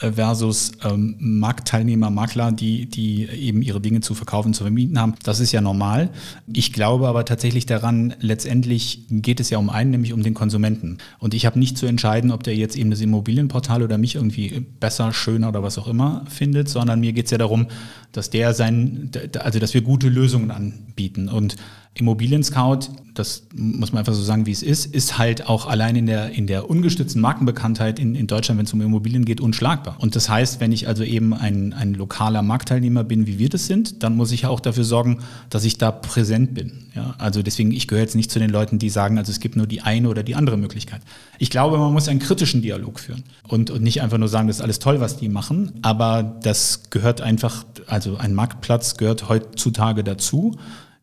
versus 0.00 0.72
ähm, 0.84 1.16
Marktteilnehmer, 1.18 2.10
Makler, 2.10 2.52
die, 2.52 2.86
die 2.86 3.26
eben 3.26 3.62
ihre 3.62 3.80
Dinge 3.80 4.00
zu 4.00 4.14
verkaufen, 4.14 4.54
zu 4.54 4.64
vermieten 4.64 4.98
haben. 4.98 5.14
Das 5.22 5.40
ist 5.40 5.52
ja 5.52 5.60
normal. 5.60 6.10
Ich 6.52 6.72
glaube 6.72 7.08
aber 7.08 7.24
tatsächlich 7.24 7.66
daran, 7.66 8.14
letztendlich 8.20 9.06
geht 9.10 9.40
es 9.40 9.50
ja 9.50 9.58
um 9.58 9.70
einen, 9.70 9.90
nämlich 9.90 10.12
um 10.12 10.22
den 10.22 10.34
Konsumenten. 10.34 10.98
Und 11.18 11.34
ich 11.34 11.46
habe 11.46 11.58
nicht 11.58 11.76
zu 11.76 11.86
entscheiden, 11.86 12.30
ob 12.30 12.42
der 12.42 12.54
jetzt 12.54 12.76
eben 12.76 12.90
das 12.90 13.00
Immobilienportal 13.00 13.82
oder 13.82 13.98
mich 13.98 14.14
irgendwie 14.14 14.66
besser, 14.80 15.12
schöner 15.12 15.48
oder 15.48 15.62
was 15.62 15.78
auch 15.78 15.88
immer 15.88 16.24
findet, 16.28 16.68
sondern 16.68 17.00
mir 17.00 17.12
geht 17.12 17.26
es 17.26 17.30
ja 17.30 17.38
darum, 17.38 17.66
dass 18.12 18.30
der 18.30 18.54
sein, 18.54 19.10
also 19.38 19.58
dass 19.58 19.74
wir 19.74 19.82
gute 19.82 20.08
Lösungen 20.08 20.50
anbieten. 20.50 21.28
Und 21.28 21.56
Immobilien 21.94 22.44
Scout, 22.44 22.90
das 23.14 23.48
muss 23.52 23.92
man 23.92 24.00
einfach 24.00 24.14
so 24.14 24.22
sagen, 24.22 24.46
wie 24.46 24.52
es 24.52 24.62
ist, 24.62 24.86
ist 24.86 25.18
halt 25.18 25.48
auch 25.48 25.66
allein 25.66 25.96
in 25.96 26.06
der, 26.06 26.30
in 26.30 26.46
der 26.46 26.70
ungestützten 26.70 27.20
Markenbekanntheit 27.20 27.98
in, 27.98 28.14
in 28.14 28.28
Deutschland, 28.28 28.58
wenn 28.58 28.66
es 28.66 28.72
um 28.72 28.80
Immobilien 28.80 29.24
geht, 29.24 29.40
unschlagbar. 29.40 29.96
Und 29.98 30.14
das 30.14 30.28
heißt, 30.28 30.60
wenn 30.60 30.70
ich 30.70 30.86
also 30.86 31.02
eben 31.02 31.34
ein, 31.34 31.72
ein 31.72 31.94
lokaler 31.94 32.42
Marktteilnehmer 32.42 33.02
bin, 33.02 33.26
wie 33.26 33.40
wir 33.40 33.48
das 33.48 33.66
sind, 33.66 34.04
dann 34.04 34.16
muss 34.16 34.30
ich 34.30 34.46
auch 34.46 34.60
dafür 34.60 34.84
sorgen, 34.84 35.18
dass 35.50 35.64
ich 35.64 35.78
da 35.78 35.90
präsent 35.90 36.54
bin. 36.54 36.86
Ja, 36.94 37.16
also 37.18 37.42
deswegen, 37.42 37.72
ich 37.72 37.88
gehöre 37.88 38.02
jetzt 38.02 38.14
nicht 38.14 38.30
zu 38.30 38.38
den 38.38 38.50
Leuten, 38.50 38.78
die 38.78 38.90
sagen, 38.90 39.18
also 39.18 39.32
es 39.32 39.40
gibt 39.40 39.56
nur 39.56 39.66
die 39.66 39.80
eine 39.80 40.08
oder 40.08 40.22
die 40.22 40.36
andere 40.36 40.56
Möglichkeit. 40.56 41.00
Ich 41.38 41.50
glaube, 41.50 41.78
man 41.78 41.92
muss 41.92 42.06
einen 42.06 42.20
kritischen 42.20 42.62
Dialog 42.62 43.00
führen 43.00 43.24
und, 43.48 43.70
und 43.70 43.82
nicht 43.82 44.02
einfach 44.02 44.18
nur 44.18 44.28
sagen, 44.28 44.46
das 44.46 44.58
ist 44.58 44.62
alles 44.62 44.78
toll, 44.78 45.00
was 45.00 45.16
die 45.16 45.28
machen, 45.28 45.72
aber 45.82 46.22
das 46.22 46.90
gehört 46.90 47.20
einfach, 47.20 47.64
also 47.86 47.97
ein 48.18 48.34
Marktplatz 48.34 48.96
gehört 48.96 49.28
heutzutage 49.28 50.04
dazu. 50.04 50.56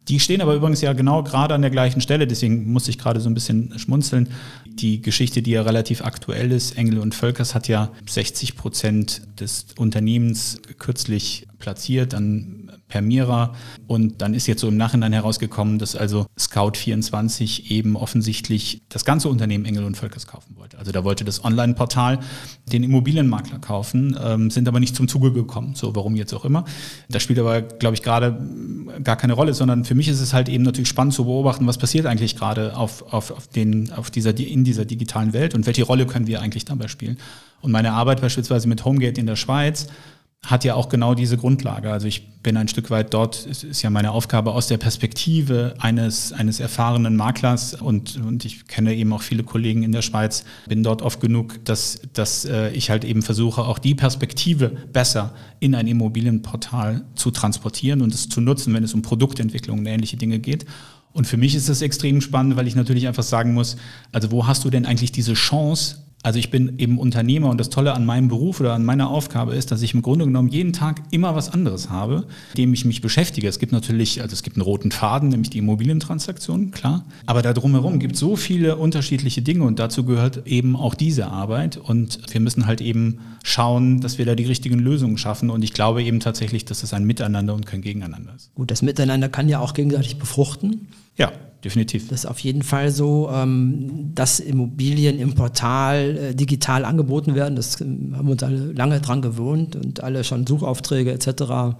Die 0.08 0.20
stehen 0.20 0.42
aber 0.42 0.54
übrigens 0.54 0.82
ja 0.82 0.94
genau 0.94 1.24
gerade 1.24 1.56
an 1.56 1.62
der 1.62 1.72
gleichen 1.72 2.00
Stelle, 2.00 2.28
deswegen 2.28 2.72
muss 2.72 2.88
ich 2.88 3.00
gerade 3.00 3.20
so 3.20 3.30
ein 3.30 3.34
bisschen 3.34 3.78
schmunzeln. 3.80 4.30
Die 4.68 5.02
Geschichte, 5.02 5.42
die 5.42 5.52
ja 5.52 5.64
relativ 5.64 6.04
aktuell 6.04 6.52
ist, 6.52 6.78
Engel 6.78 7.00
und 7.00 7.16
Völkers 7.16 7.56
hat 7.56 7.68
ja 7.68 7.92
60 8.08 8.56
Prozent 8.56 9.22
des 9.40 9.66
Unternehmens 9.78 10.62
kürzlich 10.78 11.48
platziert 11.58 12.14
an 12.14 12.72
Permira. 12.96 13.54
Und 13.88 14.22
dann 14.22 14.34
ist 14.34 14.48
jetzt 14.48 14.62
so 14.62 14.70
im 14.70 14.78
Nachhinein 14.78 15.12
herausgekommen, 15.12 15.80
dass 15.80 15.98
also 15.98 16.28
Scout24 16.40 17.70
eben 17.70 17.98
offensichtlich 17.98 18.84
das 18.88 19.04
ganze 19.04 19.28
Unternehmen 19.28 19.66
Engel 19.66 19.84
und 19.84 19.98
Völkers 19.98 20.28
kaufen 20.28 20.56
wollte. 20.56 20.78
Also 20.80 20.94
da 20.94 21.04
wollte 21.04 21.26
das 21.26 21.44
Online-Portal 21.44 22.20
den 22.72 22.84
Immobilienmakler 22.84 23.60
kaufen, 23.60 24.18
ähm, 24.24 24.50
sind 24.50 24.70
aber 24.70 24.80
nicht 24.80 24.96
zum 24.96 25.10
Zuge 25.10 25.34
gekommen. 25.34 25.76
So, 25.76 25.94
warum 25.94 26.16
jetzt 26.16 26.34
auch 26.34 26.46
immer. 26.46 26.64
Das 27.10 27.22
spielt 27.22 27.38
aber, 27.38 27.64
glaube 27.64 27.96
ich, 27.96 28.02
gerade 28.02 28.40
gar 29.04 29.18
keine 29.18 29.34
Rolle, 29.34 29.54
sondern 29.54 29.84
für 29.84 29.96
mich 29.96 30.08
ist 30.08 30.22
es 30.22 30.34
halt 30.34 30.48
eben 30.48 30.64
natürlich 30.64 30.88
spannend 30.88 31.14
zu 31.14 31.26
beobachten, 31.26 31.68
was 31.68 31.78
passiert 31.78 32.06
eigentlich 32.06 32.38
gerade 32.38 32.78
auf, 32.78 33.02
auf, 33.12 33.32
auf, 33.32 33.50
auf 33.98 34.12
dieser, 34.12 34.40
in 34.40 34.64
dieser 34.64 34.86
digitalen 34.86 35.34
Welt 35.34 35.54
und 35.54 35.66
welche 35.66 35.84
Rolle 35.84 36.06
können 36.06 36.28
wir 36.28 36.42
eigentlich 36.42 36.64
dabei 36.64 36.88
spielen. 36.88 37.18
Und 37.60 37.72
meine 37.72 37.92
Arbeit 37.92 38.22
beispielsweise 38.22 38.70
mit 38.70 38.86
Homegate 38.86 39.20
in 39.20 39.28
der 39.28 39.36
Schweiz, 39.36 39.88
hat 40.46 40.64
ja 40.64 40.76
auch 40.76 40.90
genau 40.90 41.16
diese 41.16 41.38
Grundlage. 41.38 41.92
Also 41.92 42.08
ich 42.08 42.42
bin 42.44 42.58
ein 42.58 42.68
Stück 42.68 42.92
weit 42.92 43.14
dort, 43.14 43.48
es 43.50 43.64
ist 43.64 43.82
ja 43.82 43.90
meine 43.90 44.12
Aufgabe 44.12 44.54
aus 44.54 44.68
der 44.68 44.78
Perspektive 44.78 45.74
eines, 45.80 46.32
eines 46.32 46.60
erfahrenen 46.60 47.16
Maklers 47.16 47.74
und, 47.74 48.18
und 48.18 48.46
ich 48.46 48.68
kenne 48.68 48.94
eben 48.94 49.12
auch 49.14 49.24
viele 49.24 49.44
Kollegen 49.44 49.82
in 49.82 49.92
der 49.92 50.04
Schweiz, 50.04 50.46
bin 50.68 50.84
dort 50.84 51.02
oft 51.02 51.20
genug, 51.20 51.66
dass, 51.66 52.00
dass 52.14 52.46
äh, 52.46 52.70
ich 52.72 52.92
halt 52.92 53.04
eben 53.04 53.24
versuche, 53.24 53.64
auch 53.64 53.80
die 53.80 53.96
Perspektive 53.96 54.70
besser 54.70 55.34
in 55.60 55.74
ein 55.74 55.88
Immobilienportal 55.88 57.04
zu 57.16 57.32
transportieren 57.32 58.04
und 58.04 58.14
es 58.14 58.30
zu 58.30 58.42
nutzen, 58.42 58.74
wenn 58.76 58.84
es 58.84 58.94
um 58.94 59.02
Produktentwicklung 59.02 59.80
und 59.80 59.88
ähnliche 59.88 60.18
Dinge 60.18 60.38
geht. 60.38 60.66
Und 61.12 61.26
für 61.26 61.38
mich 61.38 61.56
ist 61.56 61.70
das 61.70 61.82
extrem 61.82 62.22
spannend, 62.22 62.58
weil 62.58 62.68
ich 62.68 62.76
natürlich 62.76 63.08
einfach 63.08 63.24
sagen 63.24 63.54
muss, 63.54 63.78
also 64.12 64.32
wo 64.32 64.46
hast 64.46 64.66
du 64.66 64.70
denn 64.70 64.86
eigentlich 64.86 65.12
diese 65.12 65.34
Chance, 65.34 66.05
also 66.26 66.40
ich 66.40 66.50
bin 66.50 66.80
eben 66.80 66.98
Unternehmer 66.98 67.52
und 67.52 67.60
das 67.60 67.70
Tolle 67.70 67.94
an 67.94 68.04
meinem 68.04 68.30
Beruf 68.30 68.60
oder 68.60 68.74
an 68.74 68.84
meiner 68.84 69.12
Aufgabe 69.12 69.54
ist, 69.54 69.72
dass 69.72 69.84
ich 69.84 69.94
im 69.94 70.02
Grunde 70.02 70.26
genommen 70.26 70.50
jeden 70.50 70.74
Tag 70.74 71.04
immer 71.12 71.36
was 71.36 71.54
anderes 71.54 71.92
habe, 71.92 72.26
dem 72.58 72.74
ich 72.74 72.84
mich 72.84 73.00
beschäftige. 73.00 73.48
Es 73.48 73.60
gibt 73.60 73.72
natürlich, 73.72 74.24
also 74.24 74.34
es 74.34 74.42
gibt 74.42 74.56
einen 74.56 74.64
roten 74.64 74.90
Faden, 74.90 75.30
nämlich 75.30 75.52
die 75.52 75.60
Immobilientransaktionen, 75.60 76.72
klar. 76.72 77.06
Aber 77.28 77.44
da 77.44 77.54
drumherum 77.54 78.00
gibt 78.00 78.16
es 78.16 78.20
so 78.20 78.36
viele 78.38 78.78
unterschiedliche 78.78 79.44
Dinge 79.44 79.66
und 79.66 79.78
dazu 79.78 80.04
gehört 80.04 80.48
eben 80.48 80.76
auch 80.76 80.96
diese 80.96 81.28
Arbeit. 81.28 81.78
Und 81.78 82.18
wir 82.34 82.42
müssen 82.42 82.66
halt 82.66 82.82
eben 82.82 83.20
schauen, 83.44 84.02
dass 84.02 84.18
wir 84.18 84.26
da 84.26 84.34
die 84.34 84.46
richtigen 84.46 84.80
Lösungen 84.80 85.20
schaffen. 85.20 85.52
Und 85.52 85.64
ich 85.64 85.74
glaube 85.74 86.02
eben 86.02 86.22
tatsächlich, 86.22 86.66
dass 86.66 86.82
es 86.82 86.92
ein 86.96 87.04
Miteinander 87.04 87.54
und 87.54 87.68
kein 87.68 87.82
Gegeneinander 87.82 88.34
ist. 88.36 88.50
Gut, 88.56 88.72
das 88.72 88.82
Miteinander 88.82 89.30
kann 89.30 89.48
ja 89.48 89.60
auch 89.60 89.76
gegenseitig 89.76 90.18
befruchten. 90.18 90.88
Ja, 91.18 91.32
definitiv. 91.64 92.10
Das 92.10 92.20
ist 92.20 92.26
auf 92.26 92.40
jeden 92.40 92.62
Fall 92.62 92.92
so, 92.92 93.30
ähm, 93.32 94.12
dass 94.14 94.40
Immobilien 94.40 95.20
im 95.20 95.36
Portal 95.36 96.18
äh, 96.18 96.36
digital 96.36 96.86
angeboten 96.86 97.36
werden. 97.36 97.56
Das 97.56 97.80
ähm, 97.82 98.14
haben 98.16 98.28
wir 98.28 98.34
uns 98.34 98.44
alle 98.44 98.72
lange 98.74 99.02
dran 99.02 99.22
gewohnt 99.22 99.76
und 99.76 100.04
alle 100.04 100.24
schon 100.24 100.46
Suchaufträge 100.46 101.12
etc 101.12 101.76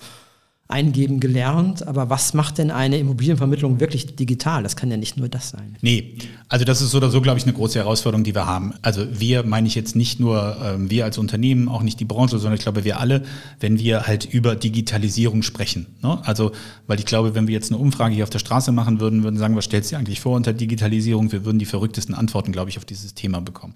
eingeben 0.68 1.20
gelernt, 1.20 1.86
aber 1.86 2.10
was 2.10 2.34
macht 2.34 2.58
denn 2.58 2.72
eine 2.72 2.98
Immobilienvermittlung 2.98 3.80
wirklich 3.80 4.16
digital? 4.16 4.64
Das 4.64 4.76
kann 4.76 4.90
ja 4.90 4.98
nicht 4.98 5.16
nur 5.16 5.30
das 5.30 5.52
sein. 5.52 5.78
Nee, 5.82 6.16
also 6.50 6.66
das 6.66 6.82
ist 6.82 6.90
so 6.90 6.98
oder 6.98 7.12
so, 7.12 7.22
glaube 7.22 7.38
ich, 7.38 7.44
eine 7.44 7.54
große 7.54 7.78
Herausforderung, 7.78 8.24
die 8.24 8.34
wir 8.34 8.48
haben. 8.48 8.74
Also 8.82 9.06
wir 9.12 9.44
meine 9.44 9.68
ich 9.68 9.76
jetzt 9.76 9.96
nicht 9.96 10.20
nur 10.20 10.58
ähm, 10.64 10.90
wir 10.90 11.06
als 11.06 11.20
Unternehmen, 11.20 11.70
auch 11.70 11.84
nicht 11.84 12.00
die 12.00 12.06
Branche, 12.06 12.40
sondern 12.40 12.56
ich 12.56 12.62
glaube, 12.62 12.84
wir 12.84 13.00
alle, 13.00 13.24
wenn 13.60 13.78
wir 13.78 14.08
halt 14.08 14.26
über 14.26 14.56
Digitalisierung 14.56 15.44
sprechen. 15.44 15.86
Ne? 16.02 16.20
Also, 16.24 16.52
weil 16.88 16.98
ich 16.98 17.06
glaube, 17.06 17.36
wenn 17.36 17.48
wir 17.48 17.54
jetzt 17.54 17.72
eine 17.72 17.80
Umfrage 17.80 18.16
hier 18.16 18.24
auf 18.24 18.32
der 18.32 18.40
Straße 18.40 18.72
machen 18.72 19.00
würden, 19.00 19.24
würden 19.24 19.38
sagen, 19.38 19.56
was 19.56 19.66
stellst 19.66 19.92
du 19.92 19.96
dir 19.96 20.00
eigentlich 20.00 20.20
vor 20.20 20.36
unter 20.36 20.52
Digitalisierung? 20.54 21.32
Wir 21.32 21.46
würden 21.46 21.60
die 21.60 21.66
verrücktesten 21.66 22.16
Antworten, 22.16 22.52
glaube 22.52 22.72
ich, 22.72 22.80
auf 22.80 22.86
dieses 22.86 23.14
Thema 23.14 23.40
bekommen. 23.40 23.76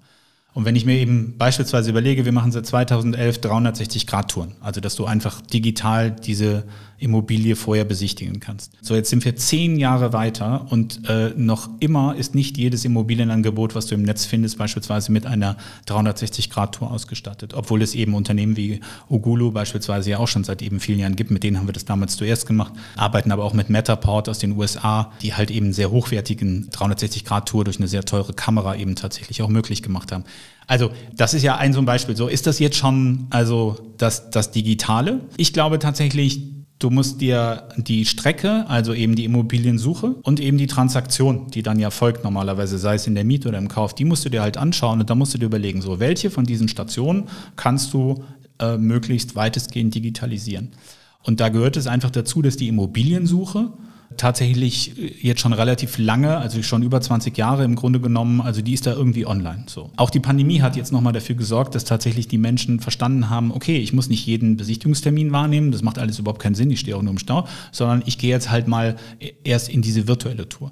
Und 0.53 0.65
wenn 0.65 0.75
ich 0.75 0.85
mir 0.85 0.95
eben 0.95 1.37
beispielsweise 1.37 1.91
überlege, 1.91 2.25
wir 2.25 2.31
machen 2.31 2.51
seit 2.51 2.65
2011 2.65 3.37
360-Grad-Touren, 3.37 4.53
also 4.61 4.81
dass 4.81 4.95
du 4.95 5.05
einfach 5.05 5.41
digital 5.41 6.11
diese 6.11 6.63
Immobilie 6.99 7.55
vorher 7.55 7.85
besichtigen 7.85 8.39
kannst. 8.39 8.73
So, 8.81 8.95
jetzt 8.95 9.09
sind 9.09 9.25
wir 9.25 9.35
zehn 9.35 9.77
Jahre 9.77 10.13
weiter 10.13 10.67
und 10.69 11.07
äh, 11.09 11.31
noch 11.35 11.69
immer 11.79 12.15
ist 12.15 12.35
nicht 12.35 12.57
jedes 12.57 12.85
Immobilienangebot, 12.85 13.75
was 13.75 13.87
du 13.87 13.95
im 13.95 14.03
Netz 14.03 14.25
findest, 14.25 14.57
beispielsweise 14.57 15.11
mit 15.11 15.25
einer 15.25 15.57
360-Grad-Tour 15.87 16.91
ausgestattet. 16.91 17.53
Obwohl 17.53 17.81
es 17.81 17.95
eben 17.95 18.13
Unternehmen 18.13 18.57
wie 18.57 18.81
Ogulu 19.07 19.51
beispielsweise 19.51 20.11
ja 20.11 20.17
auch 20.19 20.27
schon 20.27 20.43
seit 20.43 20.61
eben 20.61 20.79
vielen 20.79 20.99
Jahren 20.99 21.15
gibt. 21.15 21.31
Mit 21.31 21.43
denen 21.43 21.57
haben 21.57 21.67
wir 21.67 21.73
das 21.73 21.85
damals 21.85 22.17
zuerst 22.17 22.45
gemacht, 22.45 22.73
arbeiten 22.95 23.31
aber 23.31 23.43
auch 23.43 23.53
mit 23.53 23.69
Matterport 23.69 24.29
aus 24.29 24.39
den 24.39 24.57
USA, 24.57 25.11
die 25.21 25.33
halt 25.33 25.51
eben 25.51 25.73
sehr 25.73 25.91
hochwertigen 25.91 26.69
360-Grad-Tour 26.71 27.63
durch 27.63 27.77
eine 27.77 27.87
sehr 27.87 28.03
teure 28.03 28.33
Kamera 28.33 28.75
eben 28.75 28.95
tatsächlich 28.95 29.41
auch 29.41 29.49
möglich 29.49 29.81
gemacht 29.81 30.11
haben. 30.11 30.25
Also 30.69 30.91
das 31.15 31.33
ist 31.33 31.41
ja 31.41 31.57
ein 31.57 31.73
so 31.73 31.79
ein 31.79 31.85
Beispiel. 31.85 32.15
So 32.15 32.27
ist 32.27 32.45
das 32.45 32.59
jetzt 32.59 32.77
schon 32.77 33.25
also 33.31 33.77
das, 33.97 34.29
das 34.29 34.51
Digitale? 34.51 35.21
Ich 35.35 35.51
glaube 35.51 35.79
tatsächlich, 35.79 36.43
Du 36.79 36.89
musst 36.89 37.19
dir 37.19 37.67
die 37.75 38.05
Strecke, 38.05 38.65
also 38.69 38.93
eben 38.93 39.15
die 39.15 39.25
Immobiliensuche 39.25 40.15
und 40.23 40.39
eben 40.39 40.57
die 40.57 40.67
Transaktion, 40.67 41.51
die 41.51 41.61
dann 41.61 41.77
ja 41.77 41.89
folgt 41.89 42.23
normalerweise, 42.23 42.77
sei 42.77 42.95
es 42.95 43.05
in 43.05 43.15
der 43.15 43.25
Miete 43.25 43.49
oder 43.49 43.57
im 43.57 43.67
Kauf, 43.67 43.93
die 43.93 44.05
musst 44.05 44.23
du 44.23 44.29
dir 44.29 44.41
halt 44.41 44.55
anschauen 44.55 45.01
und 45.01 45.09
da 45.09 45.15
musst 45.15 45.33
du 45.33 45.37
dir 45.37 45.47
überlegen, 45.47 45.81
so 45.81 45.99
welche 45.99 46.29
von 46.29 46.45
diesen 46.45 46.69
Stationen 46.69 47.25
kannst 47.57 47.93
du 47.93 48.23
äh, 48.59 48.77
möglichst 48.77 49.35
weitestgehend 49.35 49.93
digitalisieren. 49.93 50.69
Und 51.23 51.41
da 51.41 51.49
gehört 51.49 51.75
es 51.75 51.85
einfach 51.85 52.11
dazu, 52.11 52.41
dass 52.41 52.55
die 52.55 52.69
Immobiliensuche 52.69 53.73
tatsächlich 54.17 54.93
jetzt 55.21 55.41
schon 55.41 55.53
relativ 55.53 55.97
lange, 55.97 56.37
also 56.37 56.61
schon 56.63 56.83
über 56.83 56.99
20 56.99 57.37
Jahre 57.37 57.63
im 57.63 57.75
Grunde 57.75 57.99
genommen, 57.99 58.41
also 58.41 58.61
die 58.61 58.73
ist 58.73 58.87
da 58.87 58.93
irgendwie 58.93 59.25
online. 59.25 59.63
So. 59.67 59.91
Auch 59.97 60.09
die 60.09 60.19
Pandemie 60.19 60.61
hat 60.61 60.75
jetzt 60.75 60.91
nochmal 60.91 61.13
dafür 61.13 61.35
gesorgt, 61.35 61.75
dass 61.75 61.85
tatsächlich 61.85 62.27
die 62.27 62.37
Menschen 62.37 62.79
verstanden 62.79 63.29
haben, 63.29 63.51
okay, 63.51 63.77
ich 63.77 63.93
muss 63.93 64.09
nicht 64.09 64.25
jeden 64.25 64.57
Besichtigungstermin 64.57 65.31
wahrnehmen, 65.31 65.71
das 65.71 65.83
macht 65.83 65.99
alles 65.99 66.19
überhaupt 66.19 66.41
keinen 66.41 66.55
Sinn, 66.55 66.71
ich 66.71 66.79
stehe 66.79 66.97
auch 66.97 67.01
nur 67.01 67.11
im 67.11 67.19
Stau, 67.19 67.47
sondern 67.71 68.03
ich 68.05 68.17
gehe 68.17 68.29
jetzt 68.29 68.49
halt 68.49 68.67
mal 68.67 68.95
erst 69.43 69.69
in 69.69 69.81
diese 69.81 70.07
virtuelle 70.07 70.49
Tour. 70.49 70.71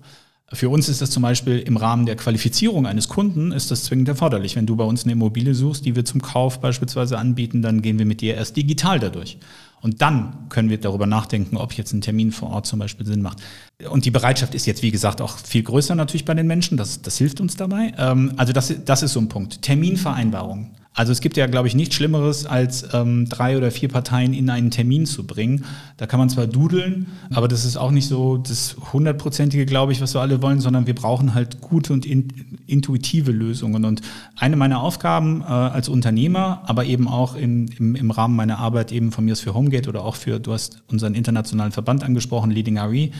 Für 0.54 0.70
uns 0.70 0.88
ist 0.88 1.02
das 1.02 1.12
zum 1.12 1.24
Beispiel 1.24 1.60
im 1.60 1.76
Rahmen 1.76 2.06
der 2.06 2.16
Qualifizierung 2.16 2.88
eines 2.88 3.10
Kunden 3.10 3.52
ist 3.52 3.70
das 3.70 3.84
zwingend 3.84 4.08
erforderlich. 4.08 4.56
Wenn 4.56 4.66
du 4.66 4.78
bei 4.78 4.86
uns 4.86 5.04
eine 5.04 5.12
Immobilie 5.12 5.54
suchst, 5.54 5.86
die 5.86 5.98
wir 5.98 6.06
zum 6.06 6.22
Kauf 6.22 6.62
beispielsweise 6.62 7.18
anbieten, 7.18 7.62
dann 7.62 7.82
gehen 7.82 8.00
wir 8.00 8.06
mit 8.06 8.22
dir 8.22 8.36
erst 8.36 8.56
digital 8.56 8.98
dadurch. 8.98 9.40
Und 9.82 10.02
dann 10.02 10.48
können 10.48 10.70
wir 10.70 10.80
darüber 10.80 11.06
nachdenken, 11.06 11.58
ob 11.58 11.74
jetzt 11.74 11.92
ein 11.92 12.00
Termin 12.00 12.32
vor 12.32 12.50
Ort 12.50 12.66
zum 12.66 12.80
Beispiel 12.80 13.06
Sinn 13.06 13.22
macht. 13.22 13.42
Und 13.90 14.06
die 14.06 14.12
Bereitschaft 14.12 14.56
ist 14.56 14.66
jetzt, 14.66 14.84
wie 14.84 14.92
gesagt, 14.92 15.20
auch 15.22 15.38
viel 15.38 15.64
größer 15.64 15.96
natürlich 15.96 16.24
bei 16.24 16.34
den 16.34 16.48
Menschen. 16.48 16.78
Das, 16.78 17.02
das 17.02 17.18
hilft 17.18 17.42
uns 17.42 17.58
dabei. 17.58 17.94
Ähm, 17.98 18.32
also 18.38 18.54
das, 18.54 18.74
das 18.86 19.04
ist 19.04 19.14
so 19.14 19.20
ein 19.20 19.28
Punkt. 19.28 19.62
Terminvereinbarung. 19.62 20.72
Also 20.98 21.12
es 21.12 21.22
gibt 21.22 21.38
ja, 21.38 21.46
glaube 21.46 21.68
ich, 21.68 21.76
nichts 21.76 21.94
Schlimmeres, 21.94 22.48
als 22.48 22.88
ähm, 22.92 23.30
drei 23.30 23.56
oder 23.56 23.70
vier 23.70 23.88
Parteien 23.88 24.34
in 24.34 24.50
einen 24.50 24.72
Termin 24.72 25.06
zu 25.06 25.28
bringen. 25.28 25.64
Da 25.98 26.08
kann 26.08 26.20
man 26.20 26.28
zwar 26.28 26.48
dudeln, 26.48 27.06
aber 27.30 27.48
das 27.48 27.66
ist 27.66 27.78
auch 27.78 27.92
nicht 27.92 28.08
so 28.08 28.38
das 28.38 28.76
hundertprozentige, 28.94 29.68
glaube 29.68 29.92
ich, 29.92 30.02
was 30.02 30.16
wir 30.16 30.22
alle 30.22 30.42
wollen, 30.42 30.60
sondern 30.60 30.88
wir 30.88 30.96
brauchen 30.96 31.36
halt 31.36 31.62
gute 31.62 31.94
und 31.94 32.08
in, 32.08 32.30
intuitive 32.66 33.32
Lösungen. 33.32 33.86
Und 33.86 34.02
eine 34.38 34.56
meiner 34.56 34.82
Aufgaben 34.82 35.42
äh, 35.42 35.46
als 35.46 35.88
Unternehmer, 35.88 36.64
aber 36.66 36.86
eben 36.86 37.08
auch 37.08 37.36
in, 37.36 37.68
im, 37.78 37.94
im 37.94 38.10
Rahmen 38.10 38.36
meiner 38.36 38.58
Arbeit 38.58 38.92
eben 38.92 39.12
von 39.12 39.24
mir 39.24 39.34
ist 39.34 39.42
für 39.42 39.54
Homegate 39.54 39.90
oder 39.90 40.04
auch 40.04 40.16
für, 40.16 40.40
du 40.40 40.52
hast 40.52 40.82
unseren 40.88 41.14
internationalen 41.14 41.74
Verband 41.74 42.04
angesprochen, 42.04 42.50
Leading 42.50 42.80
RE, 42.80 43.12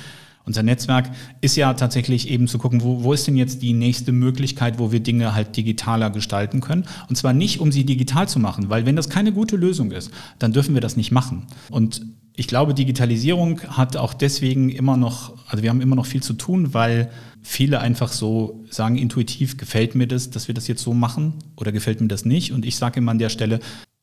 unser 0.48 0.64
Netzwerk 0.64 1.12
ist 1.42 1.56
ja 1.58 1.74
tatsächlich 1.74 2.30
eben 2.30 2.48
zu 2.48 2.58
gucken, 2.58 2.82
wo, 2.82 3.04
wo 3.04 3.14
ist 3.14 3.28
denn 3.28 3.36
jetzt 3.36 3.62
die 3.62 3.74
nächste 3.74 4.12
Möglichkeit, 4.14 4.80
wo 4.80 4.92
wir 4.92 5.02
Dinge 5.02 5.36
halt 5.36 5.56
digitaler 5.56 6.10
gestalten 6.10 6.62
können. 6.62 6.86
Und 7.10 7.18
zwar 7.18 7.34
nicht, 7.34 7.60
um 7.60 7.72
sie 7.72 7.86
digital 7.86 8.28
zu 8.28 8.40
machen, 8.40 8.70
weil 8.70 8.86
wenn 8.86 8.96
das 8.96 9.10
keine 9.10 9.34
gute 9.34 9.58
Lösung 9.58 9.92
ist, 9.92 10.10
dann 10.40 10.54
dürfen 10.54 10.74
wir 10.74 10.82
das 10.82 10.96
nicht 10.96 11.12
machen. 11.12 11.48
Und 11.70 12.02
ich 12.40 12.48
glaube, 12.48 12.74
Digitalisierung 12.74 13.62
hat 13.62 13.98
auch 13.98 14.14
deswegen 14.14 14.70
immer 14.70 14.96
noch, 14.96 15.34
also 15.48 15.64
wir 15.64 15.70
haben 15.70 15.82
immer 15.82 15.96
noch 15.96 16.06
viel 16.06 16.22
zu 16.22 16.34
tun, 16.34 16.74
weil 16.74 17.10
viele 17.42 17.80
einfach 17.80 18.12
so 18.12 18.64
sagen, 18.70 18.96
intuitiv 18.96 19.58
gefällt 19.58 19.96
mir 19.96 20.08
das, 20.08 20.30
dass 20.30 20.48
wir 20.48 20.54
das 20.54 20.68
jetzt 20.68 20.84
so 20.84 20.94
machen 20.94 21.34
oder 21.56 21.72
gefällt 21.72 22.00
mir 22.00 22.08
das 22.08 22.26
nicht. 22.26 22.54
Und 22.54 22.64
ich 22.64 22.76
sage 22.78 23.00
immer 23.00 23.12
an 23.12 23.20
der 23.20 23.30
Stelle, 23.30 23.60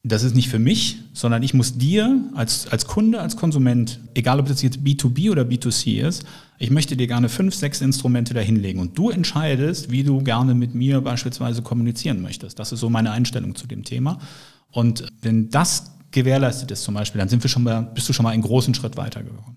das 0.07 0.23
ist 0.23 0.35
nicht 0.35 0.51
für 0.51 0.59
mich, 0.59 0.99
sondern 1.15 1.43
ich 1.43 1.55
muss 1.55 1.79
dir 1.79 2.21
als, 2.35 2.69
als 2.69 2.87
Kunde, 2.87 3.21
als 3.21 3.37
Konsument, 3.37 4.01
egal 4.13 4.39
ob 4.39 4.47
das 4.47 4.61
jetzt 4.61 4.79
B2B 4.81 5.31
oder 5.31 5.43
B2C 5.43 6.07
ist, 6.07 6.25
ich 6.59 6.71
möchte 6.71 6.95
dir 6.95 7.07
gerne 7.07 7.31
fünf, 7.31 7.55
sechs 7.55 7.81
Instrumente 7.81 8.35
dahinlegen 8.35 8.83
und 8.83 8.99
du 8.99 9.09
entscheidest, 9.09 9.91
wie 9.91 10.03
du 10.03 10.23
gerne 10.23 10.55
mit 10.55 10.75
mir 10.75 11.01
beispielsweise 11.01 11.63
kommunizieren 11.63 12.21
möchtest. 12.21 12.59
Das 12.59 12.71
ist 12.71 12.81
so 12.81 12.91
meine 12.91 13.13
Einstellung 13.13 13.55
zu 13.55 13.67
dem 13.67 13.83
Thema. 13.83 14.19
Und 14.71 15.07
wenn 15.23 15.49
das 15.49 15.93
gewährleistet 16.11 16.71
ist 16.71 16.83
zum 16.83 16.95
Beispiel, 16.95 17.19
dann 17.19 17.31
sind 17.31 17.43
wir 17.43 17.49
schon 17.49 17.63
mal, 17.63 17.81
bist 17.81 18.07
du 18.07 18.13
schon 18.13 18.25
mal 18.25 18.31
einen 18.31 18.43
großen 18.43 18.75
Schritt 18.75 18.99
weitergekommen. 18.99 19.57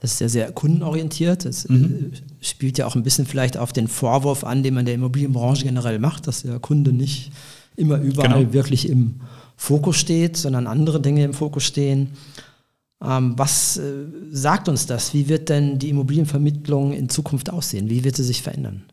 Das 0.00 0.14
ist 0.14 0.20
ja 0.20 0.28
sehr 0.28 0.52
kundenorientiert. 0.52 1.44
Das 1.44 1.66
äh, 1.66 1.72
mhm. 1.72 2.12
spielt 2.40 2.78
ja 2.78 2.86
auch 2.86 2.96
ein 2.96 3.04
bisschen 3.04 3.26
vielleicht 3.26 3.56
auf 3.56 3.72
den 3.72 3.86
Vorwurf 3.86 4.42
an, 4.42 4.64
den 4.64 4.74
man 4.74 4.84
der 4.84 4.94
Immobilienbranche 4.94 5.64
generell 5.64 6.00
macht, 6.00 6.26
dass 6.26 6.42
der 6.42 6.58
Kunde 6.58 6.92
nicht 6.92 7.30
immer 7.76 7.98
überall 8.00 8.40
genau. 8.40 8.52
wirklich 8.52 8.88
im 8.88 9.20
Fokus 9.56 9.96
steht, 9.96 10.36
sondern 10.36 10.66
andere 10.66 11.00
Dinge 11.00 11.24
im 11.24 11.34
Fokus 11.34 11.64
stehen. 11.64 12.10
Ähm, 13.02 13.34
was 13.36 13.76
äh, 13.76 14.06
sagt 14.30 14.68
uns 14.68 14.86
das? 14.86 15.14
Wie 15.14 15.28
wird 15.28 15.48
denn 15.48 15.78
die 15.78 15.90
Immobilienvermittlung 15.90 16.92
in 16.92 17.08
Zukunft 17.08 17.50
aussehen? 17.50 17.90
Wie 17.90 18.04
wird 18.04 18.16
sie 18.16 18.24
sich 18.24 18.42
verändern? 18.42 18.84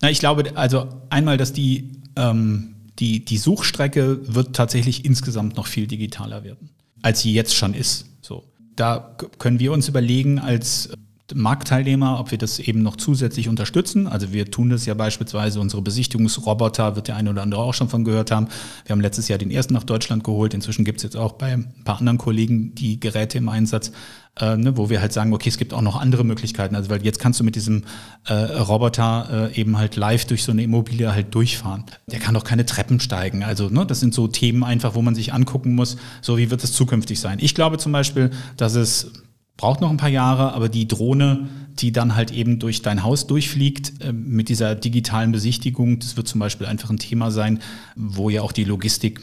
Na, 0.00 0.10
ich 0.10 0.18
glaube, 0.18 0.56
also 0.56 0.88
einmal, 1.10 1.36
dass 1.36 1.52
die, 1.52 1.92
ähm, 2.16 2.74
die, 2.98 3.24
die 3.24 3.38
Suchstrecke 3.38 4.34
wird 4.34 4.54
tatsächlich 4.54 5.04
insgesamt 5.04 5.56
noch 5.56 5.66
viel 5.66 5.86
digitaler 5.86 6.44
werden, 6.44 6.70
als 7.02 7.20
sie 7.20 7.32
jetzt 7.32 7.54
schon 7.54 7.74
ist. 7.74 8.06
So. 8.20 8.44
Da 8.76 9.16
können 9.38 9.60
wir 9.60 9.72
uns 9.72 9.88
überlegen, 9.88 10.38
als 10.40 10.90
Marktteilnehmer, 11.32 12.20
ob 12.20 12.32
wir 12.32 12.38
das 12.38 12.58
eben 12.58 12.82
noch 12.82 12.96
zusätzlich 12.96 13.48
unterstützen. 13.48 14.06
Also 14.06 14.32
wir 14.32 14.50
tun 14.50 14.68
das 14.68 14.84
ja 14.84 14.92
beispielsweise, 14.92 15.58
unsere 15.58 15.80
Besichtigungsroboter, 15.80 16.96
wird 16.96 17.08
der 17.08 17.16
eine 17.16 17.30
oder 17.30 17.42
andere 17.42 17.62
auch 17.62 17.72
schon 17.72 17.88
von 17.88 18.04
gehört 18.04 18.30
haben. 18.30 18.48
Wir 18.84 18.92
haben 18.92 19.00
letztes 19.00 19.28
Jahr 19.28 19.38
den 19.38 19.50
ersten 19.50 19.72
nach 19.72 19.84
Deutschland 19.84 20.22
geholt. 20.22 20.52
Inzwischen 20.52 20.84
gibt 20.84 20.98
es 20.98 21.02
jetzt 21.02 21.16
auch 21.16 21.32
bei 21.32 21.52
ein 21.54 21.72
paar 21.84 21.98
anderen 21.98 22.18
Kollegen 22.18 22.74
die 22.74 23.00
Geräte 23.00 23.38
im 23.38 23.48
Einsatz, 23.48 23.92
äh, 24.38 24.56
ne, 24.56 24.76
wo 24.76 24.90
wir 24.90 25.00
halt 25.00 25.14
sagen, 25.14 25.32
okay, 25.32 25.48
es 25.48 25.56
gibt 25.56 25.72
auch 25.72 25.80
noch 25.80 25.98
andere 25.98 26.24
Möglichkeiten. 26.24 26.74
Also 26.74 26.90
weil 26.90 27.02
jetzt 27.02 27.20
kannst 27.20 27.40
du 27.40 27.44
mit 27.44 27.54
diesem 27.54 27.84
äh, 28.26 28.34
Roboter 28.34 29.50
äh, 29.54 29.58
eben 29.58 29.78
halt 29.78 29.96
live 29.96 30.26
durch 30.26 30.44
so 30.44 30.52
eine 30.52 30.62
Immobilie 30.62 31.10
halt 31.10 31.34
durchfahren. 31.34 31.84
Der 32.06 32.18
kann 32.18 32.34
doch 32.34 32.44
keine 32.44 32.66
Treppen 32.66 33.00
steigen. 33.00 33.44
Also 33.44 33.70
ne, 33.70 33.86
das 33.86 34.00
sind 34.00 34.12
so 34.12 34.28
Themen 34.28 34.62
einfach, 34.62 34.94
wo 34.94 35.00
man 35.00 35.14
sich 35.14 35.32
angucken 35.32 35.74
muss, 35.74 35.96
so 36.20 36.36
wie 36.36 36.50
wird 36.50 36.62
es 36.62 36.74
zukünftig 36.74 37.18
sein. 37.18 37.38
Ich 37.40 37.54
glaube 37.54 37.78
zum 37.78 37.92
Beispiel, 37.92 38.30
dass 38.58 38.74
es 38.74 39.10
braucht 39.56 39.80
noch 39.80 39.90
ein 39.90 39.96
paar 39.96 40.08
Jahre, 40.08 40.52
aber 40.52 40.68
die 40.68 40.88
Drohne, 40.88 41.48
die 41.78 41.92
dann 41.92 42.14
halt 42.14 42.30
eben 42.30 42.58
durch 42.58 42.82
dein 42.82 43.02
Haus 43.02 43.26
durchfliegt, 43.26 44.00
äh, 44.00 44.12
mit 44.12 44.48
dieser 44.48 44.74
digitalen 44.74 45.32
Besichtigung, 45.32 45.98
das 45.98 46.16
wird 46.16 46.28
zum 46.28 46.40
Beispiel 46.40 46.66
einfach 46.66 46.90
ein 46.90 46.98
Thema 46.98 47.30
sein, 47.30 47.60
wo 47.96 48.30
ja 48.30 48.42
auch 48.42 48.52
die 48.52 48.64
Logistik 48.64 49.20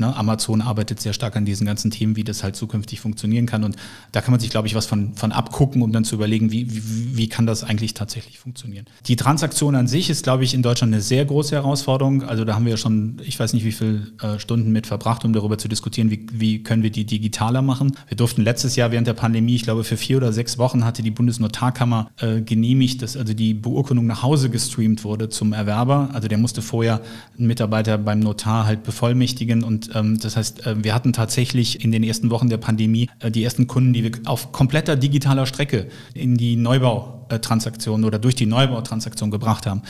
Ne? 0.00 0.16
Amazon 0.16 0.60
arbeitet 0.62 1.00
sehr 1.00 1.12
stark 1.12 1.36
an 1.36 1.44
diesen 1.44 1.66
ganzen 1.66 1.90
Themen, 1.90 2.16
wie 2.16 2.24
das 2.24 2.42
halt 2.42 2.56
zukünftig 2.56 3.00
funktionieren 3.00 3.46
kann. 3.46 3.64
Und 3.64 3.76
da 4.12 4.20
kann 4.20 4.32
man 4.32 4.40
sich, 4.40 4.50
glaube 4.50 4.66
ich, 4.66 4.74
was 4.74 4.86
von, 4.86 5.14
von 5.14 5.32
abgucken, 5.32 5.82
um 5.82 5.92
dann 5.92 6.04
zu 6.04 6.14
überlegen, 6.14 6.50
wie, 6.50 6.74
wie, 6.74 7.16
wie 7.16 7.28
kann 7.28 7.46
das 7.46 7.62
eigentlich 7.64 7.94
tatsächlich 7.94 8.38
funktionieren. 8.38 8.86
Die 9.06 9.16
Transaktion 9.16 9.74
an 9.74 9.86
sich 9.86 10.10
ist, 10.10 10.24
glaube 10.24 10.44
ich, 10.44 10.54
in 10.54 10.62
Deutschland 10.62 10.92
eine 10.92 11.02
sehr 11.02 11.24
große 11.24 11.54
Herausforderung. 11.54 12.22
Also 12.24 12.44
da 12.44 12.54
haben 12.54 12.66
wir 12.66 12.76
schon, 12.76 13.20
ich 13.24 13.38
weiß 13.38 13.52
nicht, 13.52 13.64
wie 13.64 13.72
viele 13.72 14.06
äh, 14.22 14.38
Stunden 14.38 14.72
mit 14.72 14.86
verbracht, 14.86 15.24
um 15.24 15.32
darüber 15.32 15.58
zu 15.58 15.68
diskutieren, 15.68 16.10
wie, 16.10 16.26
wie 16.32 16.62
können 16.62 16.82
wir 16.82 16.90
die 16.90 17.04
digitaler 17.04 17.62
machen. 17.62 17.92
Wir 18.08 18.16
durften 18.16 18.42
letztes 18.42 18.76
Jahr 18.76 18.90
während 18.90 19.06
der 19.06 19.14
Pandemie, 19.14 19.54
ich 19.54 19.62
glaube, 19.62 19.84
für 19.84 19.96
vier 19.96 20.16
oder 20.16 20.32
sechs 20.32 20.58
Wochen 20.58 20.84
hatte 20.84 21.02
die 21.02 21.10
Bundesnotarkammer 21.10 22.10
äh, 22.18 22.40
genehmigt, 22.40 23.02
dass 23.02 23.16
also 23.16 23.34
die 23.34 23.54
Beurkundung 23.54 24.06
nach 24.06 24.22
Hause 24.22 24.50
gestreamt 24.50 25.04
wurde 25.04 25.28
zum 25.28 25.52
Erwerber. 25.52 26.10
Also 26.12 26.28
der 26.28 26.38
musste 26.38 26.62
vorher 26.62 27.00
einen 27.36 27.46
Mitarbeiter 27.46 27.98
beim 27.98 28.20
Notar 28.20 28.64
halt 28.64 28.82
bevollmächtigen 28.82 29.62
und 29.62 29.89
ähm, 29.94 30.18
das 30.18 30.36
heißt, 30.36 30.66
äh, 30.66 30.84
wir 30.84 30.94
hatten 30.94 31.12
tatsächlich 31.12 31.84
in 31.84 31.92
den 31.92 32.02
ersten 32.02 32.30
Wochen 32.30 32.48
der 32.48 32.58
Pandemie 32.58 33.08
äh, 33.20 33.30
die 33.30 33.44
ersten 33.44 33.66
Kunden, 33.66 33.92
die 33.92 34.04
wir 34.04 34.12
auf 34.26 34.52
kompletter 34.52 34.96
digitaler 34.96 35.46
Strecke 35.46 35.88
in 36.14 36.36
die 36.36 36.56
Neubautransaktion 36.56 38.04
oder 38.04 38.18
durch 38.18 38.34
die 38.34 38.46
Neubautransaktion 38.46 39.30
gebracht 39.30 39.66
haben. 39.66 39.82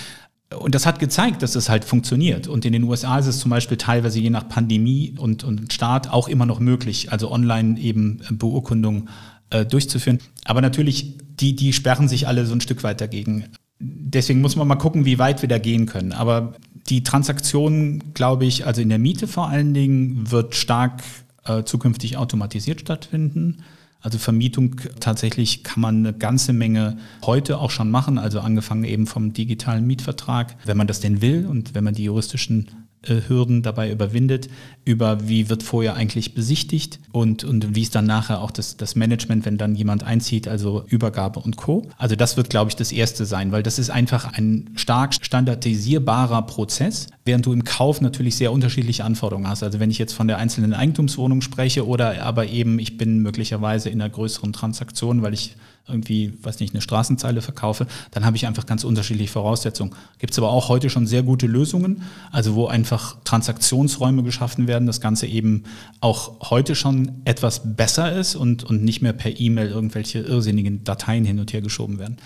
Und 0.59 0.75
das 0.75 0.85
hat 0.85 0.99
gezeigt, 0.99 1.43
dass 1.43 1.53
das 1.53 1.69
halt 1.69 1.85
funktioniert. 1.85 2.49
Und 2.49 2.65
in 2.65 2.73
den 2.73 2.83
USA 2.83 3.19
ist 3.19 3.27
es 3.27 3.39
zum 3.39 3.51
Beispiel 3.51 3.77
teilweise 3.77 4.19
je 4.19 4.31
nach 4.31 4.49
Pandemie 4.49 5.15
und, 5.17 5.45
und 5.45 5.73
Staat 5.73 6.11
auch 6.11 6.27
immer 6.27 6.45
noch 6.45 6.59
möglich, 6.59 7.13
also 7.13 7.31
online 7.31 7.79
eben 7.79 8.21
Beurkundungen 8.31 9.09
äh, 9.51 9.65
durchzuführen. 9.65 10.19
Aber 10.45 10.61
natürlich, 10.61 11.19
die, 11.41 11.55
die 11.55 11.73
sperren 11.73 12.09
sich 12.09 12.27
alle 12.27 12.47
so 12.47 12.55
ein 12.55 12.61
Stück 12.61 12.83
weit 12.83 13.01
dagegen. 13.01 13.45
Deswegen 13.81 14.43
muss 14.43 14.57
man 14.57 14.69
mal 14.69 14.77
gucken, 14.77 15.07
wie 15.07 15.19
weit 15.19 15.41
wir 15.43 15.49
da 15.49 15.59
gehen 15.59 15.87
können. 15.87 16.13
Aber 16.13 16.53
die 16.89 17.03
Transaktion, 17.03 18.03
glaube 18.15 18.45
ich, 18.45 18.67
also 18.67 18.83
in 18.83 18.91
der 18.91 18.99
Miete 18.99 19.27
vor 19.27 19.49
allen 19.49 19.73
Dingen, 19.73 20.31
wird 20.31 20.55
stark 20.55 21.03
äh, 21.45 21.65
zukünftig 21.65 22.17
automatisiert 22.17 22.81
stattfinden. 22.81 23.63
Also 24.03 24.19
Vermietung 24.19 24.77
tatsächlich 24.99 25.63
kann 25.63 25.81
man 25.81 25.99
eine 25.99 26.13
ganze 26.13 26.53
Menge 26.53 26.97
heute 27.23 27.59
auch 27.59 27.71
schon 27.71 27.91
machen, 27.91 28.19
also 28.19 28.41
angefangen 28.41 28.85
eben 28.85 29.07
vom 29.07 29.33
digitalen 29.33 29.87
Mietvertrag, 29.87 30.57
wenn 30.65 30.77
man 30.77 30.87
das 30.87 31.01
denn 31.01 31.21
will 31.21 31.47
und 31.47 31.75
wenn 31.75 31.85
man 31.85 31.95
die 31.95 32.05
juristischen 32.05 32.69
Hürden 33.07 33.63
dabei 33.63 33.91
überwindet, 33.91 34.49
über 34.85 35.27
wie 35.29 35.49
wird 35.49 35.63
vorher 35.63 35.95
eigentlich 35.95 36.35
besichtigt 36.35 37.01
und, 37.13 37.45
und 37.45 37.75
wie 37.75 37.83
ist 37.83 37.95
dann 37.95 38.05
nachher 38.05 38.43
auch 38.43 38.51
das, 38.51 38.77
das 38.77 38.95
Management, 38.95 39.47
wenn 39.47 39.57
dann 39.57 39.75
jemand 39.75 40.03
einzieht, 40.03 40.49
also 40.49 40.85
Übergabe 40.87 41.41
und 41.41 41.57
Co. 41.57 41.87
Also 41.97 42.15
das 42.15 42.37
wird, 42.37 42.51
glaube 42.51 42.69
ich, 42.69 42.77
das 42.77 42.93
Erste 42.93 43.25
sein, 43.25 43.53
weil 43.53 43.63
das 43.63 43.79
ist 43.79 43.89
einfach 43.89 44.33
ein 44.35 44.71
stark 44.75 45.15
standardisierbarer 45.15 46.43
Prozess, 46.43 47.07
während 47.25 47.47
du 47.47 47.53
im 47.53 47.65
Kauf 47.65 48.01
natürlich 48.03 48.37
sehr 48.37 48.53
unterschiedliche 48.53 49.05
Anforderungen 49.05 49.49
hast. 49.49 49.63
Also 49.63 49.81
wenn 49.81 49.91
ich 49.91 49.99
jetzt 49.99 50.13
von 50.13 50.29
der 50.29 50.39
einzelnen 50.39 50.75
Eigentumswohnung 50.75 51.41
spreche 51.41 51.87
oder 51.87 52.23
aber 52.23 52.47
eben 52.47 52.79
ich 52.79 52.99
bin 52.99 53.21
möglicherweise 53.21 53.89
in 53.89 54.01
einer 54.01 54.11
größeren 54.11 54.53
Transaktion, 54.53 55.23
weil 55.23 55.33
ich 55.33 55.57
irgendwie, 55.89 56.33
weiß 56.43 56.61
nicht, 56.61 56.75
eine 56.75 56.81
Straßenzeile 56.81 57.43
verkaufe, 57.43 57.87
dann 58.11 58.25
habe 58.25 58.37
ich 58.37 58.47
einfach 58.47 58.67
ganz 58.67 58.85
unterschiedliche 58.85 59.33
Voraussetzungen. 59.33 59.95
Gibt 60.19 60.33
es 60.33 60.39
aber 60.39 60.51
auch 60.51 60.69
heute 60.69 60.91
schon 60.91 61.07
sehr 61.07 61.23
gute 61.23 61.47
Lösungen, 61.47 62.03
also 62.31 62.55
wo 62.55 62.67
einfach 62.67 63.17
Transaktionsräume 63.25 64.23
geschaffen 64.23 64.69
werden, 64.69 64.87
das 64.87 65.01
Ganze 65.01 65.27
eben 65.27 65.65
auch 66.01 66.51
heute 66.51 66.75
schon 66.75 67.23
etwas 67.25 67.77
besser 67.77 68.13
ist 68.13 68.37
und, 68.37 68.65
und 68.65 68.85
nicht 68.85 69.03
mehr 69.03 69.13
per 69.13 69.39
E-Mail 69.39 69.69
irgendwelche 69.69 70.21
irrsinnigen 70.21 70.85
Dateien 70.85 71.25
hin 71.25 71.39
und 71.39 71.53
her 71.53 71.63
geschoben 71.63 71.99
werden. 71.99 72.17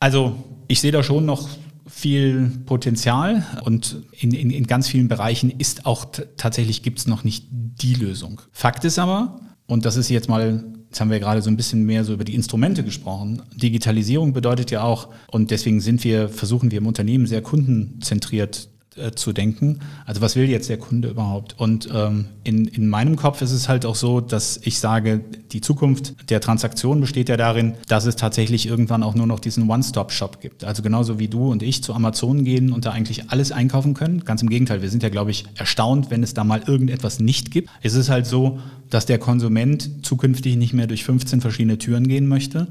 Also 0.00 0.36
ich 0.68 0.80
sehe 0.80 0.92
da 0.92 1.02
schon 1.02 1.24
noch 1.24 1.48
viel 1.86 2.50
Potenzial 2.66 3.46
und 3.62 4.02
in, 4.18 4.32
in, 4.32 4.50
in 4.50 4.66
ganz 4.66 4.88
vielen 4.88 5.08
Bereichen 5.08 5.50
ist 5.50 5.86
auch 5.86 6.06
tatsächlich 6.36 6.82
gibt 6.82 6.98
es 6.98 7.06
noch 7.06 7.24
nicht 7.24 7.46
die 7.50 7.94
Lösung. 7.94 8.40
Fakt 8.52 8.84
ist 8.84 8.98
aber, 8.98 9.40
und 9.66 9.84
das 9.84 9.96
ist 9.96 10.08
jetzt 10.08 10.28
mal 10.28 10.64
Jetzt 10.94 11.00
haben 11.00 11.10
wir 11.10 11.18
gerade 11.18 11.42
so 11.42 11.50
ein 11.50 11.56
bisschen 11.56 11.82
mehr 11.82 12.04
so 12.04 12.12
über 12.12 12.22
die 12.22 12.36
Instrumente 12.36 12.84
gesprochen. 12.84 13.42
Digitalisierung 13.56 14.32
bedeutet 14.32 14.70
ja 14.70 14.84
auch, 14.84 15.08
und 15.26 15.50
deswegen 15.50 15.80
sind 15.80 16.04
wir, 16.04 16.28
versuchen 16.28 16.70
wir 16.70 16.78
im 16.78 16.86
Unternehmen 16.86 17.26
sehr 17.26 17.42
kundenzentriert 17.42 18.68
äh, 18.96 19.12
zu 19.12 19.32
denken. 19.32 19.80
Also 20.06 20.20
was 20.20 20.36
will 20.36 20.48
jetzt 20.48 20.68
der 20.68 20.78
Kunde 20.78 21.08
überhaupt? 21.08 21.58
Und 21.58 21.88
ähm, 21.92 22.26
in, 22.44 22.66
in 22.66 22.88
meinem 22.88 23.16
Kopf 23.16 23.42
ist 23.42 23.52
es 23.52 23.68
halt 23.68 23.86
auch 23.86 23.94
so, 23.94 24.20
dass 24.20 24.60
ich 24.62 24.78
sage, 24.78 25.20
die 25.52 25.60
Zukunft 25.60 26.30
der 26.30 26.40
Transaktion 26.40 27.00
besteht 27.00 27.28
ja 27.28 27.36
darin, 27.36 27.74
dass 27.88 28.06
es 28.06 28.16
tatsächlich 28.16 28.66
irgendwann 28.66 29.02
auch 29.02 29.14
nur 29.14 29.26
noch 29.26 29.40
diesen 29.40 29.68
One-Stop-Shop 29.68 30.40
gibt. 30.40 30.64
Also 30.64 30.82
genauso 30.82 31.18
wie 31.18 31.28
du 31.28 31.50
und 31.50 31.62
ich 31.62 31.82
zu 31.82 31.94
Amazon 31.94 32.44
gehen 32.44 32.72
und 32.72 32.84
da 32.84 32.92
eigentlich 32.92 33.30
alles 33.30 33.52
einkaufen 33.52 33.94
können. 33.94 34.24
Ganz 34.24 34.42
im 34.42 34.48
Gegenteil, 34.48 34.82
wir 34.82 34.90
sind 34.90 35.02
ja, 35.02 35.08
glaube 35.08 35.30
ich, 35.30 35.44
erstaunt, 35.56 36.10
wenn 36.10 36.22
es 36.22 36.34
da 36.34 36.44
mal 36.44 36.62
irgendetwas 36.66 37.20
nicht 37.20 37.50
gibt. 37.50 37.70
Es 37.82 37.94
ist 37.94 38.10
halt 38.10 38.26
so, 38.26 38.58
dass 38.90 39.06
der 39.06 39.18
Konsument 39.18 40.04
zukünftig 40.04 40.56
nicht 40.56 40.72
mehr 40.72 40.86
durch 40.86 41.04
15 41.04 41.40
verschiedene 41.40 41.78
Türen 41.78 42.06
gehen 42.06 42.26
möchte, 42.26 42.68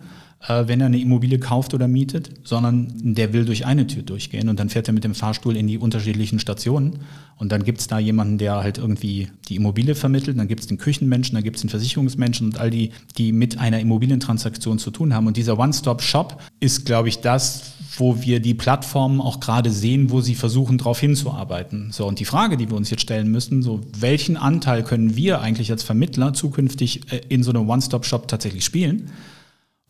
äh, 0.48 0.68
wenn 0.68 0.82
er 0.82 0.88
eine 0.88 1.00
Immobilie 1.00 1.40
kauft 1.40 1.74
oder 1.74 1.88
mietet, 1.88 2.32
sondern 2.44 2.88
der 3.14 3.34
will 3.34 3.46
durch 3.46 3.66
eine 3.66 3.88
Tür 3.88 4.04
durchgehen 4.04 4.50
und 4.50 4.60
dann 4.60 4.70
fährt 4.70 4.88
er 4.88 4.94
mit 4.94 5.04
dem 5.04 5.16
Fahrstuhl 5.16 5.56
in 5.56 5.68
die 5.68 5.78
unterschiedlichen 5.78 6.40
Stationen 6.40 7.00
und 7.38 7.52
dann 7.52 7.64
gibt 7.64 7.80
es 7.80 7.88
da 7.88 8.00
jemanden, 8.00 8.38
der 8.38 8.56
halt 8.58 8.78
irgendwie 8.78 9.30
die 9.50 9.56
Immobilie 9.56 9.96
vermittelt, 9.96 10.38
dann 10.38 10.48
gibt 10.48 10.62
es 10.62 10.68
den 10.68 10.78
Küchenmenschen, 10.78 11.36
dann 11.36 11.44
gibt 11.44 11.58
es 11.58 11.62
den 11.62 11.70
Versicherungsmenschen 11.70 12.48
und 12.48 12.60
all 12.60 12.70
die, 12.70 12.92
die 13.18 13.32
mit 13.32 13.58
einer 13.58 13.80
Immobilientransaktion 13.80 14.80
zu 14.80 14.92
tun 14.92 15.14
haben. 15.14 15.28
Und 15.28 15.38
dieser 15.38 15.58
One-Stop-Shop 15.58 16.42
ist, 16.60 16.86
glaube 16.86 17.10
ich, 17.10 17.22
das, 17.22 17.74
wo 17.98 18.22
wir 18.22 18.40
die 18.40 18.54
Plattformen 18.54 19.20
auch 19.20 19.40
gerade 19.40 19.72
sehen, 19.72 20.10
wo 20.10 20.22
sie 20.22 20.36
versuchen, 20.36 20.78
darauf 20.78 21.00
hinzuarbeiten. 21.00 21.92
So, 21.92 22.08
und 22.08 22.20
die 22.20 22.26
Frage, 22.26 22.58
die 22.58 22.70
wir 22.70 22.78
uns 22.78 22.90
jetzt 22.90 23.02
stellen 23.02 23.30
müssen, 23.30 23.62
so, 23.62 23.82
welchen 23.98 24.38
Anteil 24.38 24.84
können 24.84 25.16
wir 25.16 25.42
eigentlich 25.42 25.72
als 25.72 25.84
Vermittler 25.84 26.34
zukünftig 26.34 27.12
äh, 27.12 27.22
in 27.30 27.44
so 27.44 27.52
einem 27.52 27.70
One-Stop-Shop 27.70 28.28
tatsächlich 28.28 28.64
spielen? 28.64 29.10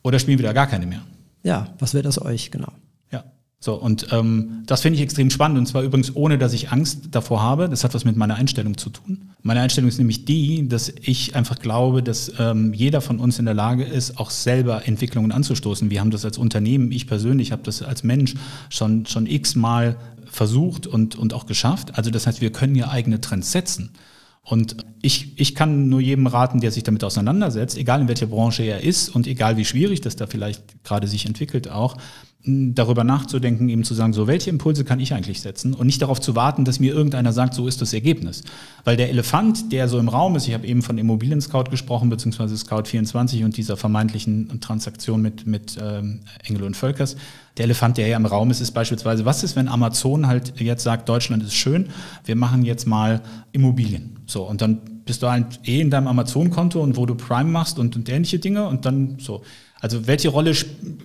Oder 0.03 0.19
spielen 0.19 0.37
wir 0.37 0.45
da 0.45 0.53
gar 0.53 0.67
keine 0.67 0.85
mehr? 0.85 1.01
Ja, 1.43 1.73
was 1.79 1.93
wäre 1.93 2.03
das 2.03 2.21
euch, 2.21 2.51
genau? 2.51 2.71
Ja. 3.11 3.23
So, 3.59 3.75
und 3.75 4.07
ähm, 4.11 4.63
das 4.65 4.81
finde 4.81 4.97
ich 4.97 5.01
extrem 5.01 5.29
spannend. 5.29 5.57
Und 5.57 5.65
zwar 5.65 5.83
übrigens 5.83 6.15
ohne, 6.15 6.37
dass 6.37 6.53
ich 6.53 6.71
Angst 6.71 7.07
davor 7.11 7.41
habe. 7.41 7.69
Das 7.69 7.83
hat 7.83 7.93
was 7.93 8.05
mit 8.05 8.17
meiner 8.17 8.35
Einstellung 8.35 8.77
zu 8.77 8.89
tun. 8.89 9.31
Meine 9.41 9.61
Einstellung 9.61 9.87
ist 9.87 9.97
nämlich 9.97 10.25
die, 10.25 10.67
dass 10.67 10.93
ich 11.01 11.35
einfach 11.35 11.59
glaube, 11.59 12.03
dass 12.03 12.33
ähm, 12.39 12.73
jeder 12.73 13.01
von 13.01 13.19
uns 13.19 13.39
in 13.39 13.45
der 13.45 13.53
Lage 13.53 13.83
ist, 13.83 14.19
auch 14.19 14.29
selber 14.29 14.87
Entwicklungen 14.87 15.31
anzustoßen. 15.31 15.89
Wir 15.89 16.01
haben 16.01 16.11
das 16.11 16.25
als 16.25 16.37
Unternehmen, 16.37 16.91
ich 16.91 17.07
persönlich 17.07 17.51
habe 17.51 17.63
das 17.63 17.81
als 17.81 18.03
Mensch 18.03 18.35
schon, 18.69 19.05
schon 19.05 19.25
x-mal 19.25 19.97
versucht 20.25 20.87
und, 20.87 21.15
und 21.15 21.33
auch 21.33 21.45
geschafft. 21.45 21.97
Also 21.97 22.09
das 22.09 22.27
heißt, 22.27 22.41
wir 22.41 22.51
können 22.51 22.75
ja 22.75 22.89
eigene 22.89 23.21
Trends 23.21 23.51
setzen. 23.51 23.91
Und 24.41 24.75
ich, 25.05 25.37
ich 25.37 25.53
kann 25.53 25.89
nur 25.89 25.99
jedem 25.99 26.27
raten, 26.27 26.61
der 26.61 26.71
sich 26.71 26.83
damit 26.83 27.03
auseinandersetzt, 27.03 27.77
egal 27.77 27.99
in 27.99 28.07
welcher 28.07 28.27
Branche 28.27 28.63
er 28.63 28.81
ist 28.81 29.09
und 29.09 29.27
egal 29.27 29.57
wie 29.57 29.65
schwierig 29.65 29.99
das 29.99 30.15
da 30.15 30.27
vielleicht 30.27 30.81
gerade 30.85 31.07
sich 31.07 31.25
entwickelt 31.25 31.69
auch, 31.69 31.97
darüber 32.45 33.03
nachzudenken, 33.03 33.69
eben 33.69 33.83
zu 33.83 33.93
sagen, 33.93 34.11
so 34.11 34.27
welche 34.27 34.49
Impulse 34.49 34.83
kann 34.83 34.99
ich 34.99 35.13
eigentlich 35.13 35.41
setzen 35.41 35.73
und 35.73 35.87
nicht 35.87 36.01
darauf 36.01 36.19
zu 36.19 36.35
warten, 36.35 36.65
dass 36.65 36.79
mir 36.79 36.93
irgendeiner 36.93 37.31
sagt, 37.31 37.53
so 37.53 37.67
ist 37.67 37.81
das 37.81 37.93
Ergebnis. 37.93 38.43
Weil 38.83 38.97
der 38.97 39.09
Elefant, 39.09 39.71
der 39.71 39.87
so 39.87 39.99
im 39.99 40.09
Raum 40.09 40.35
ist, 40.35 40.47
ich 40.47 40.53
habe 40.53 40.67
eben 40.67 40.81
von 40.81 40.97
Immobilien 40.97 41.39
Scout 41.39 41.65
gesprochen, 41.69 42.09
beziehungsweise 42.09 42.57
Scout 42.57 42.83
24 42.85 43.43
und 43.43 43.55
dieser 43.55 43.77
vermeintlichen 43.77 44.59
Transaktion 44.59 45.21
mit, 45.21 45.47
mit 45.47 45.77
ähm, 45.81 46.21
Engel 46.43 46.63
und 46.63 46.75
Völkers, 46.75 47.15
der 47.57 47.65
Elefant, 47.65 47.97
der 47.97 48.07
ja 48.07 48.17
im 48.17 48.25
Raum 48.25 48.51
ist, 48.51 48.59
ist 48.59 48.71
beispielsweise, 48.71 49.25
was 49.25 49.43
ist, 49.43 49.55
wenn 49.55 49.67
Amazon 49.67 50.27
halt 50.27 50.59
jetzt 50.59 50.83
sagt, 50.83 51.07
Deutschland 51.07 51.43
ist 51.43 51.55
schön, 51.55 51.89
wir 52.25 52.35
machen 52.35 52.63
jetzt 52.63 52.87
mal 52.87 53.21
Immobilien. 53.51 54.19
So, 54.25 54.43
und 54.43 54.61
dann 54.61 54.81
bist 55.05 55.23
du 55.23 55.29
halt 55.29 55.59
eh 55.65 55.81
in 55.81 55.89
deinem 55.89 56.07
Amazon-Konto 56.07 56.81
und 56.81 56.97
wo 56.97 57.05
du 57.05 57.15
Prime 57.15 57.49
machst 57.49 57.79
und, 57.79 57.95
und 57.95 58.09
ähnliche 58.09 58.39
Dinge 58.39 58.67
und 58.67 58.85
dann 58.85 59.17
so. 59.19 59.41
Also 59.83 60.07
welche 60.07 60.29
Rolle 60.29 60.53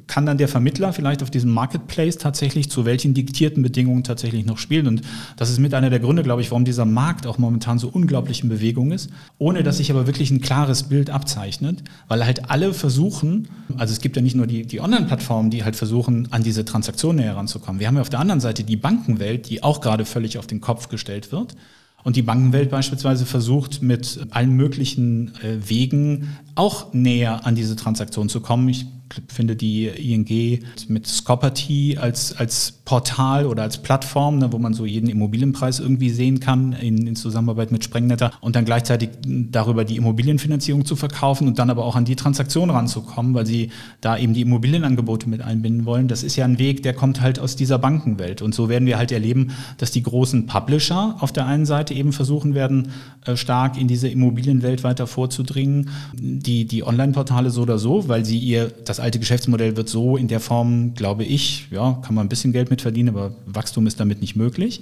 kann 0.06 0.24
dann 0.24 0.38
der 0.38 0.46
Vermittler 0.46 0.92
vielleicht 0.92 1.24
auf 1.24 1.30
diesem 1.32 1.50
Marketplace 1.50 2.16
tatsächlich 2.16 2.70
zu 2.70 2.84
welchen 2.84 3.12
diktierten 3.12 3.60
Bedingungen 3.60 4.04
tatsächlich 4.04 4.46
noch 4.46 4.56
spielen? 4.56 4.86
Und 4.86 5.02
das 5.36 5.50
ist 5.50 5.58
mit 5.58 5.74
einer 5.74 5.90
der 5.90 5.98
Gründe, 5.98 6.22
glaube 6.22 6.42
ich, 6.42 6.52
warum 6.52 6.64
dieser 6.64 6.84
Markt 6.84 7.26
auch 7.26 7.38
momentan 7.38 7.80
so 7.80 7.88
unglaublich 7.88 8.44
in 8.44 8.48
Bewegung 8.48 8.92
ist, 8.92 9.10
ohne 9.36 9.64
dass 9.64 9.78
sich 9.78 9.90
aber 9.90 10.06
wirklich 10.06 10.30
ein 10.30 10.40
klares 10.40 10.84
Bild 10.84 11.10
abzeichnet, 11.10 11.82
weil 12.06 12.24
halt 12.24 12.52
alle 12.52 12.72
versuchen, 12.72 13.48
also 13.76 13.90
es 13.90 14.00
gibt 14.00 14.14
ja 14.14 14.22
nicht 14.22 14.36
nur 14.36 14.46
die, 14.46 14.64
die 14.64 14.80
Online-Plattformen, 14.80 15.50
die 15.50 15.64
halt 15.64 15.74
versuchen, 15.74 16.28
an 16.30 16.44
diese 16.44 16.64
Transaktionen 16.64 17.24
heranzukommen. 17.24 17.80
Wir 17.80 17.88
haben 17.88 17.96
ja 17.96 18.02
auf 18.02 18.10
der 18.10 18.20
anderen 18.20 18.40
Seite 18.40 18.62
die 18.62 18.76
Bankenwelt, 18.76 19.50
die 19.50 19.64
auch 19.64 19.80
gerade 19.80 20.04
völlig 20.04 20.38
auf 20.38 20.46
den 20.46 20.60
Kopf 20.60 20.88
gestellt 20.88 21.32
wird. 21.32 21.56
Und 22.04 22.16
die 22.16 22.22
Bankenwelt 22.22 22.70
beispielsweise 22.70 23.26
versucht 23.26 23.82
mit 23.82 24.26
allen 24.30 24.52
möglichen 24.52 25.34
äh, 25.42 25.68
Wegen 25.68 26.38
auch 26.58 26.92
näher 26.92 27.46
an 27.46 27.54
diese 27.54 27.76
Transaktion 27.76 28.28
zu 28.28 28.40
kommen. 28.40 28.68
Ich 28.68 28.86
finde 29.28 29.56
die 29.56 29.86
ING 29.86 30.62
mit 30.88 31.06
Scopperty 31.06 31.96
als, 31.98 32.36
als 32.36 32.72
Portal 32.84 33.46
oder 33.46 33.62
als 33.62 33.78
Plattform, 33.78 34.38
ne, 34.38 34.52
wo 34.52 34.58
man 34.58 34.74
so 34.74 34.86
jeden 34.86 35.08
Immobilienpreis 35.08 35.80
irgendwie 35.80 36.10
sehen 36.10 36.40
kann 36.40 36.72
in, 36.72 37.06
in, 37.06 37.16
Zusammenarbeit 37.16 37.72
mit 37.72 37.84
Sprengnetter 37.84 38.32
und 38.40 38.56
dann 38.56 38.64
gleichzeitig 38.64 39.10
darüber 39.26 39.84
die 39.84 39.96
Immobilienfinanzierung 39.96 40.84
zu 40.84 40.96
verkaufen 40.96 41.48
und 41.48 41.58
dann 41.58 41.70
aber 41.70 41.84
auch 41.84 41.96
an 41.96 42.04
die 42.04 42.16
Transaktion 42.16 42.70
ranzukommen, 42.70 43.34
weil 43.34 43.46
sie 43.46 43.70
da 44.00 44.16
eben 44.16 44.34
die 44.34 44.42
Immobilienangebote 44.42 45.28
mit 45.28 45.42
einbinden 45.42 45.84
wollen. 45.84 46.08
Das 46.08 46.22
ist 46.22 46.36
ja 46.36 46.44
ein 46.44 46.58
Weg, 46.58 46.82
der 46.82 46.94
kommt 46.94 47.20
halt 47.20 47.38
aus 47.38 47.56
dieser 47.56 47.78
Bankenwelt. 47.78 48.42
Und 48.42 48.54
so 48.54 48.68
werden 48.68 48.86
wir 48.86 48.98
halt 48.98 49.12
erleben, 49.12 49.52
dass 49.78 49.90
die 49.90 50.02
großen 50.02 50.46
Publisher 50.46 51.16
auf 51.20 51.32
der 51.32 51.46
einen 51.46 51.66
Seite 51.66 51.94
eben 51.94 52.12
versuchen 52.12 52.54
werden, 52.54 52.92
äh, 53.24 53.36
stark 53.36 53.78
in 53.78 53.88
diese 53.88 54.08
Immobilienwelt 54.08 54.84
weiter 54.84 55.06
vorzudringen. 55.06 55.90
Die, 56.14 56.47
die 56.66 56.84
Online-Portale 56.84 57.50
so 57.50 57.62
oder 57.62 57.78
so, 57.78 58.08
weil 58.08 58.24
sie 58.24 58.38
ihr, 58.38 58.70
das 58.84 58.98
das 58.98 59.04
alte 59.04 59.18
Geschäftsmodell 59.20 59.76
wird 59.76 59.88
so 59.88 60.16
in 60.16 60.26
der 60.26 60.40
Form, 60.40 60.94
glaube 60.94 61.24
ich, 61.24 61.68
ja, 61.70 62.00
kann 62.02 62.14
man 62.14 62.26
ein 62.26 62.28
bisschen 62.28 62.52
Geld 62.52 62.68
mit 62.68 62.82
verdienen, 62.82 63.10
aber 63.10 63.32
Wachstum 63.46 63.86
ist 63.86 64.00
damit 64.00 64.20
nicht 64.20 64.34
möglich. 64.34 64.80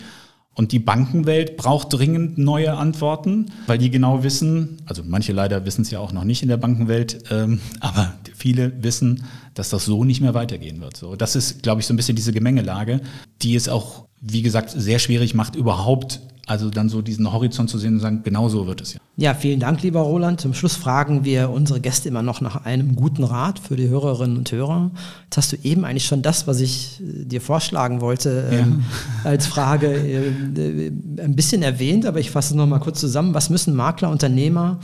Und 0.55 0.73
die 0.73 0.79
Bankenwelt 0.79 1.59
braucht 1.59 1.93
dringend 1.93 2.39
neue 2.39 2.73
Antworten, 2.73 3.53
weil 3.67 3.77
die 3.77 3.91
genau 3.91 4.23
wissen, 4.23 4.79
also 4.87 5.03
manche 5.05 5.35
leider 5.35 5.67
wissen 5.67 5.83
es 5.83 5.91
ja 5.91 6.01
auch 6.01 6.13
noch 6.13 6.25
nicht 6.25 6.41
in 6.41 6.49
der 6.49 6.57
Bankenwelt, 6.57 7.25
ähm, 7.31 7.61
aber 7.81 8.15
viele 8.35 8.83
wissen, 8.83 9.25
dass 9.53 9.69
das 9.69 9.85
so 9.85 10.03
nicht 10.03 10.23
mehr 10.23 10.33
weitergehen 10.33 10.81
wird. 10.81 10.97
So, 10.97 11.15
das 11.15 11.37
ist, 11.37 11.63
glaube 11.63 11.83
ich, 11.83 11.87
so 11.87 11.93
ein 11.93 11.99
bisschen 11.99 12.17
diese 12.17 12.33
Gemengelage, 12.33 13.03
die 13.43 13.55
es 13.55 13.69
auch, 13.69 14.07
wie 14.29 14.43
gesagt, 14.43 14.71
sehr 14.71 14.99
schwierig 14.99 15.35
macht, 15.35 15.57
überhaupt 15.57 16.21
also 16.47 16.71
dann 16.71 16.89
so 16.89 17.03
diesen 17.03 17.33
Horizont 17.33 17.69
zu 17.69 17.77
sehen 17.77 17.95
und 17.95 18.01
sagen, 18.01 18.23
genau 18.23 18.49
so 18.49 18.69
wird 18.69 18.81
es 18.81 18.95
ja. 18.95 19.01
Ja, 19.17 19.35
vielen 19.35 19.59
Dank, 19.59 19.83
lieber 19.83 20.01
Roland. 20.01 20.41
Zum 20.41 20.55
Schluss 20.55 20.77
fragen 20.77 21.25
wir 21.25 21.51
unsere 21.51 21.81
Gäste 21.81 22.09
immer 22.09 22.23
noch 22.23 22.41
nach 22.41 22.65
einem 22.65 22.95
guten 22.95 23.25
Rat 23.25 23.59
für 23.59 23.75
die 23.75 23.89
Hörerinnen 23.89 24.37
und 24.37 24.53
Hörer. 24.53 24.93
Jetzt 25.25 25.37
hast 25.37 25.53
du 25.53 25.57
eben 25.65 25.85
eigentlich 25.85 26.07
schon 26.07 26.23
das, 26.23 26.47
was 26.47 26.61
ich 26.61 27.01
äh, 27.01 27.25
dir 27.25 27.41
vorschlagen 27.41 28.01
wollte, 28.01 28.49
ja. 28.51 28.59
ähm, 28.59 28.85
als 29.25 29.47
Frage 29.49 29.89
äh, 29.89 30.29
äh, 30.29 30.93
ein 31.21 31.35
bisschen 31.35 31.63
erwähnt, 31.65 32.07
aber 32.07 32.21
ich 32.21 32.31
fasse 32.31 32.55
es 32.55 32.57
nochmal 32.57 32.81
kurz 32.81 33.01
zusammen. 33.01 33.35
Was 33.35 33.51
müssen 33.51 33.75
Makler, 33.75 34.11
Unternehmer 34.11 34.79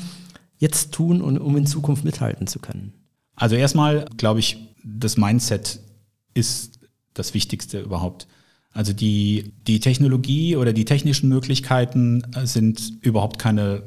jetzt 0.58 0.90
tun, 0.90 1.20
um 1.20 1.56
in 1.56 1.66
Zukunft 1.66 2.04
mithalten 2.04 2.48
zu 2.48 2.58
können? 2.58 2.92
Also 3.36 3.54
erstmal, 3.54 4.06
glaube 4.16 4.40
ich, 4.40 4.58
das 4.82 5.16
Mindset 5.16 5.78
ist 6.34 6.80
das 7.14 7.34
Wichtigste 7.34 7.80
überhaupt. 7.80 8.26
Also 8.72 8.92
die, 8.92 9.52
die 9.66 9.80
Technologie 9.80 10.56
oder 10.56 10.72
die 10.72 10.84
technischen 10.84 11.28
Möglichkeiten 11.28 12.22
sind 12.44 12.92
überhaupt 13.02 13.38
keine, 13.38 13.82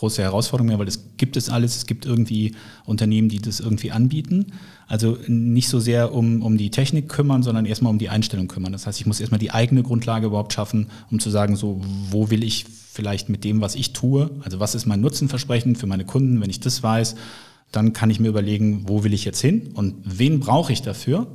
große 0.00 0.22
Herausforderung 0.22 0.68
mehr, 0.68 0.78
weil 0.78 0.88
es 0.88 1.16
gibt 1.18 1.36
es 1.36 1.50
alles. 1.50 1.76
Es 1.76 1.86
gibt 1.86 2.06
irgendwie 2.06 2.54
Unternehmen, 2.86 3.28
die 3.28 3.38
das 3.38 3.60
irgendwie 3.60 3.90
anbieten. 3.90 4.46
Also 4.86 5.18
nicht 5.26 5.68
so 5.68 5.78
sehr 5.78 6.14
um, 6.14 6.42
um 6.42 6.56
die 6.56 6.70
Technik 6.70 7.10
kümmern, 7.10 7.42
sondern 7.42 7.66
erstmal 7.66 7.92
um 7.92 7.98
die 7.98 8.08
Einstellung 8.08 8.48
kümmern. 8.48 8.72
Das 8.72 8.86
heißt, 8.86 8.98
ich 8.98 9.06
muss 9.06 9.20
erstmal 9.20 9.40
die 9.40 9.50
eigene 9.50 9.82
Grundlage 9.82 10.26
überhaupt 10.26 10.54
schaffen, 10.54 10.86
um 11.10 11.20
zu 11.20 11.28
sagen, 11.28 11.54
so, 11.54 11.82
wo 12.10 12.30
will 12.30 12.42
ich 12.44 12.64
vielleicht 12.64 13.28
mit 13.28 13.44
dem, 13.44 13.60
was 13.60 13.74
ich 13.74 13.92
tue, 13.92 14.30
also 14.42 14.58
was 14.58 14.74
ist 14.74 14.86
mein 14.86 15.02
Nutzenversprechen 15.02 15.76
für 15.76 15.86
meine 15.86 16.06
Kunden, 16.06 16.40
wenn 16.40 16.50
ich 16.50 16.60
das 16.60 16.82
weiß, 16.82 17.14
dann 17.70 17.92
kann 17.92 18.10
ich 18.10 18.20
mir 18.20 18.28
überlegen, 18.28 18.84
wo 18.88 19.04
will 19.04 19.12
ich 19.12 19.24
jetzt 19.24 19.40
hin 19.40 19.70
und 19.74 19.96
wen 20.04 20.40
brauche 20.40 20.72
ich 20.72 20.82
dafür 20.82 21.26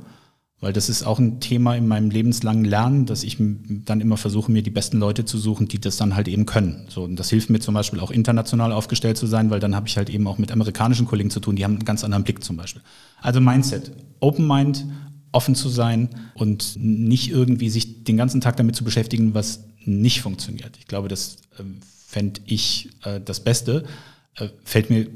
weil 0.60 0.72
das 0.72 0.88
ist 0.88 1.02
auch 1.02 1.18
ein 1.18 1.38
Thema 1.40 1.74
in 1.74 1.86
meinem 1.86 2.10
lebenslangen 2.10 2.64
Lernen, 2.64 3.04
dass 3.04 3.24
ich 3.24 3.36
dann 3.38 4.00
immer 4.00 4.16
versuche, 4.16 4.50
mir 4.50 4.62
die 4.62 4.70
besten 4.70 4.98
Leute 4.98 5.26
zu 5.26 5.36
suchen, 5.36 5.68
die 5.68 5.78
das 5.78 5.98
dann 5.98 6.16
halt 6.16 6.28
eben 6.28 6.46
können. 6.46 6.86
So, 6.88 7.04
und 7.04 7.16
das 7.16 7.28
hilft 7.28 7.50
mir 7.50 7.60
zum 7.60 7.74
Beispiel 7.74 8.00
auch 8.00 8.10
international 8.10 8.72
aufgestellt 8.72 9.18
zu 9.18 9.26
sein, 9.26 9.50
weil 9.50 9.60
dann 9.60 9.76
habe 9.76 9.86
ich 9.86 9.98
halt 9.98 10.08
eben 10.08 10.26
auch 10.26 10.38
mit 10.38 10.50
amerikanischen 10.50 11.06
Kollegen 11.06 11.30
zu 11.30 11.40
tun, 11.40 11.56
die 11.56 11.64
haben 11.64 11.74
einen 11.74 11.84
ganz 11.84 12.04
anderen 12.04 12.24
Blick 12.24 12.42
zum 12.42 12.56
Beispiel. 12.56 12.82
Also 13.20 13.40
Mindset, 13.40 13.92
Open 14.20 14.46
Mind, 14.46 14.86
offen 15.32 15.54
zu 15.54 15.68
sein 15.68 16.08
und 16.34 16.76
nicht 16.78 17.30
irgendwie 17.30 17.68
sich 17.68 18.04
den 18.04 18.16
ganzen 18.16 18.40
Tag 18.40 18.56
damit 18.56 18.76
zu 18.76 18.84
beschäftigen, 18.84 19.34
was 19.34 19.64
nicht 19.84 20.22
funktioniert. 20.22 20.76
Ich 20.78 20.86
glaube, 20.86 21.08
das 21.08 21.36
äh, 21.58 21.62
fände 22.06 22.40
ich 22.46 22.90
äh, 23.04 23.20
das 23.20 23.40
Beste. 23.40 23.84
Äh, 24.36 24.48
fällt 24.64 24.90
mir 24.90 25.08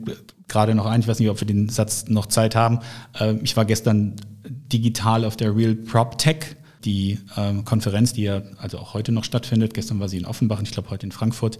gerade 0.49 0.75
noch 0.75 0.87
ein, 0.87 1.01
ich 1.01 1.09
weiß 1.09 1.19
nicht, 1.19 1.31
ob 1.31 1.41
wir 1.41 1.47
den 1.47 1.69
Satz 1.69 2.09
noch 2.09 2.27
Zeit 2.27 2.55
haben. 2.57 2.81
Äh, 3.19 3.35
ich 3.43 3.57
war 3.57 3.65
gestern 3.65 4.17
digital 4.45 5.25
auf 5.25 5.37
der 5.37 5.55
Real 5.55 5.75
Prop 5.75 6.19
Tech, 6.19 6.57
die 6.85 7.19
ähm, 7.37 7.65
Konferenz, 7.65 8.13
die 8.13 8.23
ja 8.23 8.43
also 8.59 8.79
auch 8.79 8.95
heute 8.95 9.13
noch 9.13 9.25
stattfindet. 9.25 9.75
Gestern 9.75 10.01
war 10.01 10.09
sie 10.09 10.19
in 10.19 10.27
Offenbach 10.27 10.59
und 10.59 10.67
ich 10.67 10.73
glaube 10.73 10.91
heute 10.91 11.07
in 11.07 11.13
Frankfurt 11.13 11.59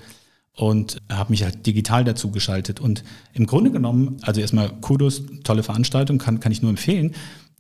und 0.57 0.99
habe 1.11 1.31
mich 1.31 1.45
halt 1.45 1.67
digital 1.67 2.05
dazu 2.05 2.31
geschaltet. 2.31 2.81
Und 2.81 3.05
im 3.33 3.47
Grunde 3.47 3.71
genommen, 3.71 4.17
also 4.23 4.41
erstmal 4.41 4.69
Kudos, 4.81 5.23
tolle 5.45 5.63
Veranstaltung, 5.63 6.19
kann, 6.19 6.41
kann 6.41 6.53
ich 6.53 6.63
nur 6.63 6.71
empfehlen. 6.71 7.15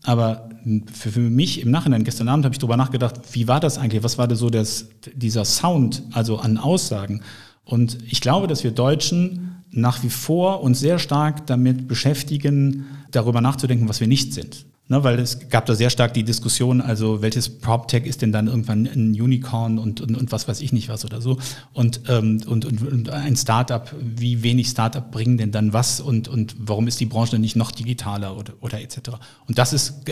Aber 0.05 0.49
für, 0.93 1.13
für 1.13 1.21
mich 1.21 1.61
im 1.61 1.71
Nachhinein, 1.71 2.05
gestern 2.05 2.29
Abend 2.29 2.45
habe 2.45 2.55
ich 2.55 2.59
darüber 2.59 2.77
nachgedacht, 2.77 3.17
wie 3.33 3.49
war 3.49 3.61
das 3.61 3.79
eigentlich? 3.79 4.03
Was 4.03 4.19
war 4.19 4.29
das 4.29 4.39
so 4.39 4.51
das, 4.51 4.89
dieser 5.15 5.45
Sound, 5.45 6.03
also 6.13 6.39
an 6.39 6.57
Aussagen? 6.57 7.23
Und 7.65 7.99
ich 8.11 8.21
glaube, 8.21 8.47
dass 8.47 8.65
wir 8.65 8.71
Deutschen 8.71 9.60
nach 9.73 10.03
wie 10.03 10.11
vor 10.11 10.63
uns 10.63 10.81
sehr 10.81 10.99
stark 10.99 11.47
damit 11.47 11.89
beschäftigen, 11.89 12.87
darüber 13.11 13.41
nachzudenken, 13.41 13.89
was 13.89 14.01
wir 14.01 14.09
nicht 14.09 14.35
sind. 14.35 14.67
Ne, 14.91 15.05
weil 15.05 15.21
es 15.21 15.49
gab 15.51 15.67
da 15.67 15.77
sehr 15.77 15.89
stark 15.89 16.15
die 16.15 16.25
Diskussion, 16.25 16.81
also 16.81 17.23
welches 17.23 17.49
PropTech 17.49 18.07
ist 18.07 18.23
denn 18.23 18.33
dann 18.33 18.49
irgendwann 18.49 18.87
ein 18.87 19.13
Unicorn 19.13 19.79
und, 19.79 20.01
und, 20.01 20.17
und 20.17 20.33
was 20.33 20.49
weiß 20.49 20.61
ich 20.63 20.73
nicht 20.73 20.89
was 20.89 21.05
oder 21.05 21.21
so. 21.21 21.39
Und, 21.73 22.01
ähm, 22.09 22.41
und, 22.49 22.65
und, 22.65 22.83
und 22.83 23.09
ein 23.09 23.37
Startup, 23.37 23.95
wie 24.01 24.43
wenig 24.43 24.67
Startup 24.67 25.09
bringen 25.09 25.39
denn 25.39 25.53
dann 25.53 25.73
was 25.73 26.01
und, 26.01 26.27
und 26.27 26.57
warum 26.59 26.89
ist 26.89 26.99
die 26.99 27.07
Branche 27.07 27.31
denn 27.31 27.41
nicht 27.41 27.55
noch 27.55 27.71
digitaler 27.71 28.37
oder, 28.37 28.55
oder 28.63 28.81
etc. 28.81 29.11
Und 29.47 29.59
das 29.59 29.73
ist 29.73 30.05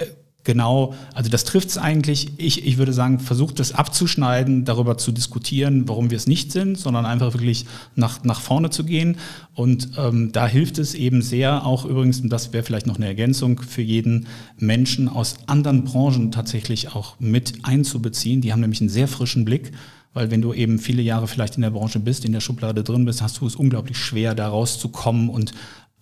genau, 0.44 0.94
also 1.14 1.30
das 1.30 1.44
trifft 1.44 1.68
es 1.68 1.78
eigentlich. 1.78 2.32
Ich, 2.38 2.66
ich 2.66 2.78
würde 2.78 2.92
sagen, 2.92 3.20
versucht 3.20 3.60
es 3.60 3.72
abzuschneiden, 3.72 4.64
darüber 4.64 4.98
zu 4.98 5.12
diskutieren, 5.12 5.88
warum 5.88 6.10
wir 6.10 6.16
es 6.16 6.26
nicht 6.26 6.52
sind, 6.52 6.78
sondern 6.78 7.06
einfach 7.06 7.34
wirklich 7.34 7.66
nach, 7.94 8.24
nach 8.24 8.40
vorne 8.40 8.70
zu 8.70 8.84
gehen. 8.84 9.18
Und 9.54 9.90
ähm, 9.98 10.32
da 10.32 10.46
hilft 10.46 10.78
es 10.78 10.94
eben 10.94 11.22
sehr, 11.22 11.66
auch 11.66 11.84
übrigens, 11.84 12.20
und 12.20 12.30
das 12.30 12.52
wäre 12.52 12.64
vielleicht 12.64 12.86
noch 12.86 12.96
eine 12.96 13.06
Ergänzung 13.06 13.60
für 13.60 13.82
jeden 13.82 14.26
Menschen 14.58 15.08
aus 15.08 15.36
anderen 15.46 15.84
Branchen 15.84 16.30
tatsächlich 16.30 16.94
auch 16.94 17.20
mit 17.20 17.64
einzubeziehen. 17.64 18.40
Die 18.40 18.52
haben 18.52 18.60
nämlich 18.60 18.80
einen 18.80 18.90
sehr 18.90 19.08
frischen 19.08 19.44
Blick. 19.44 19.72
Weil 20.14 20.30
wenn 20.30 20.42
du 20.42 20.52
eben 20.52 20.78
viele 20.78 21.02
Jahre 21.02 21.28
vielleicht 21.28 21.56
in 21.56 21.62
der 21.62 21.70
Branche 21.70 22.00
bist, 22.00 22.24
in 22.24 22.32
der 22.32 22.40
Schublade 22.40 22.82
drin 22.82 23.04
bist, 23.04 23.22
hast 23.22 23.40
du 23.40 23.46
es 23.46 23.54
unglaublich 23.54 23.98
schwer, 23.98 24.34
da 24.34 24.48
rauszukommen 24.48 25.28
und 25.28 25.52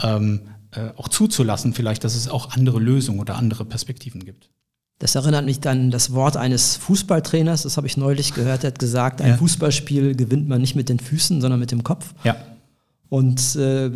ähm, 0.03 0.41
äh, 0.73 0.91
auch 0.97 1.09
zuzulassen, 1.09 1.75
vielleicht, 1.75 2.05
dass 2.05 2.15
es 2.15 2.29
auch 2.29 2.53
andere 2.53 2.79
Lösungen 2.79 3.21
oder 3.21 3.37
andere 3.37 3.65
Perspektiven 3.65 4.25
gibt. 4.25 4.51
Das 4.99 5.15
erinnert 5.15 5.45
mich 5.45 5.61
dann 5.61 5.91
das 5.91 6.15
Wort 6.15 6.37
eines 6.39 6.77
Fußballtrainers, 6.77 7.63
das 7.63 7.77
habe 7.77 7.87
ich 7.87 7.99
neulich 7.99 8.33
gehört, 8.33 8.63
der 8.63 8.71
hat 8.71 8.79
gesagt, 8.79 9.21
ein 9.21 9.31
ja. 9.31 9.37
Fußballspiel 9.37 10.17
gewinnt 10.17 10.49
man 10.49 10.61
nicht 10.61 10.75
mit 10.75 10.89
den 10.89 10.99
Füßen, 10.99 11.41
sondern 11.43 11.61
mit 11.61 11.71
dem 11.71 11.85
Kopf. 11.85 12.15
Ja. 12.25 12.37
Und 13.09 13.55
äh, 13.55 13.89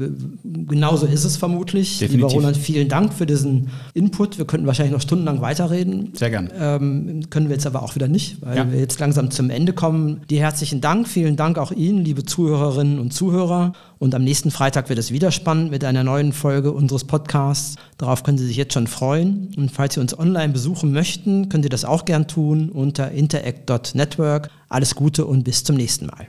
genauso 0.44 1.06
ist 1.06 1.24
es 1.24 1.36
vermutlich. 1.36 1.98
Definitiv. 1.98 2.16
Lieber 2.16 2.28
Roland, 2.28 2.56
vielen 2.56 2.88
Dank 2.88 3.12
für 3.12 3.26
diesen 3.26 3.68
Input. 3.92 4.38
Wir 4.38 4.44
könnten 4.44 4.66
wahrscheinlich 4.68 4.92
noch 4.92 5.00
stundenlang 5.00 5.40
weiterreden. 5.40 6.12
Sehr 6.14 6.30
gerne. 6.30 6.50
Ähm, 6.56 7.28
können 7.28 7.48
wir 7.48 7.56
jetzt 7.56 7.66
aber 7.66 7.82
auch 7.82 7.96
wieder 7.96 8.06
nicht, 8.06 8.40
weil 8.40 8.56
ja. 8.56 8.70
wir 8.70 8.78
jetzt 8.78 9.00
langsam 9.00 9.32
zum 9.32 9.50
Ende 9.50 9.72
kommen. 9.72 10.20
Dir 10.30 10.40
herzlichen 10.40 10.80
Dank. 10.80 11.08
Vielen 11.08 11.34
Dank 11.34 11.58
auch 11.58 11.72
Ihnen, 11.72 12.04
liebe 12.04 12.24
Zuhörerinnen 12.24 13.00
und 13.00 13.12
Zuhörer. 13.12 13.72
Und 13.98 14.14
am 14.14 14.22
nächsten 14.22 14.52
Freitag 14.52 14.88
wird 14.88 14.98
es 14.98 15.10
wieder 15.10 15.32
spannend 15.32 15.72
mit 15.72 15.84
einer 15.84 16.04
neuen 16.04 16.32
Folge 16.32 16.70
unseres 16.70 17.04
Podcasts. 17.04 17.76
Darauf 17.98 18.22
können 18.22 18.38
Sie 18.38 18.46
sich 18.46 18.56
jetzt 18.56 18.74
schon 18.74 18.86
freuen. 18.86 19.52
Und 19.56 19.72
falls 19.72 19.94
Sie 19.94 20.00
uns 20.00 20.16
online 20.16 20.52
besuchen 20.52 20.92
möchten, 20.92 21.48
können 21.48 21.64
Sie 21.64 21.68
das 21.68 21.84
auch 21.84 22.04
gern 22.04 22.28
tun 22.28 22.68
unter 22.68 23.10
interact.network. 23.10 24.50
Alles 24.68 24.94
Gute 24.94 25.26
und 25.26 25.42
bis 25.42 25.64
zum 25.64 25.76
nächsten 25.76 26.06
Mal. 26.06 26.28